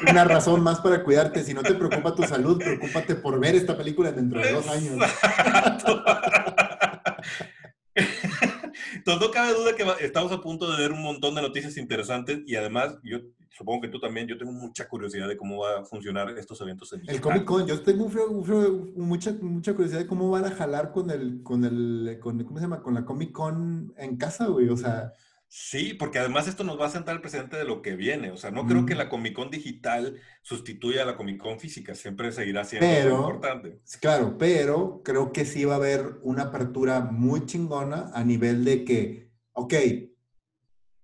Una 0.09 0.22
razón 0.24 0.62
más 0.62 0.78
para 0.78 1.03
cuidarte. 1.03 1.43
Si 1.43 1.53
no 1.53 1.62
te 1.62 1.74
preocupa 1.74 2.14
tu 2.14 2.22
salud, 2.22 2.59
preocúpate 2.59 3.16
por 3.16 3.41
ver 3.41 3.57
esta 3.57 3.76
película 3.76 4.12
dentro 4.12 4.41
de 4.41 4.53
dos 4.53 4.68
años. 4.68 5.03
Entonces, 9.05 9.27
no 9.27 9.33
cabe 9.33 9.55
duda 9.55 9.75
que 9.75 10.05
estamos 10.05 10.31
a 10.31 10.41
punto 10.41 10.71
de 10.71 10.81
ver 10.81 10.93
un 10.93 11.03
montón 11.03 11.35
de 11.35 11.43
noticias 11.43 11.77
interesantes 11.77 12.41
y 12.47 12.55
además, 12.55 12.99
yo 13.03 13.19
supongo 13.51 13.83
que 13.83 13.89
tú 13.89 13.99
también, 13.99 14.29
yo 14.29 14.39
tengo 14.39 14.53
mucha 14.53 14.89
curiosidad 14.89 15.27
de 15.27 15.37
cómo 15.37 15.59
va 15.59 15.81
a 15.81 15.85
funcionar 15.85 16.31
estos 16.39 16.61
eventos 16.61 16.93
en 16.93 17.03
El 17.09 17.21
Comic 17.21 17.45
Con, 17.45 17.67
yo 17.67 17.83
tengo 17.83 18.09
mucha, 18.95 19.33
mucha 19.41 19.75
curiosidad 19.75 20.01
de 20.01 20.07
cómo 20.07 20.31
van 20.31 20.45
a 20.45 20.53
jalar 20.53 20.93
con 20.93 21.11
el, 21.11 21.43
con 21.43 21.65
el, 21.65 22.19
con, 22.21 22.43
¿cómo 22.45 22.59
se 22.59 22.65
llama? 22.65 22.81
Con 22.81 22.95
la 22.95 23.05
Comic 23.05 23.33
Con 23.33 23.93
en 23.97 24.17
casa, 24.17 24.47
güey, 24.47 24.69
o 24.69 24.77
sea... 24.77 25.13
Sí, 25.55 25.93
porque 25.93 26.19
además 26.19 26.49
esto 26.49 26.65
nos 26.65 26.81
va 26.81 26.87
a 26.87 26.91
sentar 26.91 27.15
el 27.15 27.21
presente 27.21 27.59
de 27.59 27.65
lo 27.65 27.83
que 27.83 27.95
viene. 27.95 28.31
O 28.31 28.39
sea, 28.39 28.51
no 28.51 28.67
creo 28.67 28.87
que 28.87 28.95
la 28.95 29.11
Comic 29.11 29.35
Con 29.35 29.51
digital 29.51 30.19
sustituya 30.41 31.03
a 31.03 31.05
la 31.05 31.15
Comic 31.15 31.37
Con 31.37 31.61
física. 31.61 31.95
Siempre 31.95 32.33
seguirá 32.33 32.65
siendo 32.65 33.11
importante. 33.11 33.79
Claro, 34.01 34.39
pero 34.39 35.03
creo 35.05 35.31
que 35.31 35.45
sí 35.45 35.67
va 35.67 35.75
a 35.75 35.77
haber 35.77 36.21
una 36.23 36.45
apertura 36.45 37.01
muy 37.01 37.45
chingona 37.45 38.11
a 38.15 38.25
nivel 38.25 38.65
de 38.65 38.87
que, 38.87 39.31
ok, 39.53 39.75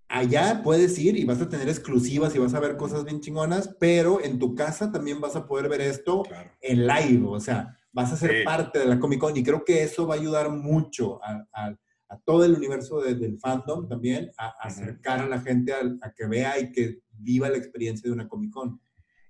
allá 0.08 0.62
puedes 0.64 0.98
ir 0.98 1.18
y 1.18 1.26
vas 1.26 1.42
a 1.42 1.50
tener 1.50 1.68
exclusivas 1.68 2.34
y 2.34 2.38
vas 2.38 2.54
a 2.54 2.60
ver 2.60 2.78
cosas 2.78 3.04
bien 3.04 3.20
chingonas, 3.20 3.76
pero 3.78 4.24
en 4.24 4.38
tu 4.38 4.54
casa 4.54 4.90
también 4.90 5.20
vas 5.20 5.36
a 5.36 5.46
poder 5.46 5.68
ver 5.68 5.82
esto 5.82 6.22
en 6.62 6.86
live. 6.86 7.26
O 7.26 7.38
sea, 7.38 7.76
vas 7.92 8.14
a 8.14 8.16
ser 8.16 8.44
parte 8.44 8.78
de 8.78 8.86
la 8.86 8.98
Comic 8.98 9.20
Con 9.20 9.36
y 9.36 9.42
creo 9.42 9.62
que 9.62 9.82
eso 9.82 10.06
va 10.06 10.14
a 10.14 10.18
ayudar 10.18 10.48
mucho 10.48 11.20
a 11.22 11.76
a 12.08 12.18
todo 12.18 12.44
el 12.44 12.54
universo 12.54 13.00
del 13.00 13.38
fandom 13.38 13.88
también, 13.88 14.30
a, 14.38 14.48
acercar 14.60 15.20
a 15.20 15.28
la 15.28 15.40
gente 15.40 15.72
a, 15.72 16.12
que 16.16 16.26
vea 16.26 16.58
y 16.58 16.72
que 16.72 17.00
viva 17.10 17.48
la 17.48 17.58
experiencia 17.58 18.08
de 18.08 18.14
una 18.14 18.28
Comic 18.28 18.52
Con. 18.52 18.80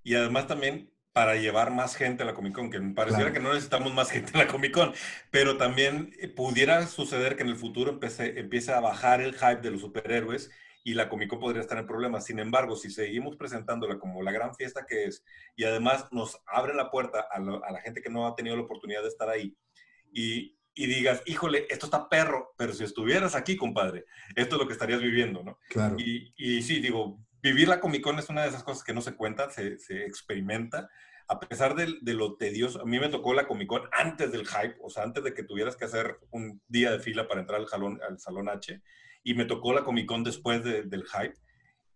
Y 0.03 0.15
además 0.15 0.47
también 0.47 0.91
para 1.13 1.35
llevar 1.35 1.73
más 1.73 1.97
gente 1.97 2.23
a 2.23 2.27
la 2.27 2.35
Comic 2.35 2.55
Con, 2.55 2.71
que 2.71 2.79
me 2.79 2.95
pareciera 2.95 3.33
que 3.33 3.41
no 3.41 3.53
necesitamos 3.53 3.93
más 3.93 4.11
gente 4.13 4.31
en 4.33 4.39
la 4.39 4.47
Comic 4.47 4.73
Con, 4.73 4.93
pero 5.31 5.57
también 5.57 6.15
eh, 6.21 6.29
pudiera 6.29 6.87
suceder 6.87 7.37
que 7.37 7.43
en 7.43 7.49
el 7.49 7.57
futuro 7.57 7.93
empiece, 7.93 8.39
empiece 8.39 8.73
a 8.73 8.81
bajar 8.81 9.21
el 9.21 9.35
hype 9.35 9.61
de 9.61 9.73
los 9.73 9.81
superhéroes 9.81 10.51
y 10.85 10.95
la 10.95 11.09
Comic 11.09 11.31
Con 11.31 11.41
podría 11.41 11.63
estar 11.63 11.79
en 11.79 11.87
problemas. 11.87 12.25
Sin 12.27 12.39
embargo, 12.39 12.77
si 12.77 12.91
seguimos 12.91 13.37
presentándola 13.37 13.99
como 13.99 14.23
la 14.23 14.31
gran 14.31 14.55
fiesta 14.55 14.87
que 14.89 15.07
es 15.07 15.25
y 15.57 15.65
además 15.65 16.07
nos 16.13 16.41
abre 16.47 16.75
la 16.75 16.91
puerta 16.91 17.27
a, 17.31 17.39
a 17.39 17.73
la 17.73 17.81
gente 17.81 18.01
que 18.01 18.11
no 18.11 18.27
ha 18.27 18.37
tenido 18.37 18.55
la 18.55 18.63
oportunidad 18.63 19.03
de 19.03 19.09
estar 19.09 19.29
ahí 19.29 19.57
y, 20.13 20.58
y 20.79 20.87
digas, 20.87 21.23
híjole, 21.27 21.67
esto 21.71 21.87
está 21.87 22.09
perro, 22.09 22.55
pero 22.57 22.73
si 22.73 22.85
estuvieras 22.85 23.35
aquí, 23.35 23.57
compadre, 23.57 24.05
esto 24.37 24.55
es 24.55 24.63
lo 24.63 24.69
que 24.69 24.75
estarías 24.75 25.01
viviendo, 25.01 25.43
¿no? 25.43 25.59
Claro. 25.69 25.97
Y, 25.99 26.33
y 26.37 26.63
sí, 26.63 26.79
digo, 26.79 27.19
vivir 27.43 27.67
la 27.67 27.81
Comic 27.81 28.01
Con 28.01 28.17
es 28.21 28.29
una 28.29 28.43
de 28.43 28.51
esas 28.51 28.63
cosas 28.63 28.85
que 28.85 28.95
no 28.95 29.01
se 29.01 29.17
cuenta, 29.17 29.51
se, 29.51 29.77
se 29.79 30.05
experimenta, 30.05 30.89
a 31.27 31.41
pesar 31.41 31.75
de, 31.75 31.97
de, 32.01 32.15
lo 32.15 32.37
tedioso. 32.37 32.81
A 32.81 32.85
mí 32.85 33.01
me 33.01 33.09
tocó 33.09 33.35
la 33.35 33.49
Comic 33.49 33.67
Con 33.67 33.83
antes 33.91 34.31
del 34.31 34.47
hype, 34.47 34.77
o 34.81 34.89
sea, 34.89 35.03
antes 35.03 35.25
de 35.25 35.35
que 35.35 35.43
tuvieras 35.43 35.75
que 35.75 35.87
hacer 35.87 36.21
un 36.31 36.63
día 36.69 36.93
de 36.93 37.01
fila 37.01 37.27
para 37.27 37.41
entrar 37.41 37.59
al, 37.59 37.67
salón, 37.67 37.99
al 38.09 38.21
Salón 38.21 38.49
H, 38.49 38.81
y 39.25 39.35
me 39.35 39.47
tocó 39.47 39.73
la 39.73 39.83
Comic 39.83 40.07
Con 40.07 40.23
después 40.23 40.63
del 40.63 41.05
hype. 41.07 41.35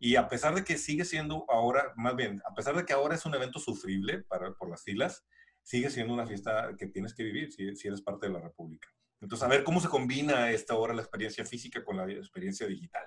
Y 0.01 0.16
a 0.16 0.28
pesar 0.28 0.57
de 0.57 0.64
que 0.64 0.76
sigue 0.76 1.05
siendo 1.05 1.45
ahora, 1.49 1.93
más 1.95 2.16
bien, 2.16 2.43
a 2.51 2.53
pesar 2.53 2.74
de 2.74 2.85
que 2.85 2.93
ahora 2.93 3.14
es 3.14 3.24
un 3.26 3.37
evento 3.37 3.61
sufrible 3.61 4.24
para, 4.24 4.53
por 4.55 4.68
las 4.68 4.83
filas, 4.83 5.24
sigue 5.62 5.90
siendo 5.90 6.14
una 6.14 6.26
fiesta 6.26 6.74
que 6.78 6.86
tienes 6.86 7.14
que 7.14 7.24
vivir 7.24 7.52
si, 7.52 7.74
si, 7.76 7.88
eres 7.88 8.02
parte 8.02 8.26
de 8.26 8.32
la 8.32 8.40
República. 8.40 8.88
Entonces, 9.20 9.44
a 9.44 9.48
ver 9.48 9.62
cómo 9.62 9.80
se 9.80 9.88
combina 9.88 10.50
esta 10.50 10.74
hora 10.74 10.94
la 10.94 11.02
experiencia 11.02 11.44
física 11.44 11.84
con 11.84 11.96
la 11.96 12.10
experiencia 12.10 12.66
digital. 12.66 13.04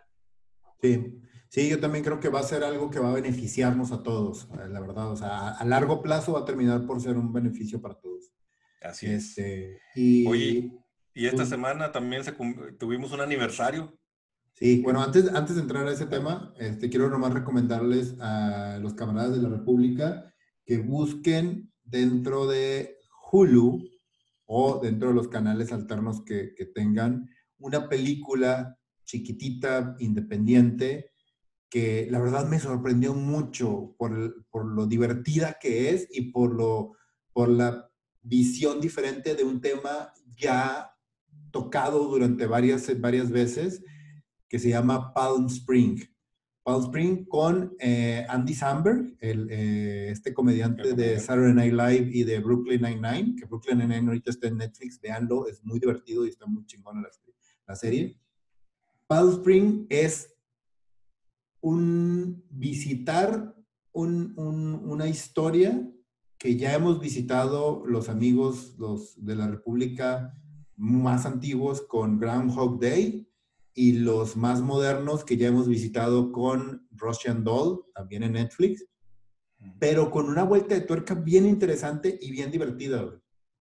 Sí, 0.81 1.21
sí, 1.49 1.69
yo 1.69 1.79
también 1.79 2.03
creo 2.03 2.19
que 2.19 2.29
va 2.29 2.39
a 2.39 2.43
ser 2.43 2.63
algo 2.63 2.89
que 2.89 2.99
va 2.99 3.09
a 3.09 3.15
beneficiarnos 3.15 3.91
a 3.91 4.03
todos, 4.03 4.47
eh, 4.53 4.67
la 4.69 4.79
verdad. 4.79 5.11
O 5.11 5.15
sea, 5.15 5.49
a 5.49 5.65
largo 5.65 6.01
plazo 6.01 6.33
va 6.33 6.41
a 6.41 6.45
terminar 6.45 6.85
por 6.85 7.01
ser 7.01 7.17
un 7.17 7.33
beneficio 7.33 7.81
para 7.81 7.95
todos. 7.95 8.31
Así 8.81 9.07
es. 9.07 9.29
Este, 9.29 9.81
y, 9.95 10.27
Oye, 10.27 10.71
y 11.13 11.25
esta 11.25 11.45
semana 11.45 11.91
también 11.91 12.23
tuvimos 12.77 13.11
un 13.13 13.21
aniversario. 13.21 13.97
Sí, 14.53 14.81
bueno, 14.81 15.01
antes, 15.01 15.33
antes 15.33 15.55
de 15.55 15.61
entrar 15.61 15.87
a 15.87 15.91
ese 15.91 16.05
tema, 16.05 16.53
este, 16.57 16.89
quiero 16.89 17.09
nomás 17.09 17.33
recomendarles 17.33 18.15
a 18.19 18.77
los 18.81 18.93
camaradas 18.93 19.35
de 19.35 19.41
la 19.41 19.49
República 19.49 20.33
que 20.65 20.77
busquen 20.77 21.73
dentro 21.85 22.47
de 22.47 22.97
Hulu 23.31 23.83
o 24.45 24.79
dentro 24.81 25.09
de 25.09 25.13
los 25.13 25.27
canales 25.27 25.71
alternos 25.71 26.23
que, 26.23 26.53
tengan 26.73 27.29
una 27.57 27.87
película 27.87 28.77
chiquitita, 29.05 29.95
independiente, 29.99 31.11
que 31.69 32.07
la 32.09 32.19
verdad 32.19 32.47
me 32.47 32.59
sorprendió 32.59 33.13
mucho 33.13 33.95
por, 33.97 34.45
por, 34.49 34.65
lo 34.65 34.87
divertida 34.87 35.57
que 35.59 35.91
es 35.91 36.07
y 36.11 36.31
por, 36.31 36.53
lo, 36.53 36.93
por 37.33 37.49
la 37.49 37.89
visión 38.21 38.81
diferente 38.81 39.35
de 39.35 39.43
un 39.43 39.61
tema 39.61 40.11
ya 40.37 40.91
tocado 41.51 42.07
durante 42.07 42.45
varias, 42.45 42.99
varias 42.99 43.29
veces, 43.31 43.83
que 44.47 44.59
se 44.59 44.69
llama 44.69 45.13
Palm 45.13 45.47
Spring. 45.47 45.99
Palm 46.65 46.81
Spring 46.81 47.27
con 47.27 47.75
eh, 47.79 48.25
Andy 48.27 48.55
Samberg, 48.55 49.15
el, 49.19 49.47
eh, 49.51 50.09
este 50.09 50.33
comediante 50.33 50.93
de 50.93 51.19
Saturday 51.19 51.53
Night 51.53 51.73
Live 51.73 52.09
y 52.11 52.23
de 52.23 52.39
Brooklyn 52.39 52.81
Nine-Nine, 52.81 53.35
que 53.35 53.45
Brooklyn 53.45 53.77
Nine-Nine 53.77 54.07
ahorita 54.07 54.31
está 54.31 54.47
en 54.47 54.57
Netflix, 54.57 54.99
veanlo, 54.99 55.47
es 55.47 55.63
muy 55.63 55.79
divertido 55.79 56.25
y 56.25 56.29
está 56.29 56.47
muy 56.47 56.65
chingona 56.65 57.01
la, 57.01 57.09
la 57.67 57.75
serie. 57.75 58.19
Palm 59.05 59.29
Spring 59.29 59.85
es 59.89 60.35
un 61.61 62.43
visitar 62.49 63.55
un, 63.91 64.33
un, 64.35 64.73
una 64.85 65.07
historia 65.07 65.87
que 66.39 66.57
ya 66.57 66.73
hemos 66.73 66.99
visitado 66.99 67.85
los 67.85 68.09
amigos 68.09 68.75
los 68.79 69.23
de 69.23 69.35
la 69.35 69.47
República 69.47 70.35
más 70.75 71.27
antiguos 71.27 71.81
con 71.81 72.17
Groundhog 72.17 72.79
Day 72.79 73.24
y 73.75 73.91
los 73.91 74.37
más 74.37 74.61
modernos 74.61 75.25
que 75.25 75.35
ya 75.35 75.47
hemos 75.47 75.67
visitado 75.67 76.31
con 76.31 76.87
Russian 76.91 77.43
Doll, 77.43 77.83
también 77.93 78.23
en 78.23 78.31
Netflix, 78.31 78.85
pero 79.79 80.09
con 80.09 80.29
una 80.29 80.43
vuelta 80.43 80.75
de 80.75 80.81
tuerca 80.81 81.13
bien 81.13 81.45
interesante 81.45 82.17
y 82.21 82.31
bien 82.31 82.51
divertida. 82.51 83.03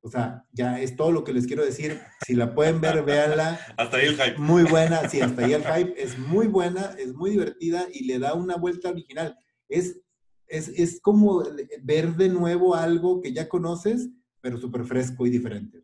O 0.01 0.11
sea, 0.11 0.47
ya 0.53 0.81
es 0.81 0.97
todo 0.97 1.11
lo 1.11 1.25
que 1.25 1.33
les 1.33 1.47
quiero 1.47 1.65
decir. 1.65 1.99
Si 2.25 2.35
la 2.35 2.55
pueden 2.55 2.81
ver, 2.81 3.03
véanla. 3.05 3.59
hasta 3.77 3.97
ahí 3.97 4.07
el 4.07 4.17
hype. 4.17 4.39
Muy 4.39 4.62
buena, 4.62 5.09
sí, 5.09 5.21
hasta 5.21 5.45
ahí 5.45 5.53
el 5.55 5.65
hype. 5.65 6.01
Es 6.01 6.17
muy 6.17 6.47
buena, 6.47 6.95
es 6.99 7.12
muy 7.12 7.31
divertida 7.31 7.89
y 7.93 8.05
le 8.05 8.21
da 8.21 8.35
una 8.35 8.57
vuelta 8.57 8.91
original. 8.91 9.37
Es, 9.69 9.99
es, 10.47 10.69
es 10.69 11.01
como 11.01 11.43
ver 11.83 12.15
de 12.15 12.29
nuevo 12.29 12.77
algo 12.77 13.21
que 13.21 13.33
ya 13.33 13.49
conoces, 13.49 14.11
pero 14.41 14.59
súper 14.59 14.85
fresco 14.85 15.27
y 15.27 15.31
diferente. 15.31 15.83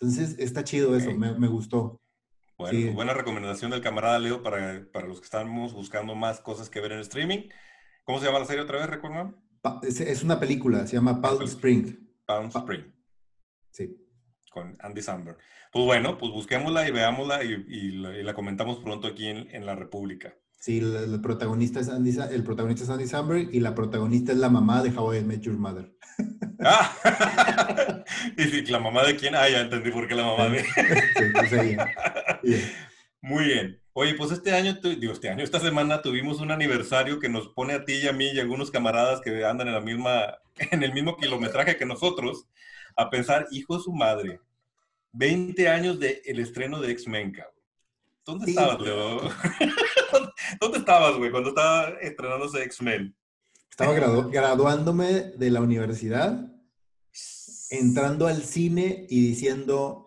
Entonces, 0.00 0.36
está 0.38 0.64
chido 0.64 0.96
eso, 0.96 1.12
me, 1.14 1.38
me 1.38 1.48
gustó. 1.48 2.00
Bueno, 2.58 2.92
buena 2.92 3.14
recomendación 3.14 3.70
del 3.70 3.80
camarada 3.80 4.18
Leo 4.18 4.42
para, 4.42 4.84
para, 4.92 5.06
los 5.06 5.20
que 5.20 5.26
estamos 5.26 5.74
buscando 5.74 6.16
más 6.16 6.40
cosas 6.40 6.68
que 6.68 6.80
ver 6.80 6.90
en 6.90 6.98
streaming. 6.98 7.48
¿Cómo 8.02 8.18
se 8.18 8.26
llama 8.26 8.40
la 8.40 8.46
serie 8.46 8.62
otra 8.62 8.78
vez, 8.78 8.90
recuerdan? 8.90 9.36
Es, 9.82 10.24
una 10.24 10.40
película, 10.40 10.84
se 10.88 10.96
llama 10.96 11.20
Palm 11.20 11.44
Spring. 11.44 11.96
Palm 12.26 12.48
Spring. 12.48 12.92
Sí. 13.70 13.96
Con 14.50 14.76
Andy 14.80 15.02
Samberg. 15.02 15.38
Pues 15.72 15.84
bueno, 15.84 16.18
pues 16.18 16.32
busquémosla 16.32 16.88
y 16.88 16.90
veámosla 16.90 17.44
y, 17.44 17.92
la, 17.92 18.34
comentamos 18.34 18.78
pronto 18.78 19.06
aquí 19.06 19.28
en, 19.28 19.54
en 19.54 19.64
la 19.64 19.76
República. 19.76 20.34
Sí, 20.58 20.78
el, 20.78 21.20
protagonista 21.20 21.78
es 21.78 21.88
Andy, 21.88 22.16
el 22.32 22.42
protagonista 22.42 22.84
es 22.84 22.90
Andy 22.90 23.06
Samberg 23.06 23.54
y 23.54 23.60
la 23.60 23.74
protagonista 23.74 24.32
es 24.32 24.38
la 24.38 24.48
mamá 24.48 24.82
de 24.82 24.90
How 24.90 25.14
I 25.14 25.24
Met 25.24 25.40
Your 25.42 25.56
Mother. 25.56 25.92
Ah, 26.60 28.04
y 28.36 28.42
si 28.42 28.66
la 28.66 28.80
mamá 28.80 29.04
de 29.04 29.14
quién, 29.16 29.36
ah, 29.36 29.48
ya 29.48 29.60
entendí 29.60 29.92
por 29.92 30.08
qué 30.08 30.16
la 30.16 30.24
mamá 30.24 30.48
de. 30.48 30.64
Pues 31.32 31.52
Muy 33.20 33.44
bien. 33.44 33.80
Oye, 33.92 34.14
pues 34.14 34.32
este 34.32 34.52
año, 34.52 34.74
digo, 34.74 35.12
este 35.12 35.28
año, 35.28 35.42
esta 35.42 35.60
semana 35.60 36.02
tuvimos 36.02 36.40
un 36.40 36.50
aniversario 36.50 37.20
que 37.20 37.28
nos 37.28 37.48
pone 37.48 37.74
a 37.74 37.84
ti 37.84 37.94
y 37.94 38.08
a 38.08 38.12
mí 38.12 38.26
y 38.26 38.38
a 38.38 38.42
algunos 38.42 38.70
camaradas 38.70 39.20
que 39.20 39.44
andan 39.44 39.68
en 39.68 39.74
la 39.74 39.80
misma, 39.80 40.38
en 40.72 40.82
el 40.82 40.92
mismo 40.92 41.16
kilometraje 41.16 41.76
que 41.76 41.86
nosotros, 41.86 42.46
a 42.96 43.10
pensar, 43.10 43.46
hijo 43.52 43.76
de 43.76 43.82
su 43.82 43.92
madre, 43.92 44.40
20 45.12 45.68
años 45.68 45.98
del 46.00 46.20
el 46.24 46.40
estreno 46.40 46.80
de 46.80 46.92
X-Men, 46.92 47.32
cabrón. 47.32 47.57
¿Dónde 48.28 48.50
estabas, 48.50 48.78
Leo? 48.82 49.22
¿Dónde 50.60 50.78
estabas, 50.78 51.16
güey, 51.16 51.30
cuando 51.30 51.48
estaba 51.48 51.88
estrenándose 52.02 52.62
X-Men? 52.62 53.16
Estaba 53.70 53.94
graduándome 53.94 55.32
de 55.34 55.50
la 55.50 55.62
universidad, 55.62 56.52
entrando 57.70 58.26
al 58.26 58.42
cine 58.42 59.06
y 59.08 59.28
diciendo, 59.28 60.06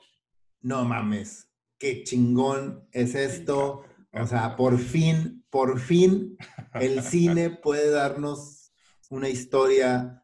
no 0.61 0.85
mames, 0.85 1.47
qué 1.79 2.03
chingón 2.03 2.87
es 2.91 3.15
esto. 3.15 3.85
O 4.13 4.27
sea, 4.27 4.55
por 4.55 4.77
fin, 4.77 5.43
por 5.49 5.79
fin 5.79 6.37
el 6.75 7.01
cine 7.01 7.49
puede 7.63 7.89
darnos 7.89 8.71
una 9.09 9.29
historia 9.29 10.23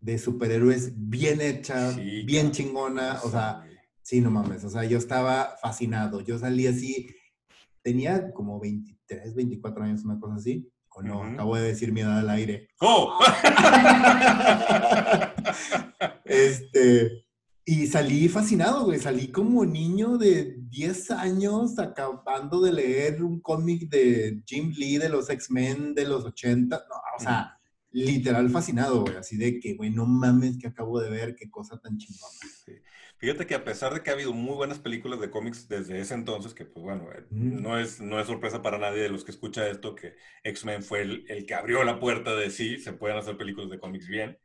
de 0.00 0.18
superhéroes 0.18 0.92
bien 0.94 1.40
hecha, 1.40 1.92
bien 2.26 2.50
chingona. 2.52 3.20
O 3.24 3.30
sea, 3.30 3.64
sí, 4.10 4.20
no 4.20 4.30
mames. 4.32 4.64
O 4.64 4.70
sea, 4.70 4.84
yo 4.84 4.98
estaba 4.98 5.54
fascinado. 5.62 6.20
Yo 6.20 6.36
salí 6.36 6.66
así, 6.66 7.06
tenía 7.80 8.32
como 8.32 8.58
23, 8.58 9.36
24 9.36 9.84
años, 9.84 10.04
una 10.04 10.18
cosa 10.18 10.34
así. 10.34 10.68
O 10.92 11.02
no, 11.02 11.22
acabo 11.22 11.54
de 11.54 11.68
decir 11.68 11.92
mi 11.92 12.00
edad 12.00 12.18
al 12.18 12.30
aire. 12.30 12.68
¡Oh! 12.80 13.20
este, 16.24 17.24
y 17.64 17.86
salí 17.86 18.28
fascinado, 18.28 18.86
güey. 18.86 18.98
Salí 18.98 19.28
como 19.28 19.64
niño 19.64 20.18
de 20.18 20.56
10 20.58 21.12
años 21.12 21.78
acabando 21.78 22.60
de 22.60 22.72
leer 22.72 23.22
un 23.22 23.40
cómic 23.40 23.88
de 23.88 24.42
Jim 24.44 24.72
Lee 24.76 24.98
de 24.98 25.08
los 25.08 25.30
X-Men 25.30 25.94
de 25.94 26.08
los 26.08 26.24
80. 26.24 26.76
No, 26.76 26.96
o 27.16 27.22
sea, 27.22 27.59
literal 27.92 28.50
fascinado, 28.50 29.02
güey. 29.02 29.16
Así 29.16 29.36
de 29.36 29.58
que, 29.60 29.74
güey, 29.74 29.90
no 29.90 30.06
mames 30.06 30.58
que 30.58 30.68
acabo 30.68 31.00
de 31.00 31.10
ver, 31.10 31.34
qué 31.34 31.50
cosa 31.50 31.78
tan 31.78 31.98
chingona. 31.98 32.38
Fíjate 33.18 33.46
que 33.46 33.54
a 33.54 33.64
pesar 33.64 33.92
de 33.92 34.02
que 34.02 34.08
ha 34.08 34.14
habido 34.14 34.32
muy 34.32 34.54
buenas 34.54 34.78
películas 34.78 35.20
de 35.20 35.30
cómics 35.30 35.68
desde 35.68 36.00
ese 36.00 36.14
entonces, 36.14 36.54
que 36.54 36.64
pues 36.64 36.82
bueno, 36.82 37.12
eh, 37.12 37.26
no, 37.30 37.78
es, 37.78 38.00
no 38.00 38.18
es 38.18 38.26
sorpresa 38.26 38.62
para 38.62 38.78
nadie 38.78 39.02
de 39.02 39.10
los 39.10 39.24
que 39.24 39.30
escucha 39.30 39.68
esto 39.68 39.94
que 39.94 40.14
X-Men 40.42 40.82
fue 40.82 41.02
el, 41.02 41.24
el, 41.28 41.44
que 41.44 41.54
abrió 41.54 41.84
la 41.84 42.00
puerta 42.00 42.34
de 42.34 42.50
sí, 42.50 42.78
se 42.78 42.94
pueden 42.94 43.18
hacer 43.18 43.36
películas 43.36 43.68
de 43.70 43.78
cómics 43.78 44.08
bien. 44.08 44.38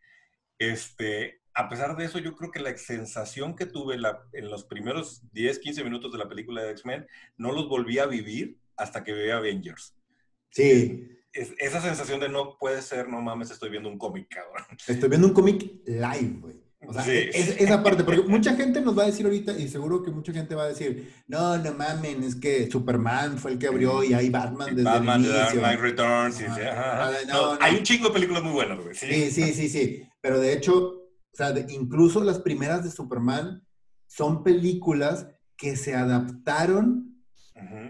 Este, 0.60 1.42
a 1.54 1.70
pesar 1.70 1.96
de 1.96 2.04
eso, 2.04 2.20
yo 2.20 2.36
creo 2.36 2.52
que 2.52 2.60
la 2.60 2.78
sensación 2.78 3.56
que 3.56 3.66
tuve 3.66 3.96
en 3.96 4.50
los 4.50 4.66
primeros 4.66 5.22
10, 5.32 5.60
15 5.60 5.84
minutos 5.86 6.12
de 6.12 6.18
la 6.18 6.28
película 6.28 6.62
de 6.62 6.72
X-Men, 6.72 7.08
no 7.38 7.54
los 7.54 7.70
volví 7.70 7.98
a 8.00 8.08
vivir 8.08 8.58
hasta 8.76 9.06
que 9.06 9.14
vi 9.14 9.30
Avengers. 9.30 9.96
Sí. 10.50 11.08
Esa 11.36 11.82
sensación 11.82 12.20
de 12.20 12.30
no 12.30 12.58
puede 12.58 12.82
ser, 12.82 13.10
no 13.10 13.22
mames, 13.22 13.52
estoy 13.52 13.70
viendo 13.70 13.90
un 13.90 13.98
cómic, 13.98 14.28
cabrón. 14.30 14.66
Estoy 14.88 15.10
viendo 15.10 15.28
un 15.28 15.34
cómic 15.34 15.82
live, 15.86 16.40
güey. 16.40 16.66
O 16.88 16.94
sea, 16.94 17.04
esa 17.08 17.82
parte, 17.82 18.04
porque 18.04 18.22
mucha 18.22 18.56
gente 18.56 18.80
nos 18.80 18.98
va 18.98 19.04
a 19.04 19.06
decir 19.08 19.26
ahorita, 19.26 19.54
y 19.54 19.68
seguro 19.68 20.04
que 20.04 20.12
mucha 20.12 20.32
gente 20.32 20.56
va 20.56 20.64
a 20.64 20.68
decir, 20.68 21.14
no, 21.28 21.58
no 21.58 21.74
mames, 21.74 22.24
es 22.24 22.36
que 22.36 22.70
Superman 22.70 23.38
fue 23.38 23.54
el 23.54 23.60
que 23.60 23.68
abrió 23.68 24.04
y 24.04 24.14
hay 24.14 24.30
Batman 24.30 24.76
desde 24.76 24.84
Batman, 24.84 25.24
el 25.24 25.32
inicio. 25.32 25.62
Batman, 25.62 25.82
Returns, 25.82 26.36
sí, 26.36 26.46
sí. 26.56 26.62
hay 27.60 27.76
un 27.76 27.84
chingo 27.84 28.10
de 28.10 28.14
películas 28.14 28.44
muy 28.44 28.54
buenas, 28.54 28.80
güey. 28.84 28.96
Sí, 28.96 29.32
sí, 29.32 29.54
sí, 29.54 29.70
sí. 29.70 30.08
Pero 30.22 30.40
de 30.40 30.54
hecho, 30.54 30.76
o 30.76 31.36
sea, 31.36 31.54
incluso 31.70 32.24
las 32.24 32.40
primeras 32.40 32.84
de 32.84 32.92
Superman 32.92 33.66
son 34.08 34.44
películas 34.44 35.28
que 35.58 35.76
se 35.76 35.96
adaptaron 35.96 37.15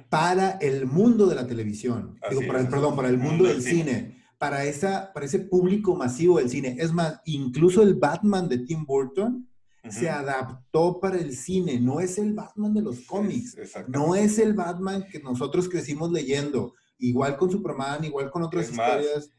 para 0.09 0.51
el 0.61 0.85
mundo 0.85 1.25
de 1.27 1.35
la 1.35 1.47
televisión. 1.47 2.19
Digo, 2.29 2.41
para 2.47 2.59
el, 2.59 2.67
perdón, 2.67 2.95
para 2.95 3.09
el 3.09 3.17
mundo, 3.17 3.45
del 3.45 3.61
cine. 3.61 4.23
Para, 4.37 4.65
esa, 4.65 5.11
para 5.13 5.25
ese 5.25 5.39
público 5.39 5.95
masivo 5.95 6.37
del 6.37 6.49
cine. 6.49 6.75
Es 6.79 6.91
más, 6.91 7.21
incluso 7.25 7.81
el 7.81 7.95
Batman 7.95 8.47
de 8.47 8.59
Tim 8.59 8.85
Burton 8.85 9.47
se 9.89 10.09
adaptó 10.09 10.99
para 10.99 11.17
el 11.17 11.35
cine. 11.35 11.79
No 11.79 11.99
es 11.99 12.17
el 12.17 12.33
Batman 12.33 12.73
de 12.73 12.81
los 12.81 13.01
cómics. 13.01 13.57
No 13.87 14.15
es 14.15 14.39
el 14.39 14.53
Batman 14.53 15.05
que 15.09 15.19
nosotros 15.19 15.69
crecimos 15.69 16.11
leyendo. 16.11 16.73
Igual 16.97 17.37
con 17.37 17.51
Superman, 17.51 18.03
igual 18.03 18.31
con 18.31 18.43
otras 18.43 18.69
historias 18.69 19.29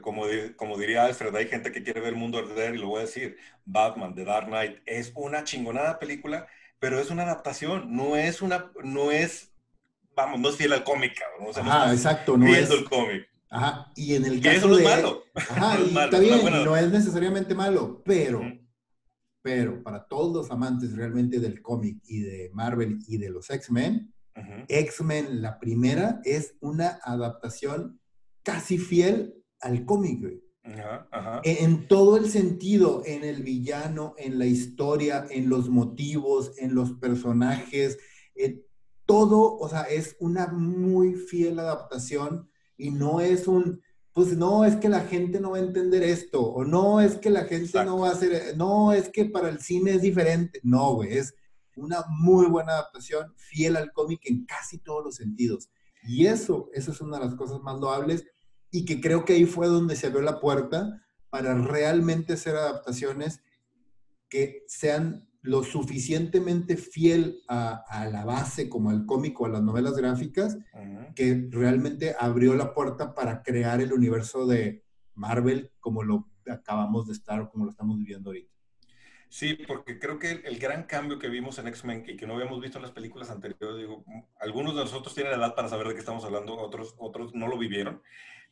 como, 0.00 0.24
como 0.56 0.78
diría 0.78 1.04
Alfred, 1.04 1.34
hay 1.34 1.48
gente 1.48 1.72
que 1.72 1.82
quiere 1.82 2.00
ver 2.00 2.10
el 2.10 2.18
mundo 2.18 2.38
arder 2.38 2.74
y 2.74 2.78
lo 2.78 2.88
voy 2.88 2.98
a 2.98 3.06
decir, 3.06 3.36
Batman, 3.64 4.14
The 4.14 4.24
Dark 4.24 4.46
Knight, 4.46 4.78
es 4.86 5.12
una 5.16 5.42
chingonada 5.42 5.98
película, 5.98 6.46
pero 6.78 7.00
es 7.00 7.10
una 7.10 7.24
adaptación, 7.24 7.94
no 7.94 8.16
es 8.16 8.40
una, 8.40 8.70
no 8.84 9.10
es, 9.10 9.49
vamos, 10.22 10.40
no 10.40 10.48
es 10.48 10.56
fiel 10.56 10.72
al 10.72 10.84
cómic, 10.84 11.18
cabrón. 11.18 11.48
O 11.48 11.52
sea, 11.52 11.62
no 11.62 11.92
exacto, 11.92 12.36
no 12.36 12.46
es 12.46 12.70
el 12.70 12.84
cómic. 12.84 13.28
Ajá, 13.50 13.90
y 13.96 14.14
en 14.14 14.24
el 14.24 14.40
caso 14.40 14.56
eso 14.56 14.68
no 14.68 14.78
es 14.78 14.84
malo. 14.84 15.24
Ajá, 15.34 15.78
y 15.90 15.98
está 15.98 16.18
bien, 16.18 16.64
no 16.64 16.76
es 16.76 16.90
necesariamente 16.90 17.54
malo, 17.54 18.02
pero, 18.04 18.40
pero 19.42 19.82
para 19.82 20.06
todos 20.06 20.32
los 20.32 20.50
amantes 20.50 20.94
realmente 20.94 21.40
del 21.40 21.60
cómic 21.60 21.98
y 22.04 22.20
de 22.20 22.50
Marvel 22.52 22.98
y 23.08 23.18
de 23.18 23.30
los 23.30 23.50
X-Men, 23.50 24.14
X-Men, 24.68 25.42
la 25.42 25.58
primera, 25.58 26.20
es 26.24 26.54
una 26.60 26.98
adaptación 27.02 28.00
casi 28.42 28.78
fiel 28.78 29.34
al 29.60 29.84
cómic, 29.84 30.20
güey. 30.20 30.42
En, 31.42 31.88
todo 31.88 32.16
el 32.16 32.30
sentido, 32.30 33.02
en 33.04 33.24
el 33.24 33.42
villano, 33.42 34.14
en 34.18 34.38
la 34.38 34.46
historia, 34.46 35.26
en 35.30 35.48
los 35.48 35.68
motivos, 35.68 36.52
en 36.58 36.74
los 36.74 36.92
personajes, 36.92 37.98
todo, 39.10 39.58
o 39.58 39.68
sea, 39.68 39.82
es 39.82 40.14
una 40.20 40.46
muy 40.46 41.16
fiel 41.16 41.58
adaptación 41.58 42.48
y 42.76 42.92
no 42.92 43.20
es 43.20 43.48
un, 43.48 43.82
pues 44.12 44.36
no, 44.36 44.64
es 44.64 44.76
que 44.76 44.88
la 44.88 45.00
gente 45.00 45.40
no 45.40 45.50
va 45.50 45.56
a 45.56 45.62
entender 45.62 46.04
esto, 46.04 46.40
o 46.40 46.64
no, 46.64 47.00
es 47.00 47.16
que 47.16 47.28
la 47.28 47.42
gente 47.42 47.84
no 47.84 47.98
va 47.98 48.10
a 48.10 48.12
hacer, 48.12 48.56
no, 48.56 48.92
es 48.92 49.08
que 49.08 49.24
para 49.24 49.48
el 49.48 49.58
cine 49.58 49.94
es 49.94 50.02
diferente, 50.02 50.60
no, 50.62 50.94
güey, 50.94 51.18
es 51.18 51.34
una 51.74 52.04
muy 52.08 52.46
buena 52.46 52.74
adaptación, 52.74 53.34
fiel 53.36 53.74
al 53.74 53.90
cómic 53.90 54.20
en 54.26 54.44
casi 54.44 54.78
todos 54.78 55.04
los 55.04 55.16
sentidos. 55.16 55.70
Y 56.04 56.26
eso, 56.26 56.70
eso 56.72 56.92
es 56.92 57.00
una 57.00 57.18
de 57.18 57.24
las 57.24 57.34
cosas 57.34 57.60
más 57.62 57.80
loables 57.80 58.24
y 58.70 58.84
que 58.84 59.00
creo 59.00 59.24
que 59.24 59.32
ahí 59.32 59.44
fue 59.44 59.66
donde 59.66 59.96
se 59.96 60.06
abrió 60.06 60.22
la 60.22 60.38
puerta 60.38 61.04
para 61.30 61.54
realmente 61.54 62.34
hacer 62.34 62.54
adaptaciones 62.54 63.40
que 64.28 64.62
sean 64.68 65.28
lo 65.42 65.62
suficientemente 65.62 66.76
fiel 66.76 67.42
a, 67.48 68.08
la 68.12 68.24
base 68.24 68.68
como 68.68 68.90
al 68.90 69.06
cómico, 69.06 69.46
a 69.46 69.48
las 69.48 69.62
novelas 69.62 69.96
gráficas, 69.96 70.58
que 71.14 71.48
realmente 71.50 72.14
abrió 72.18 72.54
la 72.54 72.74
puerta 72.74 73.14
para 73.14 73.42
crear 73.42 73.80
el 73.80 73.92
universo 73.92 74.46
de 74.46 74.84
Marvel 75.14 75.72
como 75.80 76.02
lo 76.02 76.28
acabamos 76.46 77.06
de 77.06 77.12
estar 77.12 77.40
o 77.40 77.50
como 77.50 77.64
lo 77.64 77.70
estamos 77.70 77.98
viviendo 77.98 78.30
ahorita. 78.30 78.50
Sí, 79.28 79.56
porque 79.66 80.00
creo 80.00 80.18
que 80.18 80.42
el, 80.44 80.58
gran 80.58 80.84
cambio 80.84 81.20
que 81.20 81.28
vimos 81.28 81.58
en 81.58 81.68
X-Men 81.68 82.04
y 82.08 82.16
que 82.16 82.26
no 82.26 82.34
habíamos 82.34 82.60
visto 82.60 82.78
en 82.78 82.82
las 82.82 82.90
películas 82.90 83.30
anteriores, 83.30 83.78
digo, 83.78 84.04
algunos 84.40 84.74
de 84.74 84.80
nosotros 84.80 85.14
tienen 85.14 85.32
edad 85.32 85.54
para 85.54 85.68
saber 85.68 85.86
de 85.86 85.94
qué 85.94 86.00
estamos 86.00 86.24
hablando, 86.24 86.58
otros, 86.58 86.96
otros 86.98 87.32
no 87.32 87.46
lo 87.46 87.56
vivieron, 87.56 88.02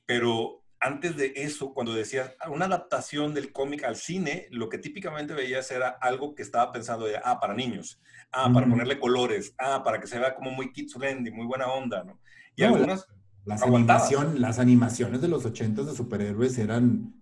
pero 0.06 0.62
antes 0.80 1.16
de 1.16 1.32
eso, 1.36 1.74
cuando 1.74 1.94
decías 1.94 2.34
una 2.50 2.66
adaptación 2.66 3.34
del 3.34 3.52
cómic 3.52 3.84
al 3.84 3.96
cine, 3.96 4.46
lo 4.50 4.68
que 4.68 4.78
típicamente 4.78 5.34
veías 5.34 5.70
era 5.70 5.88
algo 5.88 6.34
que 6.34 6.42
estaba 6.42 6.72
pensando 6.72 7.06
de, 7.06 7.18
ah, 7.22 7.40
para 7.40 7.54
niños, 7.54 8.00
ah, 8.32 8.50
para 8.52 8.66
ponerle 8.66 8.98
colores, 8.98 9.54
ah, 9.58 9.82
para 9.82 10.00
que 10.00 10.06
se 10.06 10.18
vea 10.18 10.34
como 10.34 10.50
muy 10.50 10.72
kids 10.72 10.94
friendly, 10.94 11.30
muy 11.30 11.46
buena 11.46 11.66
onda, 11.66 12.04
¿no? 12.04 12.20
Y 12.56 12.62
algunas... 12.64 13.06
Las, 13.44 13.62
animación, 13.62 14.42
las 14.42 14.58
animaciones 14.58 15.22
de 15.22 15.28
los 15.28 15.46
ochentas 15.46 15.86
de 15.86 15.94
superhéroes 15.94 16.58
eran 16.58 17.14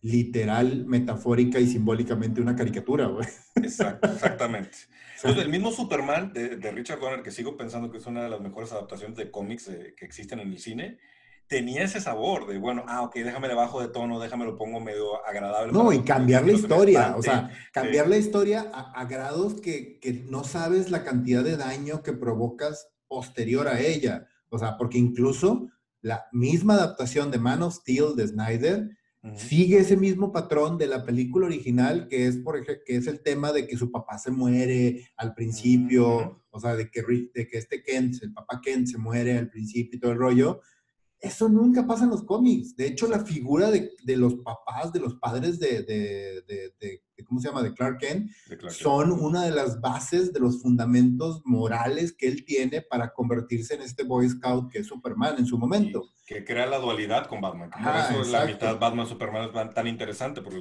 literal, 0.00 0.84
metafórica 0.86 1.60
y 1.60 1.66
simbólicamente 1.66 2.40
una 2.40 2.56
caricatura, 2.56 3.06
güey. 3.06 3.26
exactamente. 3.56 4.76
Entonces, 5.16 5.42
el 5.42 5.50
mismo 5.50 5.72
Superman 5.72 6.32
de, 6.32 6.70
Richard 6.72 7.00
Donner, 7.00 7.22
que 7.22 7.30
sigo 7.30 7.56
pensando 7.56 7.90
que 7.90 7.98
es 7.98 8.06
una 8.06 8.24
de 8.24 8.28
las 8.28 8.40
mejores 8.40 8.70
adaptaciones 8.72 9.16
de 9.16 9.30
cómics 9.30 9.68
eh, 9.68 9.94
que 9.96 10.04
existen 10.04 10.40
en 10.40 10.48
el 10.48 10.58
cine, 10.58 10.98
tenía 11.48 11.84
ese 11.84 12.00
sabor 12.00 12.46
de, 12.46 12.58
bueno, 12.58 12.84
ah, 12.88 13.02
ok, 13.02 13.14
déjame 13.16 13.52
bajo 13.54 13.80
de 13.80 13.88
tono, 13.88 14.18
déjame 14.18 14.44
lo 14.44 14.56
pongo 14.56 14.80
medio 14.80 15.24
agradable. 15.26 15.72
No, 15.72 15.92
y 15.92 16.00
cambiar 16.02 16.44
la 16.44 16.52
historia, 16.52 17.14
o 17.16 17.22
sea, 17.22 17.50
cambiar 17.72 18.08
la 18.08 18.16
historia 18.16 18.70
a, 18.72 19.04
grados 19.04 19.60
que, 19.60 19.98
que, 20.00 20.12
no 20.12 20.44
sabes 20.44 20.90
la 20.90 21.04
cantidad 21.04 21.44
de 21.44 21.56
daño 21.56 22.02
que 22.02 22.12
provocas 22.12 22.88
posterior 23.08 23.68
a 23.68 23.80
ella. 23.80 24.26
O 24.48 24.58
sea, 24.58 24.76
porque 24.76 24.98
incluso 24.98 25.68
la 26.00 26.26
misma 26.32 26.74
adaptación 26.74 27.30
de 27.30 27.38
Man 27.38 27.62
of 27.62 27.74
Steel 27.74 28.16
de 28.16 28.26
Snyder 28.26 28.90
sigue 29.34 29.78
ese 29.78 29.96
mismo 29.96 30.32
patrón 30.32 30.78
de 30.78 30.86
la 30.86 31.04
película 31.04 31.46
original, 31.46 32.06
que 32.08 32.26
es, 32.26 32.36
por 32.36 32.56
ejemplo, 32.56 32.84
que 32.86 32.96
es 32.96 33.06
el 33.06 33.20
tema 33.22 33.52
de 33.52 33.66
que 33.66 33.76
su 33.76 33.90
papá 33.90 34.18
se 34.18 34.30
muere 34.30 35.08
al 35.16 35.34
principio, 35.34 36.44
o 36.50 36.60
sea, 36.60 36.76
de 36.76 36.88
que, 36.90 37.02
de 37.34 37.48
que 37.48 37.58
este 37.58 37.82
Kent, 37.82 38.22
el 38.22 38.32
papá 38.32 38.60
Kent 38.62 38.86
se 38.86 38.98
muere 38.98 39.36
al 39.36 39.48
principio 39.48 39.96
y 39.96 40.00
todo 40.00 40.12
el 40.12 40.18
rollo 40.18 40.60
eso 41.26 41.48
nunca 41.48 41.86
pasa 41.86 42.04
en 42.04 42.10
los 42.10 42.24
cómics. 42.24 42.76
De 42.76 42.86
hecho, 42.86 43.08
la 43.08 43.24
figura 43.24 43.70
de, 43.70 44.16
los 44.16 44.36
papás, 44.36 44.92
de 44.92 45.00
los 45.00 45.16
padres 45.16 45.58
de, 45.58 46.44
¿cómo 47.26 47.40
se 47.40 47.48
llama? 47.48 47.62
De 47.62 47.74
Clark 47.74 47.98
Kent, 47.98 48.30
son 48.68 49.12
una 49.12 49.44
de 49.44 49.50
las 49.50 49.80
bases 49.80 50.32
de 50.32 50.40
los 50.40 50.62
fundamentos 50.62 51.42
morales 51.44 52.14
que 52.16 52.28
él 52.28 52.44
tiene 52.44 52.82
para 52.82 53.12
convertirse 53.12 53.74
en 53.74 53.82
este 53.82 54.04
Boy 54.04 54.28
Scout 54.28 54.70
que 54.70 54.80
es 54.80 54.86
Superman 54.86 55.36
en 55.38 55.46
su 55.46 55.58
momento. 55.58 56.10
que 56.26 56.44
crea 56.44 56.66
la 56.66 56.78
dualidad 56.78 57.26
con 57.26 57.40
Batman. 57.40 57.70
por 57.70 58.20
eso 58.20 58.30
la 58.30 58.46
mitad 58.46 58.78
Batman-Superman 58.78 59.50
es 59.54 59.74
tan 59.74 59.86
interesante, 59.86 60.42
por 60.42 60.54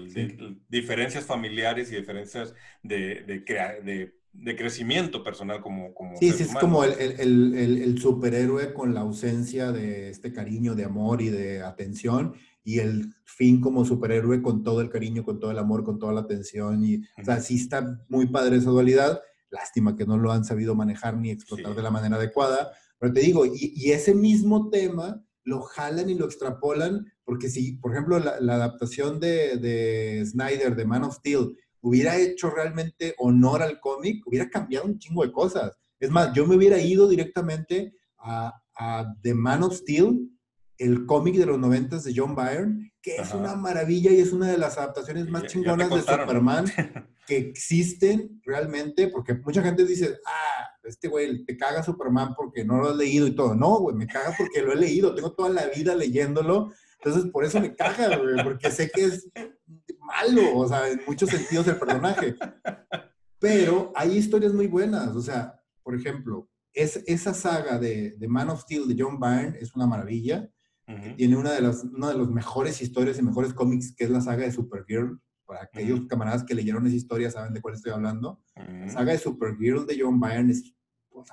diferencias 0.69 1.25
familiares 1.25 1.91
y 1.91 1.95
diferencias 1.95 2.53
de, 2.83 3.23
de 3.23 4.24
de 4.37 4.55
crecimiento 4.55 5.23
personal 5.23 5.61
como... 5.61 5.93
como 5.93 6.17
sí, 6.17 6.31
sí, 6.31 6.43
es 6.43 6.53
como 6.55 6.83
el, 6.83 6.93
el, 6.93 7.55
el, 7.55 7.77
el, 7.81 7.97
superhéroe 7.97 8.73
con 8.73 8.93
la 8.93 9.01
ausencia 9.01 9.71
de 9.71 10.09
este 10.09 10.31
cariño, 10.31 10.75
de 10.75 10.85
amor 10.85 11.21
y 11.21 11.29
de 11.29 11.63
atención, 11.63 12.35
y 12.63 12.79
el 12.79 13.13
fin 13.23 13.61
como 13.61 13.85
superhéroe 13.85 14.41
con 14.41 14.63
todo 14.63 14.81
el 14.81 14.89
cariño, 14.89 15.23
con 15.23 15.39
todo 15.39 15.51
el 15.51 15.59
amor, 15.59 15.83
con 15.83 15.99
toda 15.99 16.13
la 16.13 16.21
atención. 16.21 16.83
Y, 16.83 16.97
O 17.21 17.23
sea, 17.23 17.39
sí 17.39 17.55
está 17.55 18.03
muy 18.09 18.27
padre 18.27 18.57
esa 18.57 18.71
dualidad. 18.71 19.21
lástima 19.51 19.95
que 19.95 20.05
no 20.05 20.17
lo 20.17 20.31
han 20.31 20.43
sabido 20.43 20.75
manejar 20.75 21.15
ni 21.15 21.29
explotar 21.29 21.75
de 21.75 21.83
la 21.83 21.91
manera 21.91 22.17
adecuada. 22.17 22.71
Pero 22.99 23.13
te 23.13 23.19
digo, 23.21 23.45
y, 23.45 23.91
ese 23.91 24.15
mismo 24.15 24.69
tema 24.69 25.23
lo 25.43 25.61
jalan 25.61 26.09
y 26.09 26.15
lo 26.15 26.25
extrapolan, 26.25 27.05
porque 27.23 27.49
si, 27.49 27.73
por 27.73 27.91
ejemplo, 27.91 28.19
la, 28.19 28.55
adaptación 28.55 29.19
de, 29.19 29.57
de, 29.57 30.25
Snyder, 30.25 30.75
de 30.75 30.85
Man 30.85 31.03
of 31.03 31.15
Steel, 31.15 31.55
hubiera 31.85 32.17
hecho 32.17 32.49
realmente 32.49 33.13
honor 33.19 33.61
al 33.61 33.79
cómic, 33.79 34.25
hubiera 34.25 34.49
cambiado 34.49 34.87
un 34.87 34.97
chingo 34.97 35.23
de 35.23 35.31
cosas. 35.31 35.77
Es 35.99 36.09
más, 36.09 36.33
yo 36.33 36.47
me 36.47 36.55
hubiera 36.55 36.79
ido 36.79 37.07
directamente 37.07 37.93
a, 38.17 38.59
a 38.75 39.13
The 39.21 39.35
Man 39.35 39.61
of 39.61 39.75
Steel, 39.75 40.31
el 40.79 41.05
cómic 41.05 41.35
de 41.35 41.45
los 41.45 41.59
noventas 41.59 42.03
de 42.03 42.13
John 42.15 42.35
Byrne, 42.35 42.91
que 43.03 43.17
es 43.17 43.31
una 43.35 43.55
maravilla 43.55 44.11
y 44.11 44.19
es 44.19 44.33
una 44.33 44.47
de 44.49 44.57
las 44.57 44.79
adaptaciones 44.79 45.29
más 45.29 45.45
chingonas 45.45 45.91
de 45.91 46.01
Superman 46.01 46.65
que 47.27 47.37
existen 47.37 48.41
realmente, 48.43 49.09
porque 49.09 49.35
mucha 49.35 49.61
gente 49.61 49.85
dice, 49.85 50.17
ah, 50.25 50.67
este 50.83 51.07
güey 51.07 51.45
te 51.45 51.55
caga 51.55 51.83
Superman 51.83 52.33
porque 52.35 52.65
no 52.65 52.77
lo 52.77 52.89
has 52.89 52.95
leído 52.95 53.27
y 53.27 53.35
todo. 53.35 53.53
No, 53.53 53.77
güey, 53.79 53.95
me 53.95 54.07
caga 54.07 54.33
porque 54.35 54.63
lo 54.63 54.73
he 54.73 54.75
leído, 54.75 55.13
tengo 55.13 55.33
toda 55.33 55.49
la 55.49 55.67
vida 55.67 55.93
leyéndolo, 55.93 56.71
entonces 56.97 57.31
por 57.31 57.45
eso 57.45 57.59
me 57.59 57.75
caga, 57.75 58.17
güey, 58.17 58.43
porque 58.43 58.71
sé 58.71 58.89
que 58.89 59.05
es 59.05 59.29
malo, 60.05 60.57
o 60.57 60.67
sea, 60.67 60.87
en 60.89 61.01
muchos 61.07 61.29
sentidos 61.29 61.67
el 61.67 61.77
personaje. 61.77 62.35
Pero 63.39 63.91
hay 63.95 64.17
historias 64.17 64.53
muy 64.53 64.67
buenas, 64.67 65.15
o 65.15 65.21
sea, 65.21 65.59
por 65.83 65.95
ejemplo, 65.95 66.49
es, 66.73 67.03
esa 67.05 67.33
saga 67.33 67.77
de, 67.79 68.15
de 68.17 68.27
Man 68.27 68.49
of 68.49 68.61
Steel 68.61 68.87
de 68.87 68.95
John 68.97 69.19
Byrne 69.19 69.57
es 69.59 69.75
una 69.75 69.87
maravilla 69.87 70.49
tiene 71.17 71.35
una 71.35 71.51
de, 71.51 71.61
las, 71.61 71.83
una 71.83 72.09
de 72.09 72.17
las 72.17 72.29
mejores 72.29 72.81
historias 72.81 73.17
y 73.17 73.23
mejores 73.23 73.53
cómics, 73.53 73.95
que 73.95 74.03
es 74.03 74.09
la 74.09 74.21
saga 74.21 74.43
de 74.43 74.51
Supergirl. 74.51 75.19
Para 75.45 75.63
aquellos 75.63 76.07
camaradas 76.07 76.43
que 76.43 76.55
leyeron 76.55 76.87
esa 76.87 76.95
historia 76.95 77.29
saben 77.29 77.53
de 77.53 77.61
cuál 77.61 77.75
estoy 77.75 77.91
hablando. 77.91 78.41
La 78.55 78.89
saga 78.89 79.11
de 79.11 79.19
Supergirl 79.19 79.85
de 79.85 79.97
John 79.99 80.19
Byrne 80.19 80.51
es 80.51 80.73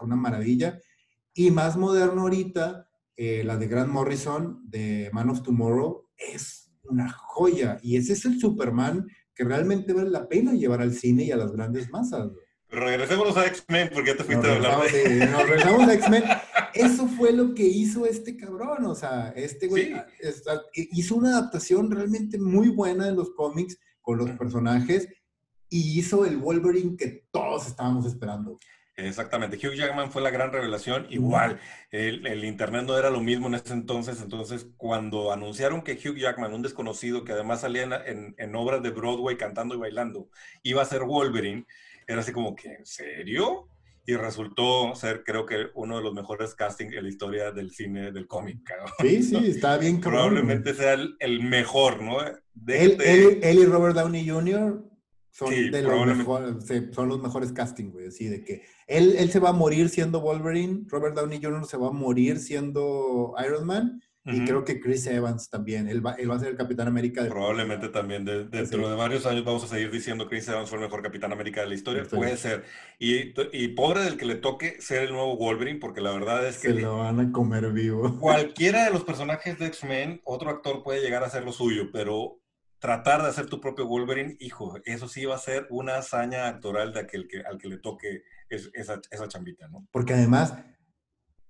una 0.00 0.16
maravilla. 0.16 0.78
Y 1.34 1.50
más 1.50 1.78
moderno 1.78 2.22
ahorita, 2.22 2.88
eh, 3.16 3.42
la 3.42 3.56
de 3.56 3.68
Grant 3.68 3.90
Morrison 3.90 4.62
de 4.68 5.08
Man 5.14 5.30
of 5.30 5.42
Tomorrow 5.42 6.08
es 6.16 6.61
una 6.84 7.10
joya. 7.10 7.78
Y 7.82 7.96
ese 7.96 8.12
es 8.14 8.24
el 8.24 8.38
Superman 8.38 9.06
que 9.34 9.44
realmente 9.44 9.92
vale 9.92 10.10
la 10.10 10.28
pena 10.28 10.52
llevar 10.52 10.82
al 10.82 10.94
cine 10.94 11.24
y 11.24 11.30
a 11.30 11.36
las 11.36 11.52
grandes 11.52 11.90
masas. 11.90 12.30
Regresemos 12.68 13.36
a 13.36 13.46
X-Men, 13.46 13.90
porque 13.92 14.10
ya 14.10 14.16
te 14.16 14.24
fuiste 14.24 14.48
a 14.48 14.54
hablar 14.54 14.90
de... 14.90 15.26
Nos 15.26 15.42
regresamos 15.48 15.88
a 15.88 15.94
X-Men. 15.94 16.24
Eso 16.74 17.06
fue 17.06 17.32
lo 17.32 17.54
que 17.54 17.64
hizo 17.64 18.06
este 18.06 18.36
cabrón, 18.36 18.86
o 18.86 18.94
sea, 18.94 19.28
este 19.36 19.68
güey 19.68 19.94
hizo 20.74 21.16
una 21.16 21.36
adaptación 21.36 21.90
realmente 21.90 22.38
muy 22.38 22.70
buena 22.70 23.06
de 23.06 23.12
los 23.12 23.30
cómics 23.34 23.78
con 24.00 24.16
los 24.16 24.30
personajes 24.30 25.06
y 25.68 25.98
hizo 25.98 26.24
el 26.24 26.38
Wolverine 26.38 26.96
que 26.96 27.26
todos 27.30 27.66
estábamos 27.66 28.06
esperando. 28.06 28.58
Exactamente, 29.06 29.56
Hugh 29.56 29.74
Jackman 29.74 30.10
fue 30.10 30.22
la 30.22 30.30
gran 30.30 30.52
revelación. 30.52 31.06
Igual, 31.10 31.60
el, 31.90 32.44
Internet 32.44 32.84
no 32.86 32.98
era 32.98 33.10
lo 33.10 33.20
mismo 33.20 33.48
en 33.48 33.54
ese 33.54 33.72
entonces. 33.72 34.20
Entonces, 34.20 34.66
cuando 34.76 35.32
anunciaron 35.32 35.82
que 35.82 35.92
Hugh 35.92 36.16
Jackman, 36.16 36.52
un 36.52 36.62
desconocido 36.62 37.24
que 37.24 37.32
además 37.32 37.62
salía 37.62 37.82
en, 38.06 38.34
en 38.36 38.54
obras 38.54 38.82
de 38.82 38.90
Broadway 38.90 39.36
cantando 39.36 39.74
y 39.74 39.78
bailando, 39.78 40.28
iba 40.62 40.82
a 40.82 40.86
ser 40.86 41.02
Wolverine, 41.02 41.66
era 42.06 42.20
así 42.20 42.32
como 42.32 42.54
que, 42.54 42.74
¿en 42.74 42.86
serio? 42.86 43.68
Y 44.04 44.14
resultó 44.16 44.94
ser, 44.96 45.22
creo 45.22 45.46
que, 45.46 45.66
uno 45.74 45.96
de 45.96 46.02
los 46.02 46.12
mejores 46.12 46.54
castings 46.54 46.94
en 46.94 47.04
la 47.04 47.08
historia 47.08 47.52
del 47.52 47.70
cine, 47.70 48.10
del 48.10 48.26
cómic. 48.26 48.58
Sí, 49.00 49.22
sí, 49.22 49.36
está 49.46 49.78
bien. 49.78 50.00
Probablemente 50.00 50.74
sea 50.74 50.94
el, 50.94 51.42
mejor, 51.42 52.02
¿no? 52.02 52.20
Él, 52.20 52.98
él, 53.00 53.58
y 53.58 53.64
Robert 53.64 53.94
Downey 53.94 54.28
Jr. 54.28 54.91
Son, 55.32 55.50
de 55.50 55.82
los 55.82 56.16
mejores, 56.16 56.54
son 56.92 57.08
los 57.08 57.20
mejores 57.20 57.52
castings, 57.52 57.92
güey. 57.92 58.08
Así 58.08 58.26
de 58.28 58.44
que 58.44 58.62
él, 58.86 59.16
él 59.18 59.30
se 59.30 59.40
va 59.40 59.48
a 59.48 59.54
morir 59.54 59.88
siendo 59.88 60.20
Wolverine, 60.20 60.84
Robert 60.88 61.16
Downey 61.16 61.40
Jr. 61.42 61.64
se 61.66 61.78
va 61.78 61.88
a 61.88 61.92
morir 61.92 62.38
siendo 62.38 63.34
Iron 63.42 63.66
Man 63.66 64.02
y 64.24 64.44
creo 64.44 64.64
que 64.64 64.78
Chris 64.78 65.06
Evans 65.08 65.50
también, 65.50 65.88
él 65.88 66.04
va, 66.04 66.12
él 66.12 66.30
va 66.30 66.36
a 66.36 66.38
ser 66.38 66.48
el 66.48 66.56
Capitán 66.56 66.86
América. 66.86 67.26
Probablemente 67.28 67.88
también, 67.88 68.24
dentro 68.24 68.88
de 68.88 68.94
varios 68.94 69.26
años 69.26 69.44
vamos 69.44 69.64
a 69.64 69.66
seguir 69.66 69.90
diciendo 69.90 70.28
Chris 70.28 70.46
Evans 70.46 70.68
fue 70.68 70.78
el 70.78 70.84
mejor 70.84 71.02
Capitán 71.02 71.32
América 71.32 71.62
de 71.62 71.68
la 71.68 71.74
historia. 71.74 72.04
Puede 72.04 72.36
ser. 72.36 72.64
Y, 73.00 73.34
y, 73.52 73.68
pobre 73.68 74.04
del 74.04 74.16
que 74.16 74.26
le 74.26 74.36
toque 74.36 74.80
ser 74.80 75.02
el 75.02 75.12
nuevo 75.12 75.36
Wolverine, 75.36 75.80
porque 75.80 76.00
la 76.00 76.12
verdad 76.12 76.46
es 76.46 76.58
que... 76.58 76.68
Se 76.68 76.80
lo 76.80 76.98
van 76.98 77.18
a 77.18 77.32
comer 77.32 77.72
vivo. 77.72 78.16
Cualquiera 78.20 78.84
de 78.84 78.92
los 78.92 79.02
personajes 79.04 79.58
de 79.58 79.66
X-Men, 79.66 80.20
otro 80.24 80.50
actor 80.50 80.84
puede 80.84 81.00
llegar 81.00 81.24
a 81.24 81.26
hacer 81.26 81.42
lo 81.42 81.52
suyo, 81.52 81.90
pero 81.92 82.41
tratar 82.82 83.22
de 83.22 83.28
hacer 83.28 83.46
tu 83.46 83.60
propio 83.60 83.86
Wolverine, 83.86 84.36
hijo, 84.40 84.74
eso 84.84 85.06
sí 85.06 85.24
va 85.24 85.36
a 85.36 85.38
ser 85.38 85.68
una 85.70 85.98
hazaña 85.98 86.48
actoral 86.48 86.92
de 86.92 86.98
aquel 86.98 87.28
que, 87.28 87.40
al 87.40 87.56
que 87.56 87.68
le 87.68 87.78
toque 87.78 88.24
esa, 88.50 89.00
esa 89.08 89.28
chambita, 89.28 89.68
¿no? 89.68 89.86
Porque 89.92 90.14
además 90.14 90.54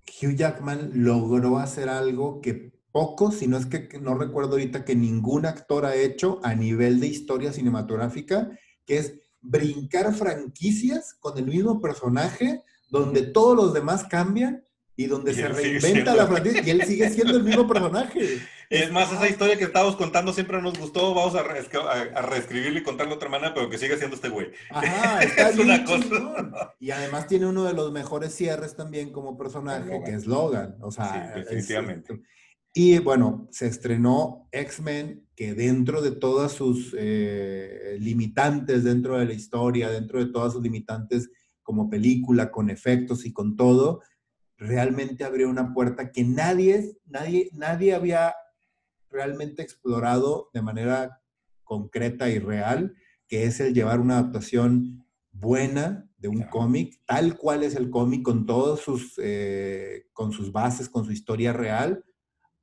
Hugh 0.07 0.37
Jackman 0.37 0.91
logró 0.93 1.59
hacer 1.59 1.89
algo 1.89 2.43
que 2.43 2.75
pocos, 2.93 3.37
si 3.39 3.47
no 3.47 3.57
es 3.57 3.65
que 3.65 3.89
no 3.99 4.15
recuerdo 4.15 4.53
ahorita 4.53 4.85
que 4.85 4.95
ningún 4.95 5.47
actor 5.47 5.87
ha 5.87 5.95
hecho 5.95 6.39
a 6.43 6.55
nivel 6.55 7.01
de 7.01 7.07
historia 7.07 7.51
cinematográfica, 7.51 8.51
que 8.85 8.99
es 8.99 9.15
brincar 9.41 10.13
franquicias 10.15 11.15
con 11.15 11.39
el 11.39 11.47
mismo 11.47 11.81
personaje, 11.81 12.63
donde 12.91 13.23
todos 13.23 13.57
los 13.57 13.73
demás 13.73 14.05
cambian 14.05 14.63
y 15.03 15.07
donde 15.07 15.35
se 15.35 15.49
reinventa 15.49 16.15
la 16.15 16.27
franquicia 16.27 16.63
y 16.65 16.71
él 16.71 16.83
sigue 16.85 17.11
siendo 17.11 17.37
el 17.37 17.43
mismo 17.43 17.67
personaje. 17.67 18.39
Es 18.73 18.91
más, 18.91 19.13
esa 19.13 19.29
historia 19.29 19.59
que 19.59 19.65
estábamos 19.65 19.97
contando 19.97 20.33
siempre 20.33 20.63
nos 20.63 20.79
gustó, 20.79 21.13
vamos 21.13 21.35
a, 21.35 21.41
a, 21.41 22.23
reescribirla 22.23 22.79
y 22.79 22.83
contarla 22.83 23.13
otra 23.13 23.29
manera, 23.29 23.53
pero 23.53 23.69
que 23.69 23.77
siga 23.77 23.99
siendo 23.99 24.17
este 24.17 24.31
güey. 24.31 24.51
Ajá, 24.71 25.23
está 25.23 25.51
es 25.51 25.59
una 25.59 25.85
cosa. 25.85 26.75
Y 26.81 26.91
además 26.91 27.27
tiene 27.27 27.45
uno 27.45 27.65
de 27.65 27.75
los 27.75 27.93
mejores 27.93 28.35
cierres 28.35 28.75
también 28.75 29.13
como 29.13 29.37
personaje, 29.37 30.01
que 30.07 30.13
es 30.13 30.27
Logan. 30.27 30.77
O 30.81 30.91
sea, 30.91 31.35
definitivamente. 31.37 32.23
y 32.73 32.99
bueno, 33.01 33.47
se 33.51 33.67
estrenó 33.67 34.49
X-Men, 34.53 35.27
que 35.37 35.53
dentro 35.53 36.01
de 36.01 36.13
todas 36.13 36.53
sus 36.53 36.97
eh, 36.99 37.99
limitantes, 38.01 38.85
dentro 38.85 39.19
de 39.19 39.27
la 39.27 39.35
historia, 39.35 39.91
dentro 39.91 40.19
de 40.19 40.33
todas 40.33 40.55
sus 40.55 40.63
limitantes 40.63 41.29
como 41.63 41.91
película, 41.91 42.51
con 42.51 42.71
efectos 42.71 43.27
y 43.27 43.35
con 43.35 43.55
todo, 43.55 44.01
realmente 44.63 45.25
abrió 45.25 45.49
una 45.49 45.75
puerta 45.75 46.13
que 46.13 46.25
nadie, 46.25 46.97
nadie, 47.07 47.51
nadie 47.53 47.95
había 47.95 48.35
realmente 49.11 49.63
explorado 49.63 50.51
de 50.55 50.63
manera 50.63 51.21
concreta 51.65 52.31
y 52.31 52.39
real, 52.39 52.95
que 53.27 53.45
es 53.45 53.61
el 53.61 53.75
llevar 53.75 54.01
una 54.01 54.19
adaptación 54.19 55.05
buena 55.31 56.09
de 56.19 56.29
un 56.29 56.43
cómic, 56.43 57.01
tal 57.07 57.37
cual 57.37 57.63
es 57.65 57.75
el 57.75 57.91
cómic, 57.91 58.23
con 58.23 58.47
todos 58.47 58.81
sus, 58.81 59.15
eh, 59.19 60.05
con 60.13 60.33
sus 60.33 60.53
bases, 60.53 60.89
con 60.89 61.05
su 61.05 61.13
historia 61.13 61.53
real, 61.53 62.05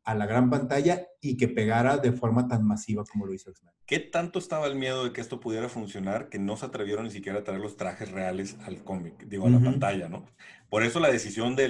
a 0.10 0.16
la 0.16 0.26
gran 0.26 0.49
pantalla 0.49 1.07
y 1.22 1.38
que 1.38 1.47
pegara 1.47 1.97
de 1.97 2.12
forma 2.12 2.47
tan 2.47 2.66
masiva 2.66 3.03
como 3.05 3.28
lo 3.28 3.34
hizo 3.34 3.51
X-Men. 3.51 3.76
¿Qué 3.86 3.99
tanto 3.99 4.39
estaba 4.39 4.66
el 4.66 4.76
miedo 4.76 5.03
de 5.03 5.14
que 5.14 5.22
esto 5.22 5.39
pudiera 5.39 5.70
funcionar 5.70 6.30
que 6.30 6.39
no 6.39 6.57
se 6.57 6.66
atrevieron 6.66 7.05
ni 7.05 7.12
siquiera 7.12 7.39
a 7.39 7.43
traer 7.43 7.60
los 7.60 7.78
trajes 7.78 8.12
reales 8.12 8.57
al 8.66 8.84
cómic, 8.84 9.26
digo, 9.28 9.45
a 9.45 9.51
la 9.51 9.60
pantalla, 9.60 10.10
¿no? 10.10 10.26
Por 10.68 10.82
eso 10.82 10.99
la 10.99 11.12
decisión 11.12 11.55
de 11.55 11.70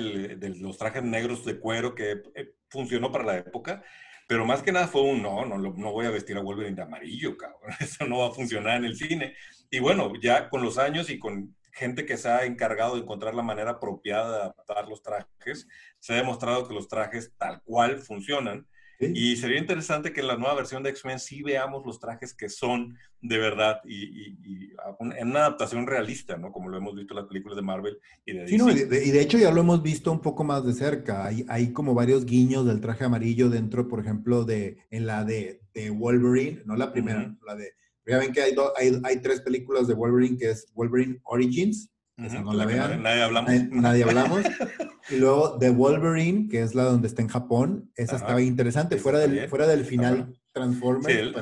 los 0.57 0.77
trajes 0.77 1.03
negros 1.03 1.43
de 1.43 1.59
cuero 1.59 1.95
que 1.95 2.21
eh, 2.35 2.53
funcionó 2.69 3.11
para 3.11 3.25
la 3.25 3.37
época, 3.37 3.83
pero 4.25 4.45
más 4.45 4.61
que 4.61 4.71
nada 4.71 4.87
fue 4.87 5.01
un, 5.01 5.21
no, 5.21 5.45
no, 5.45 5.57
no 5.57 5.91
voy 5.91 6.05
a 6.05 6.11
vestir 6.11 6.37
a 6.37 6.41
Wolverine 6.41 6.75
de 6.75 6.83
amarillo, 6.83 7.35
cabrón. 7.35 7.71
Eso 7.81 8.05
no 8.05 8.19
va 8.19 8.27
a 8.27 8.31
funcionar 8.31 8.77
en 8.77 8.85
el 8.85 8.95
cine. 8.95 9.35
Y 9.69 9.79
bueno, 9.79 10.13
ya 10.21 10.49
con 10.49 10.61
los 10.61 10.77
años 10.77 11.09
y 11.09 11.19
con 11.19 11.55
gente 11.79 12.05
que 12.05 12.17
se 12.17 12.27
ha 12.27 12.45
encargado 12.45 12.95
de 12.95 13.01
encontrar 13.01 13.33
la 13.33 13.41
manera 13.41 13.71
apropiada 13.71 14.29
de 14.29 14.43
adaptar 14.43 14.87
los 14.87 15.01
trajes, 15.01 15.67
se 15.97 16.13
ha 16.13 16.17
demostrado 16.17 16.67
que 16.67 16.73
los 16.73 16.89
trajes 16.89 17.33
tal 17.37 17.61
cual 17.63 17.99
funcionan. 17.99 18.67
Y 19.01 19.37
sería 19.37 19.57
interesante 19.57 20.11
que 20.11 20.19
en 20.19 20.27
la 20.27 20.35
nueva 20.35 20.55
versión 20.55 20.83
de 20.83 20.89
X-Men 20.89 21.19
sí 21.19 21.41
veamos 21.41 21.85
los 21.85 22.01
trajes 22.01 22.33
que 22.33 22.49
son 22.49 22.97
de 23.21 23.37
verdad 23.37 23.79
y, 23.85 24.35
en 25.15 25.29
una 25.29 25.39
adaptación 25.39 25.87
realista, 25.87 26.35
¿no? 26.35 26.51
Como 26.51 26.67
lo 26.67 26.75
hemos 26.75 26.95
visto 26.95 27.13
en 27.13 27.21
las 27.21 27.27
películas 27.27 27.55
de 27.55 27.61
Marvel 27.61 27.97
y 28.25 28.33
de 28.33 28.47
Sí, 28.49 28.57
no, 28.57 28.69
y, 28.69 28.73
de, 28.73 29.21
hecho 29.21 29.37
ya 29.37 29.51
lo 29.51 29.61
hemos 29.61 29.81
visto 29.81 30.11
un 30.11 30.19
poco 30.19 30.43
más 30.43 30.65
de 30.65 30.73
cerca. 30.73 31.25
Hay, 31.25 31.45
hay 31.47 31.71
como 31.71 31.93
varios 31.93 32.25
guiños 32.25 32.65
del 32.65 32.81
traje 32.81 33.05
amarillo 33.05 33.49
dentro, 33.49 33.87
por 33.87 34.01
ejemplo, 34.01 34.43
de 34.43 34.79
en 34.89 35.05
la 35.05 35.23
de, 35.23 35.61
Wolverine, 35.93 36.63
no 36.65 36.75
la 36.75 36.91
primera, 36.91 37.33
la 37.45 37.55
de... 37.55 37.71
Ya 38.09 38.17
ven 38.17 38.31
que 38.31 38.41
hay, 38.41 38.55
hay, 38.77 39.01
hay 39.03 39.21
tres 39.21 39.41
películas 39.41 39.87
de 39.87 39.93
Wolverine, 39.93 40.37
que 40.37 40.51
es 40.51 40.67
Wolverine 40.73 41.19
Origins, 41.23 41.91
no 42.19 42.53
la 42.53 42.65
vean. 42.65 43.01
Nadie 43.01 43.23
hablamos. 43.23 43.51
Nadie, 43.71 44.03
hablamos. 44.07 44.41
y 45.09 45.15
luego 45.17 45.57
The 45.57 45.69
Wolverine, 45.69 46.49
que 46.49 46.61
es 46.61 46.75
la 46.75 46.83
donde 46.83 47.07
está 47.07 47.21
en 47.21 47.29
Japón. 47.29 47.91
Esa 47.95 48.17
estaba 48.17 48.41
interesante, 48.41 48.97
fuera 48.97 49.19
del, 49.19 49.47
fuera 49.49 49.67
del 49.67 49.85
final 49.85 50.35
Transformer. 50.51 51.33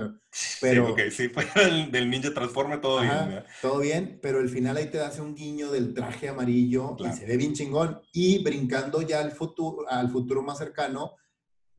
pero, 0.62 0.96
sí, 0.96 1.12
sí, 1.12 1.30
fuera 1.30 1.52
del, 1.90 2.10
Ninja 2.10 2.34
Transformer, 2.34 2.80
todo 2.82 3.02
bien. 3.02 3.44
Todo 3.62 3.80
bien, 3.80 4.20
pero 4.22 4.40
el 4.40 4.50
final 4.50 4.78
ahí 4.78 4.88
te 4.88 5.00
hace 5.00 5.22
un 5.22 5.34
guiño 5.34 5.72
del 5.72 5.94
traje 5.94 6.30
amarillo 6.30 6.96
y 7.00 7.18
se 7.18 7.26
ve 7.26 7.38
bien 7.38 7.54
chingón. 7.54 8.00
Y 8.14 8.44
brincando 8.44 9.02
ya 9.02 9.22
al 9.22 9.32
futuro, 9.32 9.90
al 9.90 10.10
futuro 10.12 10.44
más 10.44 10.60
cercano, 10.60 11.16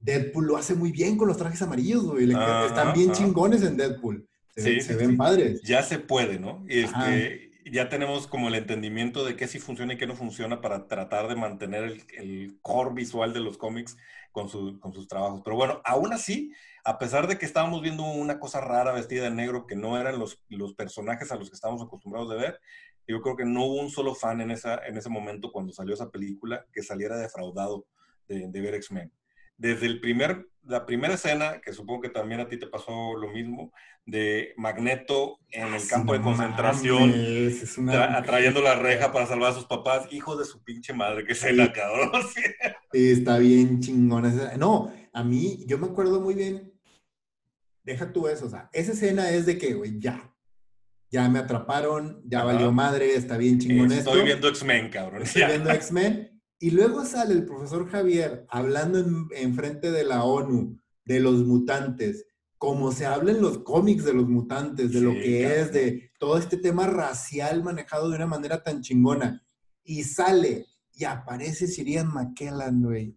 Deadpool 0.01 0.47
lo 0.47 0.57
hace 0.57 0.74
muy 0.74 0.93
bien 0.93 1.16
con 1.16 1.28
los 1.28 1.36
trajes 1.36 1.62
amarillos, 1.62 2.05
güey. 2.05 2.24
Están 2.24 2.93
bien 2.95 3.12
chingones 3.12 3.62
en 3.62 3.76
Deadpool. 3.76 4.28
Se, 4.59 4.97
ven 4.97 5.17
padres. 5.17 5.63
Ya 5.63 5.83
se 5.83 5.99
puede, 5.99 6.39
¿no? 6.39 6.65
Y, 6.69 6.81
este, 6.81 7.51
ya 7.71 7.89
tenemos 7.89 8.27
como 8.27 8.49
el 8.49 8.55
entendimiento 8.55 9.25
de 9.25 9.37
qué 9.37 9.47
sí 9.47 9.59
funciona 9.59 9.95
y 9.95 9.99
qué 9.99 10.07
no 10.07 10.17
funciona 10.17 10.61
para 10.61 10.87
tratar 10.87 11.29
de 11.29 11.37
mantener 11.37 11.85
el, 11.85 12.05
el 12.17 12.59
core 12.63 12.95
visual 12.95 13.33
de 13.33 13.41
los 13.41 13.59
cómics 13.59 13.97
con, 14.33 14.49
su, 14.49 14.79
con, 14.81 14.93
sus 14.93 15.09
trabajos. 15.09 15.43
Pero 15.45 15.57
bueno, 15.57 15.81
aún 15.85 16.13
así, 16.13 16.53
a 16.85 16.99
pesar 16.99 17.27
de 17.27 17.39
que 17.39 17.47
estábamos 17.47 17.83
viendo 17.83 18.05
una 18.05 18.39
cosa 18.39 18.61
rara 18.61 18.93
vestida 18.93 19.25
de 19.25 19.31
negro 19.31 19.67
que 19.67 19.77
no 19.77 19.99
eran 20.01 20.19
los, 20.19 20.43
los 20.49 20.75
personajes 20.75 21.31
a 21.31 21.37
los 21.37 21.51
que 21.51 21.55
estábamos 21.55 21.83
acostumbrados 21.83 22.31
de 22.31 22.37
ver, 22.37 22.61
yo 23.07 23.23
creo 23.23 23.37
que 23.37 23.45
no 23.45 23.65
hubo 23.65 23.81
un 23.81 23.91
solo 23.91 24.15
fan 24.15 24.41
en, 24.41 24.51
esa, 24.51 24.87
en 24.87 24.97
ese 24.97 25.09
momento 25.09 25.51
cuando 25.51 25.73
salió 25.73 25.95
esa 25.95 26.11
película 26.11 26.67
que 26.73 26.83
saliera 26.83 27.17
defraudado 27.17 27.87
de, 28.29 28.49
de 28.49 28.61
ver 28.61 28.75
X-Men 28.75 29.11
desde 29.59 29.87
el 29.87 30.01
primer, 30.01 30.49
la 30.63 30.87
primera 30.87 31.15
escena, 31.15 31.61
que 31.61 31.73
supongo 31.73 32.03
que 32.03 32.09
también 32.09 32.41
a 32.41 32.49
ti 32.49 32.59
te 32.59 32.69
pasó 32.69 33.17
lo 33.17 33.29
mismo, 33.29 33.73
de 34.07 34.55
Magneto 34.57 35.39
en 35.51 35.75
el 35.75 35.87
campo 35.87 36.15
de 36.15 36.23
concentración, 36.23 37.13
atrayendo 37.91 38.63
la 38.63 38.77
reja 38.77 39.13
para 39.13 39.27
salvar 39.27 39.51
a 39.51 39.55
sus 39.55 39.67
papás, 39.67 40.07
hijo 40.11 40.37
de 40.37 40.47
su 40.47 40.63
pinche 40.63 40.95
madre, 40.95 41.27
que 41.27 41.35
se 41.35 41.53
la 41.53 41.73
cabrón. 41.73 42.11
Sí, 42.91 43.11
está 43.11 43.37
bien 43.37 43.81
chingón. 43.81 44.33
No, 44.59 44.91
a 45.13 45.23
mí, 45.23 45.63
yo 45.67 45.77
me 45.77 45.89
acuerdo 45.89 46.23
muy 46.23 46.35
bien, 46.35 46.73
deja 47.83 48.11
tú 48.13 48.29
eso, 48.29 48.47
o 48.47 48.49
sea, 48.49 48.71
esa 48.73 48.93
escena 48.93 49.29
es 49.31 49.45
de 49.45 49.59
que, 49.59 49.75
güey, 49.75 49.99
ya, 49.99 50.35
ya 51.11 51.29
me 51.29 51.39
atraparon, 51.39 52.23
ya 52.25 52.45
valió 52.45 52.73
madre, 52.73 53.15
está 53.15 53.37
bien 53.37 53.59
chingón 53.59 53.93
esto. 53.93 54.11
Estoy 54.11 54.25
viendo 54.25 54.49
X-Men, 54.49 54.89
cabrón. 54.89 55.23
Estoy 55.23 55.45
viendo 55.45 55.71
X-Men 55.71 56.38
y 56.61 56.71
luego 56.73 57.05
sale 57.05 57.35
el 57.35 57.45
profesor 57.45 57.89
Javier 57.89 58.45
hablando 58.49 58.99
en, 59.31 59.55
frente 59.55 59.93
de 59.93 60.05
la 60.05 60.25
ONU 60.25 60.77
de 61.05 61.21
los 61.21 61.45
mutantes, 61.45 62.27
como 62.57 62.91
se 62.91 63.07
habla 63.07 63.31
en 63.31 63.41
los 63.41 63.59
cómics 63.59 64.05
de 64.05 64.15
los 64.15 64.29
mutantes, 64.29 64.93
de 64.93 65.01
lo 65.01 65.13
que 65.13 65.61
es, 65.61 65.73
de 65.73 66.11
todo 66.19 66.37
este 66.37 66.57
tema 66.57 66.89
racial 66.89 67.63
manejado 67.63 68.11
de 68.11 68.17
una 68.17 68.27
manera 68.27 68.63
tan 68.63 68.81
chingona. 68.83 69.45
Y 69.85 70.03
sale 70.03 70.67
y 70.95 71.05
aparece 71.05 71.69
Sirian 71.69 72.13
McKellan, 72.13 72.83
güey. 72.83 73.17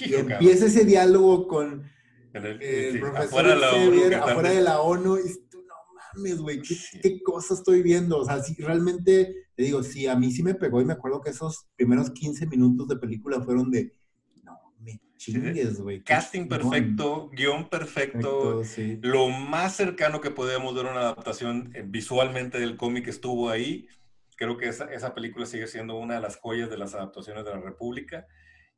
y 0.00 0.14
empieza 0.14 0.66
ese 0.66 0.84
diálogo 0.84 1.48
con 1.48 1.82
el, 2.34 3.00
profesor 3.00 3.58
Javier 3.58 4.14
afuera 4.16 4.50
de 4.50 4.60
la 4.60 4.82
ONU. 4.82 5.16
Y 5.16 5.48
tú, 5.48 5.62
no 5.62 5.74
mames, 6.14 6.38
güey, 6.40 6.60
¿qué, 6.60 6.76
¿qué, 7.00 7.22
cosa 7.22 7.54
estoy 7.54 7.80
viendo? 7.80 8.18
O 8.18 8.24
sea, 8.26 8.42
si 8.42 8.54
realmente 8.62 9.45
te 9.56 9.62
digo, 9.62 9.82
sí, 9.82 10.06
a 10.06 10.14
mí 10.14 10.30
sí 10.30 10.42
me 10.42 10.54
pegó 10.54 10.82
y 10.82 10.84
me 10.84 10.92
acuerdo 10.92 11.22
que 11.22 11.30
esos 11.30 11.66
primeros 11.76 12.10
15 12.10 12.46
minutos 12.46 12.88
de 12.88 12.96
película 12.96 13.40
fueron 13.40 13.70
de, 13.70 13.90
no, 14.44 14.52
me 14.80 15.00
chingues, 15.16 15.80
güey. 15.80 16.02
Casting 16.02 16.46
perfecto, 16.46 17.30
guion 17.32 17.70
perfecto. 17.70 18.62
Lo 19.00 19.30
más 19.30 19.74
cercano 19.74 20.20
que 20.20 20.30
podíamos 20.30 20.74
ver 20.74 20.84
una 20.84 21.00
adaptación 21.00 21.70
eh, 21.74 21.82
visualmente 21.86 22.60
del 22.60 22.76
cómic 22.76 23.08
estuvo 23.08 23.48
ahí. 23.48 23.88
Creo 24.36 24.58
que 24.58 24.68
esa, 24.68 24.92
esa 24.92 25.14
película 25.14 25.46
sigue 25.46 25.66
siendo 25.66 25.96
una 25.96 26.16
de 26.16 26.20
las 26.20 26.36
joyas 26.36 26.68
de 26.68 26.76
las 26.76 26.94
adaptaciones 26.94 27.46
de 27.46 27.52
la 27.52 27.60
República 27.60 28.26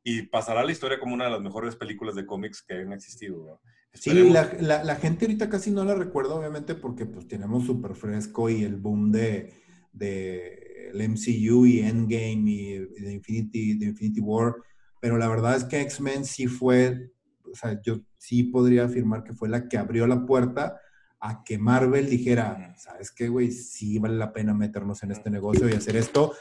y 0.01 0.21
pasará 0.21 0.61
a 0.61 0.63
la 0.63 0.71
historia 0.71 0.97
como 0.97 1.13
una 1.13 1.25
de 1.25 1.31
las 1.31 1.41
mejores 1.41 1.75
películas 1.75 2.15
de 2.15 2.25
cómics 2.25 2.61
que 2.61 2.75
han 2.75 2.93
existido. 2.93 3.59
Sí, 3.91 4.13
la, 4.29 4.49
la, 4.61 4.83
la, 4.85 4.95
gente 4.95 5.25
ahorita 5.25 5.49
casi 5.49 5.71
no 5.71 5.83
la 5.83 5.95
recuerda, 5.95 6.35
obviamente, 6.35 6.73
porque 6.73 7.05
pues 7.05 7.27
tenemos 7.27 7.65
súper 7.65 7.95
fresco 7.95 8.49
y 8.49 8.63
el 8.63 8.77
boom 8.77 9.11
de, 9.11 9.51
de 9.91 10.68
el 10.91 11.09
MCU 11.09 11.65
y 11.65 11.79
Endgame 11.79 12.43
y 12.45 12.77
de 13.01 13.13
Infinity, 13.13 13.77
de 13.77 13.85
Infinity 13.87 14.19
War, 14.19 14.55
pero 14.99 15.17
la 15.17 15.27
verdad 15.27 15.55
es 15.55 15.63
que 15.63 15.81
X-Men 15.81 16.25
sí 16.25 16.47
fue, 16.47 17.11
o 17.43 17.55
sea, 17.55 17.81
yo 17.81 18.01
sí 18.17 18.43
podría 18.43 18.85
afirmar 18.85 19.23
que 19.23 19.33
fue 19.33 19.49
la 19.49 19.67
que 19.67 19.77
abrió 19.77 20.07
la 20.07 20.25
puerta 20.25 20.79
a 21.19 21.43
que 21.43 21.57
Marvel 21.57 22.09
dijera, 22.09 22.75
¿sabes 22.77 23.11
qué, 23.11 23.27
güey? 23.27 23.51
Sí 23.51 23.99
vale 23.99 24.17
la 24.17 24.33
pena 24.33 24.53
meternos 24.53 25.03
en 25.03 25.11
este 25.11 25.29
negocio 25.29 25.69
y 25.69 25.73
hacer 25.73 25.95
esto 25.95 26.33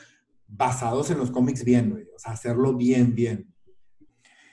basados 0.47 1.11
en 1.11 1.19
los 1.19 1.31
cómics 1.31 1.65
bien, 1.65 1.91
güey. 1.91 2.05
O 2.15 2.19
sea, 2.19 2.33
hacerlo 2.33 2.75
bien, 2.75 3.15
bien. 3.15 3.53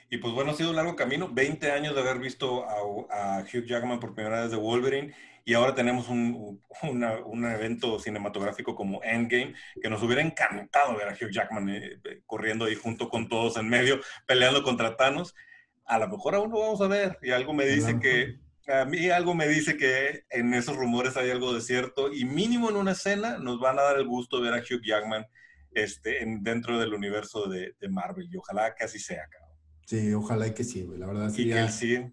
Y 0.08 0.18
pues 0.18 0.32
bueno, 0.34 0.52
ha 0.52 0.54
sido 0.54 0.70
un 0.70 0.76
largo 0.76 0.94
camino, 0.94 1.28
20 1.32 1.72
años 1.72 1.94
de 1.94 2.00
haber 2.00 2.18
visto 2.18 2.64
a, 3.10 3.38
a 3.38 3.40
Hugh 3.40 3.66
Jackman 3.66 3.98
por 3.98 4.14
primera 4.14 4.42
vez 4.42 4.50
de 4.50 4.56
Wolverine 4.56 5.14
y 5.48 5.54
ahora 5.54 5.76
tenemos 5.76 6.08
un, 6.08 6.60
un, 6.82 7.44
evento 7.44 8.00
cinematográfico 8.00 8.74
como 8.74 9.00
Endgame, 9.04 9.54
que 9.80 9.88
nos 9.88 10.02
hubiera 10.02 10.20
encantado 10.20 10.96
ver 10.96 11.08
a 11.08 11.12
Hugh 11.12 11.30
Jackman 11.30 11.68
eh, 11.68 12.00
eh, 12.02 12.20
corriendo 12.26 12.64
ahí 12.64 12.74
junto 12.74 13.08
con 13.08 13.28
todos 13.28 13.56
en 13.56 13.68
medio, 13.68 14.00
peleando 14.26 14.64
contra 14.64 14.96
Thanos. 14.96 15.36
A 15.84 16.00
lo 16.00 16.08
mejor 16.08 16.34
aún 16.34 16.50
lo 16.50 16.58
vamos 16.58 16.80
a 16.80 16.88
ver 16.88 17.16
y 17.22 17.30
algo 17.30 17.54
me 17.54 17.64
dice 17.64 18.00
que, 18.00 18.40
a 18.66 18.84
mí 18.86 19.08
algo 19.08 19.36
me 19.36 19.46
dice 19.46 19.76
que 19.76 20.24
en 20.30 20.52
esos 20.52 20.76
rumores 20.76 21.16
hay 21.16 21.30
algo 21.30 21.54
de 21.54 21.60
cierto 21.60 22.12
y 22.12 22.24
mínimo 22.24 22.68
en 22.68 22.74
una 22.74 22.90
escena 22.90 23.38
nos 23.38 23.60
van 23.60 23.78
a 23.78 23.82
dar 23.82 23.98
el 23.98 24.06
gusto 24.08 24.40
de 24.40 24.50
ver 24.50 24.58
a 24.58 24.64
Hugh 24.64 24.82
Jackman 24.82 25.26
este, 25.70 26.24
en, 26.24 26.42
dentro 26.42 26.76
del 26.80 26.92
universo 26.92 27.46
de, 27.46 27.76
de 27.78 27.88
Marvel 27.88 28.28
y 28.28 28.36
ojalá 28.36 28.74
que 28.74 28.82
así 28.82 28.98
sea, 28.98 29.28
cabrón. 29.28 29.45
Sí, 29.86 30.12
ojalá 30.12 30.52
que 30.52 30.64
sí, 30.64 30.82
güey. 30.82 30.98
La 30.98 31.06
verdad 31.06 31.30
sería... 31.30 31.62
Y 31.62 31.66
que 31.66 31.72
sí, 31.72 32.12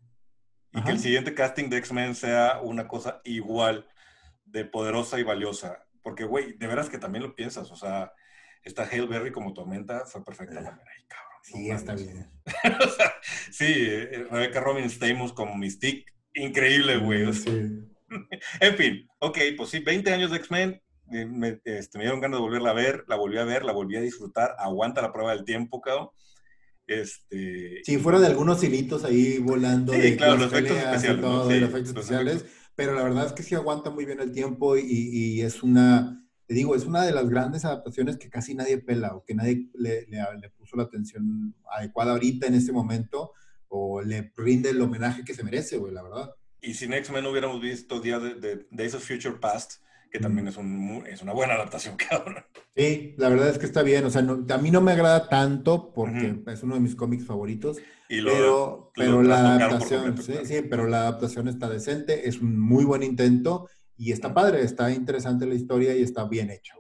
y 0.76 0.82
que 0.82 0.92
el 0.92 1.00
siguiente 1.00 1.36
casting 1.36 1.70
de 1.70 1.78
X-Men 1.78 2.16
sea 2.16 2.60
una 2.62 2.88
cosa 2.88 3.22
igual 3.26 3.88
de 4.46 4.66
poderosa 4.66 5.20
y 5.20 5.24
valiosa. 5.24 5.86
Porque, 6.02 6.24
güey, 6.24 6.58
de 6.58 6.68
veras 6.68 6.90
que 6.90 6.98
también 6.98 7.24
lo 7.24 7.36
piensas. 7.36 7.70
O 7.72 7.76
sea, 7.76 8.12
esta 8.64 8.84
Hale 8.84 9.06
Berry 9.06 9.32
como 9.32 9.54
tormenta 9.54 10.06
fue 10.06 10.24
perfecta. 10.24 10.60
Ay, 10.60 11.06
cabrón, 11.08 11.40
sí, 11.44 11.70
está 11.70 11.94
bien. 11.94 12.32
sí, 13.52 13.66
eh, 13.68 14.26
Rebecca 14.32 14.62
Robin 14.62 14.90
Stamos 14.90 15.32
como 15.32 15.56
Mystique. 15.56 16.06
Increíble, 16.34 16.98
güey. 16.98 17.24
en 18.60 18.76
fin, 18.76 19.08
ok, 19.20 19.38
pues 19.56 19.70
sí, 19.70 19.80
20 19.80 20.12
años 20.12 20.32
de 20.32 20.38
X-Men. 20.38 20.82
Eh, 21.12 21.26
me, 21.26 21.62
este, 21.66 22.00
me 22.00 22.06
dieron 22.06 22.22
ganas 22.22 22.40
de 22.40 22.42
volverla 22.42 22.72
a 22.72 22.74
ver, 22.74 23.04
la 23.08 23.16
volví 23.16 23.38
a 23.38 23.44
ver, 23.44 23.64
la 23.64 23.74
volví 23.74 23.96
a 23.96 24.02
disfrutar. 24.02 24.56
Aguanta 24.58 25.04
la 25.04 25.14
prueba 25.14 25.36
del 25.36 25.46
tiempo, 25.46 25.82
cabrón. 25.82 26.10
Este, 26.88 27.82
sí, 27.84 27.98
fuera 27.98 28.20
de 28.20 28.28
algunos 28.28 28.64
hilitos 28.64 29.04
ahí 29.04 29.38
volando. 29.38 29.94
de 29.94 30.18
claro, 30.18 30.38
los 30.38 30.52
efectos 30.52 30.78
especiales. 30.78 31.22
los 31.22 31.52
efectos 31.52 31.90
especiales, 31.90 32.46
pero 32.76 32.94
la 32.94 33.04
verdad 33.04 33.28
es 33.28 33.34
que 33.34 33.44
sí 33.44 33.56
aguanta 33.56 33.90
muy 33.90 34.06
bien 34.06 34.20
el 34.20 34.32
tiempo 34.32 34.76
y, 34.78 35.42
es 35.42 35.64
una, 35.64 36.26
te 36.46 36.54
digo, 36.54 36.76
es 36.76 36.86
una 36.86 37.04
de 37.04 37.14
las 37.14 37.30
grandes 37.30 37.66
adaptaciones 37.66 38.18
que 38.18 38.30
casi 38.30 38.54
nadie 38.54 38.80
pela 38.80 39.16
o 39.16 39.24
que 39.24 39.36
nadie 39.36 39.70
le, 39.74 40.08
puso 40.58 40.76
la 40.76 40.84
atención 40.84 41.56
adecuada 41.72 42.12
ahorita 42.12 42.48
en 42.48 42.56
este 42.56 42.72
momento 42.72 43.32
o 43.70 44.02
le 44.02 44.32
rinde 44.36 44.72
el 44.72 44.82
homenaje 44.82 45.24
que 45.24 45.34
se 45.34 45.44
merece, 45.44 45.78
güey, 45.78 45.94
la 45.94 46.04
verdad. 46.04 46.32
Y 46.62 46.74
si 46.76 46.86
X-Men 46.86 47.26
hubiéramos 47.26 47.62
visto 47.62 48.00
Día 48.00 48.20
de, 48.20 48.36
de 48.36 48.68
Days 48.72 48.94
of 48.94 49.06
Future 49.06 49.36
Past, 49.40 49.82
que 50.14 50.20
también 50.20 50.48
es, 50.48 50.58
un, 50.58 51.04
es 51.08 51.24
una 51.24 51.34
buena 51.34 51.56
adaptación, 51.56 51.98
cabrón. 52.10 52.46
Sí, 52.76 53.16
la 53.18 53.30
verdad 53.30 53.50
es 53.50 53.58
que 53.58 53.66
está 53.66 53.82
bien. 53.82 54.06
O 54.06 54.12
sea, 54.12 54.22
a 54.22 54.58
mí 54.60 54.70
no 54.70 54.80
me 54.80 54.92
agrada 54.92 55.28
tanto 55.28 55.92
porque 55.92 56.40
es 56.46 56.62
uno 56.62 56.76
de 56.76 56.82
mis 56.82 56.96
cómics 56.96 57.26
favoritos. 57.26 57.78
pero, 58.08 58.92
pero 58.96 59.24
la 59.24 59.56
adaptación, 59.56 60.22
sí, 60.22 60.36
sí, 60.44 60.62
pero 60.70 60.86
la 60.86 61.02
adaptación 61.02 61.48
está 61.48 61.68
decente, 61.68 62.30
es 62.30 62.40
un 62.42 62.60
muy 62.60 62.86
buen 62.86 63.02
intento 63.02 63.68
y 63.98 64.12
está 64.12 64.36
padre, 64.36 64.62
está 64.62 64.92
interesante 64.92 65.48
la 65.48 65.56
historia 65.56 65.96
y 65.96 66.04
está 66.04 66.26
bien 66.26 66.52
hecha. 66.52 66.76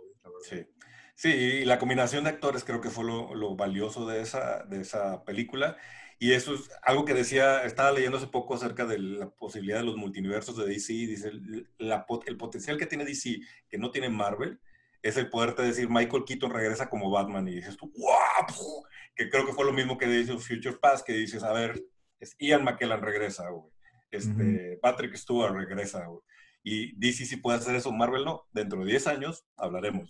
Sí. 0.47 0.67
Sí, 1.15 1.29
y 1.29 1.65
la 1.65 1.79
combinación 1.79 2.25
de 2.25 2.31
actores 2.31 2.63
creo 2.63 2.81
que 2.81 2.89
fue 2.89 3.03
lo, 3.03 3.33
lo 3.33 3.55
valioso 3.55 4.05
de 4.05 4.21
esa, 4.21 4.63
de 4.63 4.81
esa 4.81 5.23
película. 5.23 5.77
Y 6.23 6.31
eso 6.31 6.53
es 6.53 6.71
algo 6.83 7.03
que 7.03 7.13
decía, 7.13 7.65
estaba 7.65 7.91
leyendo 7.91 8.17
hace 8.17 8.27
poco 8.27 8.53
acerca 8.53 8.85
de 8.85 8.97
la 8.97 9.29
posibilidad 9.29 9.79
de 9.79 9.83
los 9.83 9.97
multiversos 9.97 10.55
de 10.55 10.65
DC. 10.65 10.93
Dice, 10.93 11.33
la, 11.77 12.05
el 12.25 12.37
potencial 12.37 12.77
que 12.77 12.85
tiene 12.85 13.03
DC, 13.03 13.41
que 13.67 13.77
no 13.77 13.91
tiene 13.91 14.07
Marvel, 14.07 14.57
es 15.01 15.17
el 15.17 15.29
poderte 15.29 15.63
decir, 15.63 15.89
Michael 15.89 16.23
Keaton 16.25 16.49
regresa 16.49 16.89
como 16.89 17.11
Batman. 17.11 17.45
Y 17.49 17.55
dices 17.55 17.75
tú, 17.75 17.91
¡wow! 17.97 18.85
Que 19.13 19.29
creo 19.29 19.45
que 19.45 19.51
fue 19.51 19.65
lo 19.65 19.73
mismo 19.73 19.97
que 19.97 20.07
dice 20.07 20.37
Future 20.37 20.77
Past, 20.81 21.05
que 21.05 21.11
dices, 21.11 21.43
a 21.43 21.51
ver, 21.51 21.83
es 22.21 22.37
Ian 22.39 22.63
McKellen 22.63 23.01
regresa, 23.01 23.49
güey. 23.49 23.69
Este, 24.09 24.79
Patrick 24.81 25.17
Stewart 25.17 25.53
regresa, 25.53 26.05
güey. 26.05 26.21
Y 26.63 26.95
DC 26.95 27.25
sí 27.25 27.35
puede 27.35 27.57
hacer 27.57 27.75
eso, 27.75 27.91
Marvel 27.91 28.23
no. 28.23 28.47
Dentro 28.53 28.79
de 28.79 28.85
10 28.85 29.07
años 29.07 29.45
hablaremos. 29.57 30.09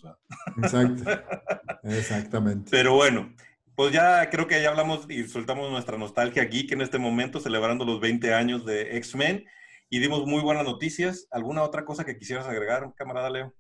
Exacto. 0.62 1.10
Exactamente. 1.84 2.70
Pero 2.70 2.94
bueno, 2.94 3.34
pues 3.76 3.92
ya 3.92 4.30
creo 4.30 4.48
que 4.48 4.62
ya 4.62 4.70
hablamos 4.70 5.06
y 5.10 5.24
soltamos 5.24 5.72
nuestra 5.72 5.98
nostalgia 5.98 6.46
geek 6.46 6.72
en 6.72 6.82
este 6.82 7.00
momento, 7.00 7.40
celebrando 7.40 7.86
los 7.86 8.00
20 8.00 8.34
años 8.34 8.66
de 8.66 8.98
X-Men 8.98 9.46
y 9.90 10.00
dimos 10.00 10.26
muy 10.26 10.42
buenas 10.42 10.64
noticias. 10.64 11.28
¿Alguna 11.32 11.64
otra 11.64 11.86
cosa 11.86 12.04
que 12.04 12.18
quisieras 12.18 12.46
agregar, 12.46 12.94
camarada 12.96 13.30
Leo? 13.30 13.54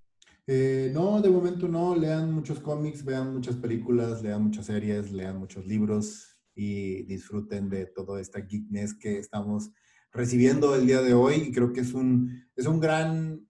Eh, 0.45 0.91
no, 0.93 1.21
de 1.21 1.29
momento 1.29 1.67
no. 1.67 1.95
Lean 1.95 2.31
muchos 2.31 2.59
cómics, 2.59 3.03
vean 3.03 3.33
muchas 3.33 3.55
películas, 3.55 4.21
lean 4.21 4.43
muchas 4.43 4.65
series, 4.67 5.11
lean 5.11 5.37
muchos 5.37 5.65
libros 5.65 6.37
y 6.55 7.03
disfruten 7.03 7.69
de 7.69 7.87
toda 7.87 8.21
esta 8.21 8.41
geekness 8.41 8.93
que 8.93 9.17
estamos 9.17 9.71
recibiendo 10.11 10.75
el 10.75 10.85
día 10.85 11.01
de 11.01 11.13
hoy. 11.13 11.35
Y 11.35 11.51
creo 11.51 11.73
que 11.73 11.81
es 11.81 11.93
un, 11.93 12.45
es 12.55 12.67
un 12.67 12.79
gran 12.79 13.47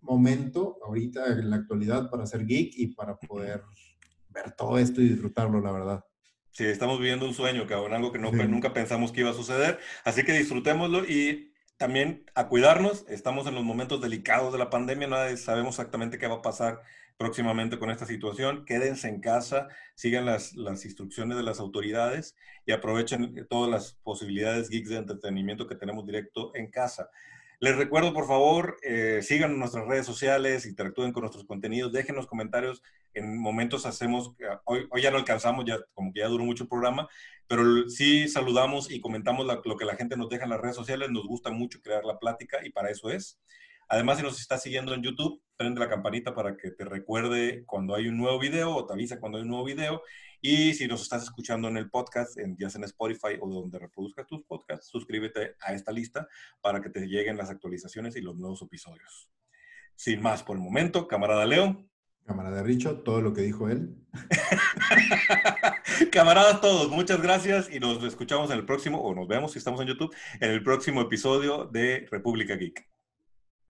momento 0.00 0.78
ahorita 0.84 1.26
en 1.38 1.50
la 1.50 1.56
actualidad 1.56 2.10
para 2.10 2.26
ser 2.26 2.46
geek 2.46 2.72
y 2.76 2.88
para 2.88 3.16
poder 3.18 3.62
ver 4.34 4.52
todo 4.52 4.78
esto 4.78 5.00
y 5.00 5.08
disfrutarlo, 5.08 5.60
la 5.60 5.72
verdad. 5.72 6.04
Sí, 6.50 6.64
estamos 6.64 6.98
viviendo 6.98 7.26
un 7.26 7.34
sueño, 7.34 7.66
cabrón, 7.66 7.94
algo 7.94 8.12
que 8.12 8.18
no, 8.18 8.30
nunca 8.30 8.72
pensamos 8.72 9.10
que 9.10 9.20
iba 9.20 9.30
a 9.30 9.34
suceder. 9.34 9.80
Así 10.04 10.22
que 10.22 10.32
disfrutémoslo 10.32 11.04
y 11.04 11.52
también 11.76 12.24
a 12.34 12.48
cuidarnos. 12.48 13.04
Estamos 13.08 13.46
en 13.46 13.54
los 13.54 13.64
momentos 13.64 14.00
delicados 14.00 14.52
de 14.52 14.58
la 14.58 14.70
pandemia, 14.70 15.08
no 15.08 15.36
sabemos 15.36 15.74
exactamente 15.74 16.18
qué 16.18 16.28
va 16.28 16.36
a 16.36 16.42
pasar 16.42 16.82
próximamente 17.16 17.78
con 17.78 17.90
esta 17.90 18.06
situación. 18.06 18.64
Quédense 18.64 19.08
en 19.08 19.20
casa, 19.20 19.68
sigan 19.94 20.26
las, 20.26 20.54
las 20.54 20.84
instrucciones 20.84 21.36
de 21.36 21.42
las 21.42 21.58
autoridades 21.58 22.36
y 22.66 22.72
aprovechen 22.72 23.46
todas 23.48 23.70
las 23.70 23.94
posibilidades 24.04 24.68
geeks 24.68 24.90
de 24.90 24.96
entretenimiento 24.96 25.66
que 25.66 25.74
tenemos 25.74 26.06
directo 26.06 26.52
en 26.54 26.70
casa. 26.70 27.10
Les 27.60 27.76
recuerdo, 27.76 28.12
por 28.12 28.26
favor, 28.26 28.76
eh, 28.82 29.20
sigan 29.22 29.52
en 29.52 29.58
nuestras 29.58 29.86
redes 29.86 30.04
sociales, 30.04 30.66
interactúen 30.66 31.12
con 31.12 31.22
nuestros 31.22 31.44
contenidos, 31.44 31.92
dejen 31.92 32.16
los 32.16 32.26
comentarios. 32.26 32.82
En 33.14 33.38
momentos 33.38 33.86
hacemos, 33.86 34.32
hoy, 34.64 34.86
hoy 34.90 35.02
ya 35.02 35.10
no 35.10 35.18
alcanzamos, 35.18 35.64
ya 35.64 35.78
como 35.94 36.12
que 36.12 36.20
ya 36.20 36.28
duró 36.28 36.44
mucho 36.44 36.64
el 36.64 36.68
programa, 36.68 37.08
pero 37.46 37.88
sí 37.88 38.28
saludamos 38.28 38.90
y 38.90 39.00
comentamos 39.00 39.46
lo 39.64 39.76
que 39.76 39.84
la 39.84 39.96
gente 39.96 40.16
nos 40.16 40.28
deja 40.28 40.44
en 40.44 40.50
las 40.50 40.60
redes 40.60 40.76
sociales. 40.76 41.10
Nos 41.10 41.26
gusta 41.26 41.50
mucho 41.50 41.80
crear 41.80 42.04
la 42.04 42.18
plática 42.18 42.58
y 42.64 42.70
para 42.70 42.90
eso 42.90 43.10
es. 43.10 43.40
Además, 43.88 44.18
si 44.18 44.24
nos 44.24 44.40
estás 44.40 44.62
siguiendo 44.62 44.94
en 44.94 45.02
YouTube, 45.02 45.42
prende 45.56 45.80
la 45.80 45.88
campanita 45.88 46.34
para 46.34 46.56
que 46.56 46.70
te 46.70 46.84
recuerde 46.84 47.64
cuando 47.66 47.94
hay 47.94 48.08
un 48.08 48.16
nuevo 48.16 48.38
video 48.38 48.74
o 48.74 48.86
te 48.86 48.94
avisa 48.94 49.20
cuando 49.20 49.38
hay 49.38 49.42
un 49.42 49.50
nuevo 49.50 49.64
video. 49.64 50.02
Y 50.46 50.74
si 50.74 50.86
nos 50.86 51.00
estás 51.00 51.22
escuchando 51.22 51.68
en 51.68 51.78
el 51.78 51.88
podcast, 51.88 52.38
en, 52.38 52.54
ya 52.58 52.68
sea 52.68 52.78
en 52.78 52.84
Spotify 52.84 53.38
o 53.40 53.48
donde 53.48 53.78
reproduzcas 53.78 54.26
tus 54.26 54.44
podcasts, 54.44 54.88
suscríbete 54.88 55.56
a 55.58 55.72
esta 55.72 55.90
lista 55.90 56.28
para 56.60 56.82
que 56.82 56.90
te 56.90 57.06
lleguen 57.06 57.38
las 57.38 57.48
actualizaciones 57.48 58.14
y 58.14 58.20
los 58.20 58.36
nuevos 58.36 58.60
episodios. 58.60 59.30
Sin 59.96 60.20
más 60.20 60.42
por 60.42 60.58
el 60.58 60.62
momento, 60.62 61.08
camarada 61.08 61.46
Leo. 61.46 61.88
Camarada 62.26 62.62
Richo, 62.62 63.00
todo 63.00 63.22
lo 63.22 63.32
que 63.32 63.40
dijo 63.40 63.70
él. 63.70 63.96
Camaradas 66.12 66.60
todos, 66.60 66.90
muchas 66.90 67.22
gracias 67.22 67.72
y 67.72 67.80
nos 67.80 68.04
escuchamos 68.04 68.50
en 68.50 68.58
el 68.58 68.66
próximo, 68.66 69.00
o 69.00 69.14
nos 69.14 69.26
vemos 69.26 69.52
si 69.52 69.58
estamos 69.58 69.80
en 69.80 69.86
YouTube, 69.86 70.14
en 70.40 70.50
el 70.50 70.62
próximo 70.62 71.00
episodio 71.00 71.70
de 71.72 72.06
República 72.10 72.54
Geek. 72.54 72.93